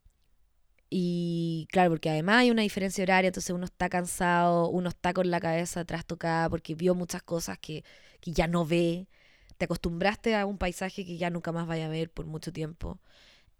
y 0.90 1.66
claro, 1.70 1.90
porque 1.90 2.10
además 2.10 2.36
hay 2.38 2.50
una 2.50 2.62
diferencia 2.62 3.02
horaria, 3.02 3.28
entonces 3.28 3.50
uno 3.54 3.64
está 3.64 3.88
cansado, 3.88 4.68
uno 4.68 4.90
está 4.90 5.14
con 5.14 5.30
la 5.30 5.40
cabeza 5.40 5.84
trastocada 5.84 6.50
porque 6.50 6.74
vio 6.74 6.94
muchas 6.94 7.22
cosas 7.22 7.58
que 7.58 7.82
ya 8.24 8.46
no 8.46 8.66
ve 8.66 9.08
te 9.62 9.66
acostumbraste 9.66 10.34
a 10.34 10.44
un 10.46 10.58
paisaje 10.58 11.04
que 11.06 11.16
ya 11.18 11.30
nunca 11.30 11.52
más 11.52 11.68
vaya 11.68 11.86
a 11.86 11.88
ver 11.88 12.10
por 12.10 12.26
mucho 12.26 12.52
tiempo. 12.52 12.98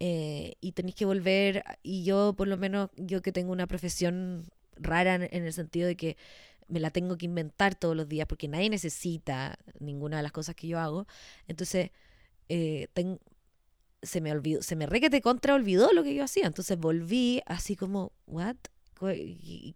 Eh, 0.05 0.57
y 0.59 0.73
tenéis 0.73 0.95
que 0.95 1.05
volver, 1.05 1.63
y 1.81 2.03
yo 2.03 2.33
por 2.35 2.49
lo 2.49 2.57
menos, 2.57 2.89
yo 2.97 3.21
que 3.21 3.31
tengo 3.31 3.53
una 3.53 3.67
profesión 3.67 4.43
rara 4.75 5.15
en, 5.15 5.45
el 5.45 5.53
sentido 5.53 5.87
de 5.87 5.95
que 5.95 6.17
me 6.67 6.81
la 6.81 6.91
tengo 6.91 7.17
que 7.17 7.25
inventar 7.25 7.73
todos 7.75 7.95
los 7.95 8.09
días 8.09 8.27
porque 8.27 8.49
nadie 8.49 8.69
necesita 8.69 9.57
ninguna 9.79 10.17
de 10.17 10.23
las 10.23 10.33
cosas 10.33 10.55
que 10.55 10.67
yo 10.67 10.77
hago. 10.77 11.07
Entonces, 11.47 11.91
eh, 12.49 12.89
se 14.01 14.19
me 14.19 14.33
olvidó, 14.33 14.61
se 14.61 14.75
me 14.75 14.87
re 14.87 14.99
que 14.99 15.09
te 15.09 15.21
contra 15.21 15.55
olvidó 15.55 15.93
lo 15.93 16.03
que 16.03 16.13
yo 16.13 16.25
hacía. 16.25 16.47
Entonces 16.47 16.77
volví 16.77 17.41
así 17.45 17.77
como, 17.77 18.11
¿what? 18.27 18.57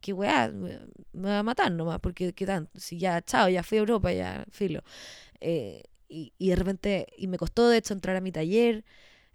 ¿Qué 0.01 0.11
weá? 0.11 0.49
Me 0.49 1.29
va 1.29 1.39
a 1.39 1.43
matar 1.43 1.71
nomás, 1.71 2.01
porque 2.01 2.33
qué 2.33 2.45
tanto. 2.45 2.77
Si 2.77 2.97
ya, 2.99 3.21
chao, 3.21 3.47
ya 3.47 3.63
fui 3.63 3.77
a 3.77 3.79
Europa, 3.79 4.11
ya, 4.11 4.45
filo. 4.51 4.83
Eh, 5.39 5.83
y, 6.09 6.33
y 6.37 6.49
de 6.49 6.55
repente, 6.57 7.07
y 7.17 7.27
me 7.27 7.37
costó 7.37 7.69
de 7.69 7.77
hecho 7.77 7.93
entrar 7.93 8.17
a 8.17 8.21
mi 8.21 8.33
taller, 8.33 8.83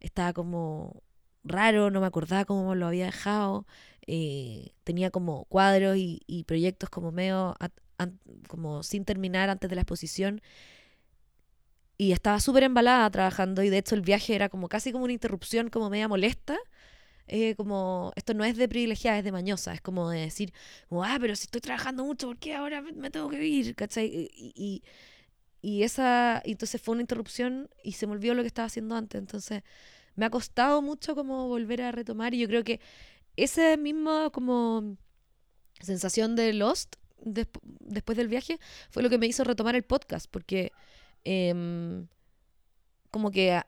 estaba 0.02 0.32
como 0.32 1.02
raro, 1.44 1.90
no 1.90 2.00
me 2.00 2.06
acordaba 2.06 2.44
cómo 2.44 2.74
lo 2.74 2.86
había 2.86 3.06
dejado. 3.06 3.66
Eh, 4.06 4.72
tenía 4.84 5.10
como 5.10 5.44
cuadros 5.46 5.96
y, 5.96 6.44
proyectos 6.46 6.90
como 6.90 7.12
medio, 7.12 7.56
como 8.48 8.82
sin 8.82 9.04
terminar 9.04 9.50
antes 9.50 9.70
de 9.70 9.76
la 9.76 9.82
exposición. 9.82 10.42
Y 11.98 12.12
estaba 12.12 12.40
súper 12.40 12.64
embalada 12.64 13.08
trabajando 13.10 13.62
y 13.62 13.70
de 13.70 13.78
hecho 13.78 13.94
el 13.94 14.00
viaje 14.02 14.34
era 14.34 14.48
como 14.48 14.68
casi 14.68 14.92
como 14.92 15.04
una 15.04 15.12
interrupción 15.12 15.70
como 15.70 15.90
media 15.90 16.08
molesta. 16.08 16.58
Eh, 17.28 17.54
como, 17.56 18.12
esto 18.16 18.34
no 18.34 18.44
es 18.44 18.56
de 18.56 18.68
privilegiada, 18.68 19.18
es 19.18 19.24
de 19.24 19.32
mañosa, 19.32 19.72
es 19.74 19.80
como 19.80 20.10
de 20.10 20.20
decir, 20.20 20.52
ah, 20.90 21.18
pero 21.20 21.36
si 21.36 21.44
estoy 21.44 21.60
trabajando 21.60 22.04
mucho, 22.04 22.26
¿por 22.26 22.38
qué 22.38 22.54
ahora 22.54 22.82
me, 22.82 23.10
tengo 23.10 23.30
que 23.30 23.44
ir? 23.46 23.74
¿Cachai? 23.76 24.06
Y, 24.06 24.52
y, 24.56 24.82
y 25.62 25.84
esa, 25.84 26.42
entonces 26.44 26.82
fue 26.82 26.92
una 26.92 27.02
interrupción 27.02 27.70
y 27.84 27.92
se 27.92 28.08
me 28.08 28.12
olvidó 28.12 28.34
lo 28.34 28.42
que 28.42 28.48
estaba 28.48 28.66
haciendo 28.66 28.96
antes. 28.96 29.20
Entonces 29.20 29.62
me 30.16 30.26
ha 30.26 30.30
costado 30.30 30.82
mucho 30.82 31.14
como 31.14 31.46
volver 31.46 31.82
a 31.82 31.92
retomar 31.92 32.34
y 32.34 32.38
yo 32.40 32.48
creo 32.48 32.64
que 32.64 32.80
esa 33.36 33.76
misma 33.76 34.30
como 34.30 34.96
sensación 35.80 36.36
de 36.36 36.52
Lost 36.52 36.96
después 37.24 38.18
del 38.18 38.28
viaje 38.28 38.58
fue 38.90 39.04
lo 39.04 39.08
que 39.08 39.18
me 39.18 39.26
hizo 39.26 39.44
retomar 39.44 39.76
el 39.76 39.84
podcast 39.84 40.26
porque 40.28 40.72
em, 41.24 42.08
como 43.10 43.30
que 43.30 43.62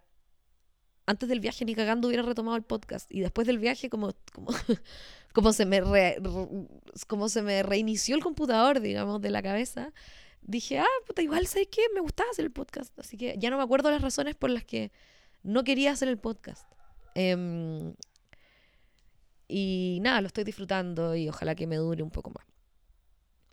antes 1.06 1.28
del 1.28 1.40
viaje 1.40 1.64
ni 1.64 1.74
cagando 1.74 2.08
hubiera 2.08 2.24
retomado 2.24 2.56
el 2.56 2.64
podcast 2.64 3.10
y 3.12 3.20
después 3.20 3.46
del 3.46 3.58
viaje 3.58 3.88
como 3.88 4.12
como, 4.32 4.48
como 5.32 5.52
se 5.52 5.64
me 5.64 5.80
como 7.06 7.28
se 7.28 7.42
me 7.42 7.62
reinició 7.62 8.16
el 8.16 8.22
computador 8.22 8.80
digamos 8.80 9.20
de 9.20 9.30
la 9.30 9.42
cabeza 9.42 9.92
dije 10.44 10.78
ah 10.78 10.86
puta 11.06 11.22
igual 11.22 11.46
sabes 11.46 11.68
qué 11.70 11.82
me 11.94 12.00
gustaba 12.00 12.30
hacer 12.30 12.44
el 12.44 12.52
podcast 12.52 12.96
así 12.98 13.16
que 13.16 13.34
ya 13.38 13.50
no 13.50 13.56
me 13.56 13.62
acuerdo 13.62 13.90
las 13.90 14.02
razones 14.02 14.34
por 14.34 14.50
las 14.50 14.64
que 14.64 14.92
no 15.42 15.64
quería 15.64 15.92
hacer 15.92 16.08
el 16.08 16.18
podcast 16.18 16.66
em, 17.14 17.94
y 19.48 19.98
nada, 20.02 20.20
lo 20.20 20.26
estoy 20.26 20.44
disfrutando 20.44 21.14
y 21.14 21.28
ojalá 21.28 21.54
que 21.54 21.66
me 21.66 21.76
dure 21.76 22.02
un 22.02 22.10
poco 22.10 22.30
más. 22.30 22.46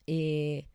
Eh, 0.08 0.68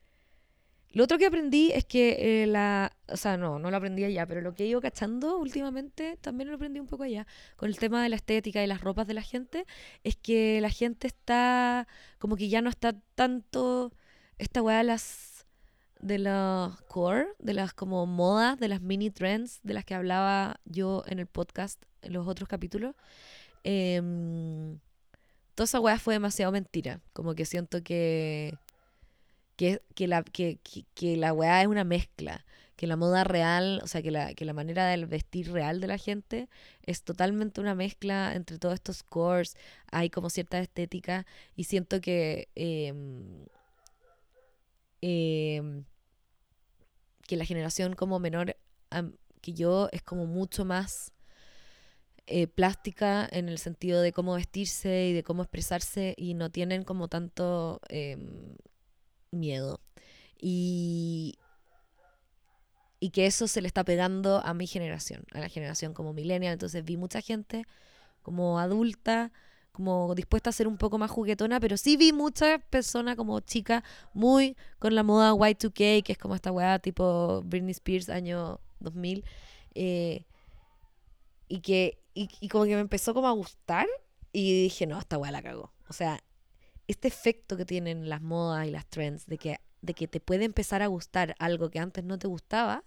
lo 0.90 1.04
otro 1.04 1.18
que 1.18 1.26
aprendí 1.26 1.72
es 1.72 1.84
que 1.84 2.42
eh, 2.42 2.46
la. 2.46 2.96
O 3.08 3.16
sea, 3.16 3.36
no, 3.36 3.58
no 3.58 3.70
lo 3.70 3.76
aprendí 3.76 4.04
allá, 4.04 4.26
pero 4.26 4.40
lo 4.40 4.54
que 4.54 4.64
he 4.64 4.66
ido 4.66 4.80
cachando 4.80 5.38
últimamente 5.38 6.16
también 6.18 6.48
lo 6.48 6.56
aprendí 6.56 6.80
un 6.80 6.86
poco 6.86 7.02
allá. 7.02 7.26
Con 7.56 7.68
el 7.68 7.78
tema 7.78 8.02
de 8.02 8.08
la 8.08 8.16
estética 8.16 8.62
y 8.62 8.66
las 8.66 8.80
ropas 8.80 9.06
de 9.06 9.14
la 9.14 9.22
gente, 9.22 9.66
es 10.04 10.16
que 10.16 10.60
la 10.60 10.70
gente 10.70 11.06
está. 11.06 11.86
Como 12.18 12.36
que 12.36 12.48
ya 12.48 12.62
no 12.62 12.70
está 12.70 12.94
tanto. 13.14 13.92
Esta 14.38 14.62
weá 14.62 14.78
de 14.78 14.84
las. 14.84 15.36
De 16.07 16.20
los 16.20 16.80
core, 16.82 17.26
de 17.40 17.52
las 17.52 17.74
como 17.74 18.07
modas, 18.07 18.61
de 18.61 18.68
las 18.68 18.80
mini 18.80 19.11
trends 19.11 19.59
de 19.64 19.74
las 19.74 19.84
que 19.84 19.94
hablaba 19.94 20.61
yo 20.64 21.02
en 21.09 21.18
el 21.18 21.26
podcast, 21.26 21.82
en 22.02 22.12
los 22.12 22.28
otros 22.28 22.48
capítulos. 22.48 22.94
Eh, 23.64 24.00
toda 25.57 25.64
esa 25.64 25.80
weá 25.80 25.98
fue 25.98 26.14
demasiado 26.14 26.52
mentira. 26.52 27.00
Como 27.12 27.34
que 27.34 27.46
siento 27.46 27.82
que, 27.82 28.57
que, 29.57 29.82
que 29.94 30.07
la, 30.07 30.22
que, 30.22 30.61
que, 30.94 31.16
la 31.16 31.32
weá 31.32 31.62
es 31.62 31.66
una 31.66 31.82
mezcla. 31.82 32.44
Que 32.76 32.86
la 32.86 32.96
moda 32.96 33.24
real, 33.24 33.80
o 33.82 33.86
sea, 33.86 34.02
que 34.02 34.11
la, 34.11 34.34
que 34.34 34.44
la 34.44 34.52
manera 34.52 34.86
del 34.86 35.07
vestir 35.07 35.50
real 35.50 35.80
de 35.80 35.86
la 35.86 35.96
gente 35.96 36.48
es 36.82 37.02
totalmente 37.02 37.61
una 37.62 37.74
mezcla 37.74 38.34
entre 38.34 38.59
todos 38.59 38.74
estos 38.74 39.02
cores. 39.02 39.57
Hay 39.90 40.11
como 40.11 40.28
cierta 40.28 40.61
estética 40.61 41.26
y 41.57 41.64
siento 41.64 42.02
que, 42.02 42.48
em, 42.54 43.46
em, 45.00 45.84
que 47.26 47.36
la 47.36 47.44
generación 47.44 47.94
como 47.94 48.18
menor 48.18 48.56
que 49.40 49.52
yo 49.52 49.88
es 49.92 50.02
como 50.02 50.26
mucho 50.26 50.64
más 50.64 51.12
eh, 52.26 52.48
plástica 52.48 53.28
en 53.30 53.48
el 53.48 53.58
sentido 53.58 54.00
de 54.00 54.12
cómo 54.12 54.34
vestirse 54.34 55.06
y 55.06 55.12
de 55.12 55.22
cómo 55.22 55.42
expresarse 55.42 56.14
y 56.16 56.34
no 56.34 56.50
tienen 56.50 56.82
como 56.82 57.08
tanto 57.08 57.80
em, 57.88 58.56
miedo. 59.30 59.80
Y, 60.40 61.38
y 62.98 63.10
que 63.10 63.26
eso 63.26 63.46
se 63.46 63.60
le 63.60 63.68
está 63.68 63.84
pegando 63.84 64.44
a 64.44 64.54
mi 64.54 64.66
generación, 64.66 65.24
a 65.32 65.40
la 65.40 65.48
generación 65.48 65.94
como 65.94 66.12
millennial. 66.12 66.54
Entonces 66.54 66.84
vi 66.84 66.96
mucha 66.96 67.20
gente 67.20 67.64
como 68.22 68.58
adulta, 68.58 69.32
como 69.76 70.14
dispuesta 70.14 70.48
a 70.48 70.52
ser 70.54 70.66
un 70.66 70.78
poco 70.78 70.96
más 70.96 71.10
juguetona, 71.10 71.60
pero 71.60 71.76
sí 71.76 71.98
vi 71.98 72.12
muchas 72.14 72.62
personas 72.70 73.14
como 73.14 73.40
chicas 73.40 73.82
muy 74.14 74.56
con 74.78 74.94
la 74.94 75.02
moda 75.02 75.32
Y2K, 75.32 76.02
que 76.02 76.12
es 76.12 76.18
como 76.18 76.34
esta 76.34 76.50
weá 76.50 76.78
tipo 76.78 77.42
Britney 77.44 77.72
Spears 77.72 78.08
año 78.08 78.58
2000, 78.80 79.22
eh, 79.74 80.24
y 81.48 81.60
que 81.60 81.98
y, 82.14 82.48
como 82.48 82.64
que 82.64 82.74
me 82.74 82.80
empezó 82.80 83.12
como 83.12 83.28
a 83.28 83.32
gustar 83.32 83.86
y 84.32 84.62
dije, 84.62 84.86
no, 84.86 84.98
esta 84.98 85.18
weá 85.18 85.30
la 85.30 85.42
cago. 85.42 85.74
O 85.90 85.92
sea, 85.92 86.18
este 86.88 87.08
efecto 87.08 87.58
que 87.58 87.66
tienen 87.66 88.08
las 88.08 88.22
modas 88.22 88.66
y 88.66 88.70
las 88.70 88.86
trends 88.86 89.26
de 89.26 89.36
que, 89.36 89.60
de 89.82 89.92
que 89.92 90.08
te 90.08 90.20
puede 90.20 90.46
empezar 90.46 90.80
a 90.80 90.86
gustar 90.86 91.34
algo 91.38 91.68
que 91.68 91.78
antes 91.78 92.02
no 92.02 92.18
te 92.18 92.26
gustaba, 92.26 92.82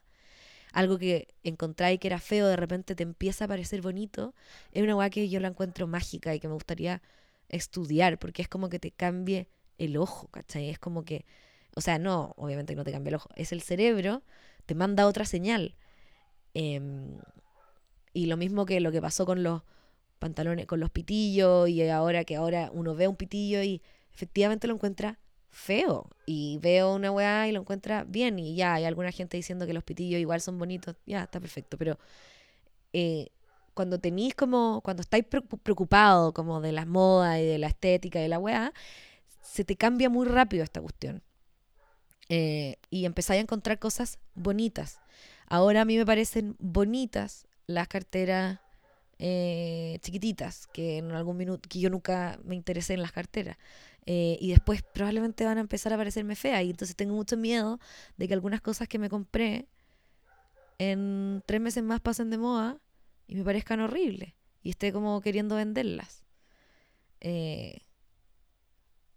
algo 0.72 0.98
que 0.98 1.28
encontráis 1.44 2.00
que 2.00 2.08
era 2.08 2.20
feo, 2.20 2.48
de 2.48 2.56
repente 2.56 2.96
te 2.96 3.04
empieza 3.04 3.46
a 3.46 3.48
parecer 3.48 3.82
bonito, 3.82 4.34
es 4.72 4.84
una 4.84 4.96
weá 4.96 5.10
que 5.10 5.30
yo 5.30 5.40
la 5.40 5.48
encuentro 5.48 5.88
mágica 5.88 6.34
y 6.36 6.40
que 6.40 6.48
me 6.48 6.54
gustaría 6.54 7.02
estudiar, 7.50 8.20
porque 8.20 8.42
es 8.42 8.48
como 8.48 8.70
que 8.70 8.80
te 8.80 8.92
cambie 8.92 9.48
el 9.78 9.98
ojo, 9.98 10.28
¿cachai? 10.28 10.70
Es 10.70 10.80
como 10.80 11.04
que, 11.04 11.26
o 11.76 11.82
sea, 11.82 11.98
no, 12.00 12.34
obviamente 12.38 12.76
no 12.76 12.84
te 12.84 12.92
cambia 12.92 13.10
el 13.10 13.16
ojo, 13.16 13.30
es 13.36 13.52
el 13.52 13.62
cerebro, 13.62 14.24
te 14.66 14.76
manda 14.76 15.08
otra 15.08 15.26
señal. 15.26 15.76
Eh, 16.54 16.82
y 18.14 18.26
lo 18.26 18.38
mismo 18.38 18.66
que 18.66 18.80
lo 18.80 18.92
que 18.92 19.02
pasó 19.02 19.26
con 19.26 19.44
los 19.44 19.64
pantalones, 20.20 20.66
con 20.66 20.80
los 20.80 20.90
pitillos, 20.90 21.70
y 21.70 21.88
ahora 21.90 22.26
que 22.26 22.36
ahora 22.36 22.70
uno 22.74 22.96
ve 22.96 23.08
un 23.08 23.16
pitillo 23.16 23.64
y 23.64 23.82
efectivamente 24.14 24.68
lo 24.68 24.74
encuentra 24.76 25.20
feo. 25.50 26.10
Y 26.26 26.60
veo 26.62 26.96
una 26.96 27.12
weá 27.12 27.48
y 27.48 27.52
lo 27.52 27.62
encuentra 27.62 28.04
bien. 28.04 28.40
Y 28.40 28.56
ya 28.56 28.76
hay 28.76 28.86
alguna 28.86 29.12
gente 29.12 29.38
diciendo 29.38 29.66
que 29.66 29.74
los 29.74 29.84
pitillos 29.84 30.20
igual 30.20 30.42
son 30.42 30.58
bonitos. 30.58 30.96
Ya, 31.06 31.24
está 31.24 31.40
perfecto. 31.40 31.78
Pero 31.78 31.98
eh, 32.94 33.30
cuando 33.74 34.00
tenéis 34.00 34.36
como, 34.36 34.82
cuando 34.82 35.02
estáis 35.02 35.26
preocupados 35.26 36.34
como 36.34 36.62
de 36.62 36.72
las 36.72 36.88
modas 36.88 37.40
y 37.40 37.46
de 37.46 37.58
la 37.58 37.68
estética 37.68 38.20
y 38.20 38.24
de 38.24 38.30
la 38.30 38.40
weá, 38.40 38.74
se 39.42 39.64
te 39.64 39.76
cambia 39.76 40.10
muy 40.10 40.28
rápido 40.28 40.64
esta 40.64 40.82
cuestión. 40.82 41.24
Eh, 42.30 42.76
y 42.92 43.06
empezáis 43.06 43.40
a 43.40 43.42
encontrar 43.42 43.80
cosas 43.80 44.20
bonitas. 44.36 45.00
Ahora 45.48 45.82
a 45.82 45.86
mí 45.86 45.98
me 45.98 46.06
parecen 46.06 46.56
bonitas 46.60 47.48
las 47.66 47.88
carteras 47.88 48.60
eh, 49.22 50.00
chiquititas, 50.02 50.68
que 50.68 50.98
en 51.00 51.12
algún 51.12 51.36
minuto, 51.36 51.68
que 51.68 51.80
yo 51.80 51.90
nunca 51.90 52.40
me 52.46 52.56
interesé 52.56 52.94
en 52.94 53.02
las 53.02 53.12
carteras. 53.12 53.58
Eh, 54.06 54.38
y 54.40 54.50
después 54.52 54.82
probablemente 54.82 55.44
van 55.44 55.58
a 55.58 55.62
empezar 55.62 55.92
a 55.92 55.98
parecerme 55.98 56.36
feas. 56.36 56.64
Y 56.64 56.70
entonces 56.70 56.96
tengo 56.96 57.14
mucho 57.14 57.36
miedo 57.36 57.80
de 58.18 58.28
que 58.28 58.34
algunas 58.34 58.62
cosas 58.62 58.88
que 58.88 58.98
me 58.98 59.10
compré 59.10 59.68
en 60.78 61.44
tres 61.46 61.60
meses 61.60 61.84
más 61.84 62.00
pasen 62.00 62.30
de 62.30 62.38
moda 62.38 62.80
y 63.28 63.36
me 63.36 63.44
parezcan 63.44 63.82
horribles. 63.82 64.34
Y 64.64 64.70
esté 64.72 64.94
como 64.94 65.20
queriendo 65.20 65.56
venderlas. 65.56 66.24
Eh, 67.20 67.82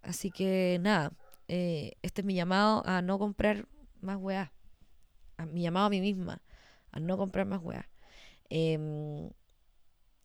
así 0.03 0.33
que 0.33 0.79
nada, 0.81 1.13
este 1.47 2.23
es 2.23 2.25
mi 2.25 2.35
llamado 2.35 2.83
a 2.87 3.03
no 3.03 3.21
comprar 3.21 3.69
más 4.01 4.17
weá. 4.17 4.53
A 5.37 5.47
mi 5.47 5.63
llamado 5.63 5.87
a 5.87 5.91
mí 5.91 6.01
misma, 6.01 6.43
a 6.91 6.99
no 6.99 7.17
comprar 7.17 7.47
más 7.47 7.63
weá. 7.63 7.89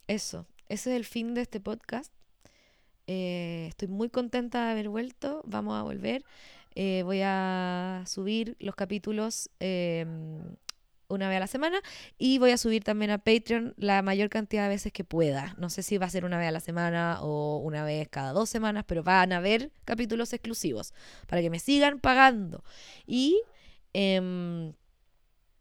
Eso, 0.07 0.45
ese 0.69 0.91
es 0.91 0.95
el 0.97 1.05
fin 1.05 1.33
de 1.33 1.41
este 1.41 1.59
podcast. 1.59 2.11
Eh, 3.07 3.67
estoy 3.69 3.87
muy 3.87 4.09
contenta 4.09 4.65
de 4.65 4.71
haber 4.71 4.89
vuelto. 4.89 5.41
Vamos 5.45 5.79
a 5.79 5.83
volver. 5.83 6.23
Eh, 6.75 7.01
voy 7.03 7.21
a 7.23 8.03
subir 8.05 8.55
los 8.59 8.75
capítulos 8.75 9.49
em, 9.59 10.55
una 11.07 11.27
vez 11.29 11.37
a 11.37 11.39
la 11.39 11.47
semana 11.47 11.81
y 12.19 12.37
voy 12.37 12.51
a 12.51 12.57
subir 12.57 12.83
también 12.83 13.09
a 13.11 13.17
Patreon 13.17 13.73
la 13.77 14.01
mayor 14.01 14.29
cantidad 14.29 14.63
de 14.63 14.69
veces 14.69 14.91
que 14.91 15.03
pueda. 15.03 15.55
No 15.57 15.69
sé 15.69 15.81
si 15.81 15.97
va 15.97 16.05
a 16.05 16.09
ser 16.09 16.25
una 16.25 16.37
vez 16.37 16.49
a 16.49 16.51
la 16.51 16.59
semana 16.59 17.19
o 17.21 17.57
una 17.57 17.83
vez 17.83 18.07
cada 18.09 18.33
dos 18.33 18.49
semanas, 18.49 18.83
pero 18.85 19.03
van 19.03 19.33
a 19.33 19.37
haber 19.37 19.71
capítulos 19.85 20.33
exclusivos 20.33 20.93
para 21.27 21.41
que 21.41 21.49
me 21.49 21.59
sigan 21.59 21.99
pagando. 21.99 22.63
Y 23.07 23.41
em, 23.93 24.73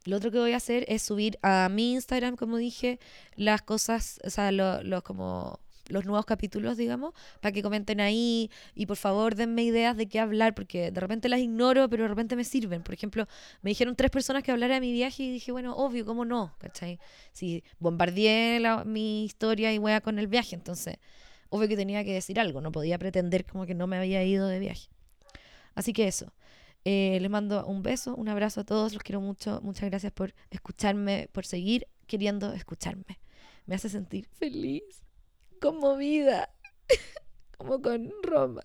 lo 0.07 0.17
otro 0.17 0.31
que 0.31 0.39
voy 0.39 0.53
a 0.53 0.57
hacer 0.57 0.85
es 0.89 1.03
subir 1.03 1.39
a 1.43 1.69
mi 1.69 1.93
Instagram, 1.93 2.37
como 2.37 2.57
dije, 2.57 2.99
las 3.35 3.63
cosas, 3.63 4.21
o 4.25 4.31
sea, 4.31 4.53
los 4.53 5.03
como 5.03 5.61
los 5.89 6.05
nuevos 6.05 6.25
capítulos, 6.25 6.77
digamos, 6.77 7.15
para 7.41 7.53
que 7.53 7.63
comenten 7.63 8.01
ahí 8.01 8.51
y 8.75 8.87
por 8.87 8.97
favor 8.97 9.35
denme 9.35 9.63
ideas 9.63 9.97
de 9.97 10.09
qué 10.09 10.19
hablar, 10.19 10.55
porque 10.55 10.91
de 10.91 11.01
repente 11.01 11.29
las 11.29 11.41
ignoro, 11.41 11.89
pero 11.89 12.05
de 12.05 12.09
repente 12.09 12.37
me 12.37 12.45
sirven. 12.45 12.83
Por 12.83 12.95
ejemplo, 12.95 13.27
me 13.63 13.71
dijeron 13.71 13.95
tres 13.97 14.11
personas 14.11 14.43
que 14.43 14.53
hablara 14.53 14.75
de 14.75 14.81
mi 14.81 14.93
viaje 14.93 15.23
y 15.25 15.33
dije, 15.33 15.53
bueno, 15.53 15.77
obvio, 15.77 16.05
¿cómo 16.05 16.25
no? 16.25 16.55
¿Cachai? 16.59 16.99
Si 17.33 17.63
bombardeé 17.79 18.61
mi 18.85 19.25
historia 19.25 19.73
y 19.73 19.79
wea 19.79 20.01
con 20.01 20.19
el 20.19 20.27
viaje, 20.27 20.55
entonces, 20.55 20.99
obvio 21.51 21.69
que 21.69 21.77
tenía 21.77 22.05
que 22.05 22.13
decir 22.13 22.41
algo, 22.41 22.61
no 22.61 22.73
podía 22.73 22.99
pretender 22.99 23.45
como 23.45 23.67
que 23.67 23.75
no 23.75 23.87
me 23.87 23.97
había 23.97 24.25
ido 24.25 24.49
de 24.49 24.59
viaje. 24.59 24.89
Así 25.75 25.93
que 25.93 26.09
eso. 26.09 26.33
Eh, 26.89 27.19
les 27.21 27.29
mando 27.29 27.67
un 27.67 27.83
beso, 27.83 28.15
un 28.15 28.29
abrazo 28.29 28.61
a 28.61 28.65
todos, 28.65 28.93
los 28.93 29.03
quiero 29.03 29.21
mucho. 29.21 29.61
Muchas 29.61 29.91
gracias 29.91 30.13
por 30.13 30.33
escucharme, 30.51 31.29
por 31.33 31.45
seguir 31.45 31.89
queriendo 32.07 32.53
escucharme. 32.53 33.19
Me 33.67 33.75
hace 33.75 33.89
sentir 33.89 34.29
feliz 34.39 35.03
conmovida, 35.61 36.55
como 37.59 37.83
con 37.83 38.13
Roma. 38.23 38.63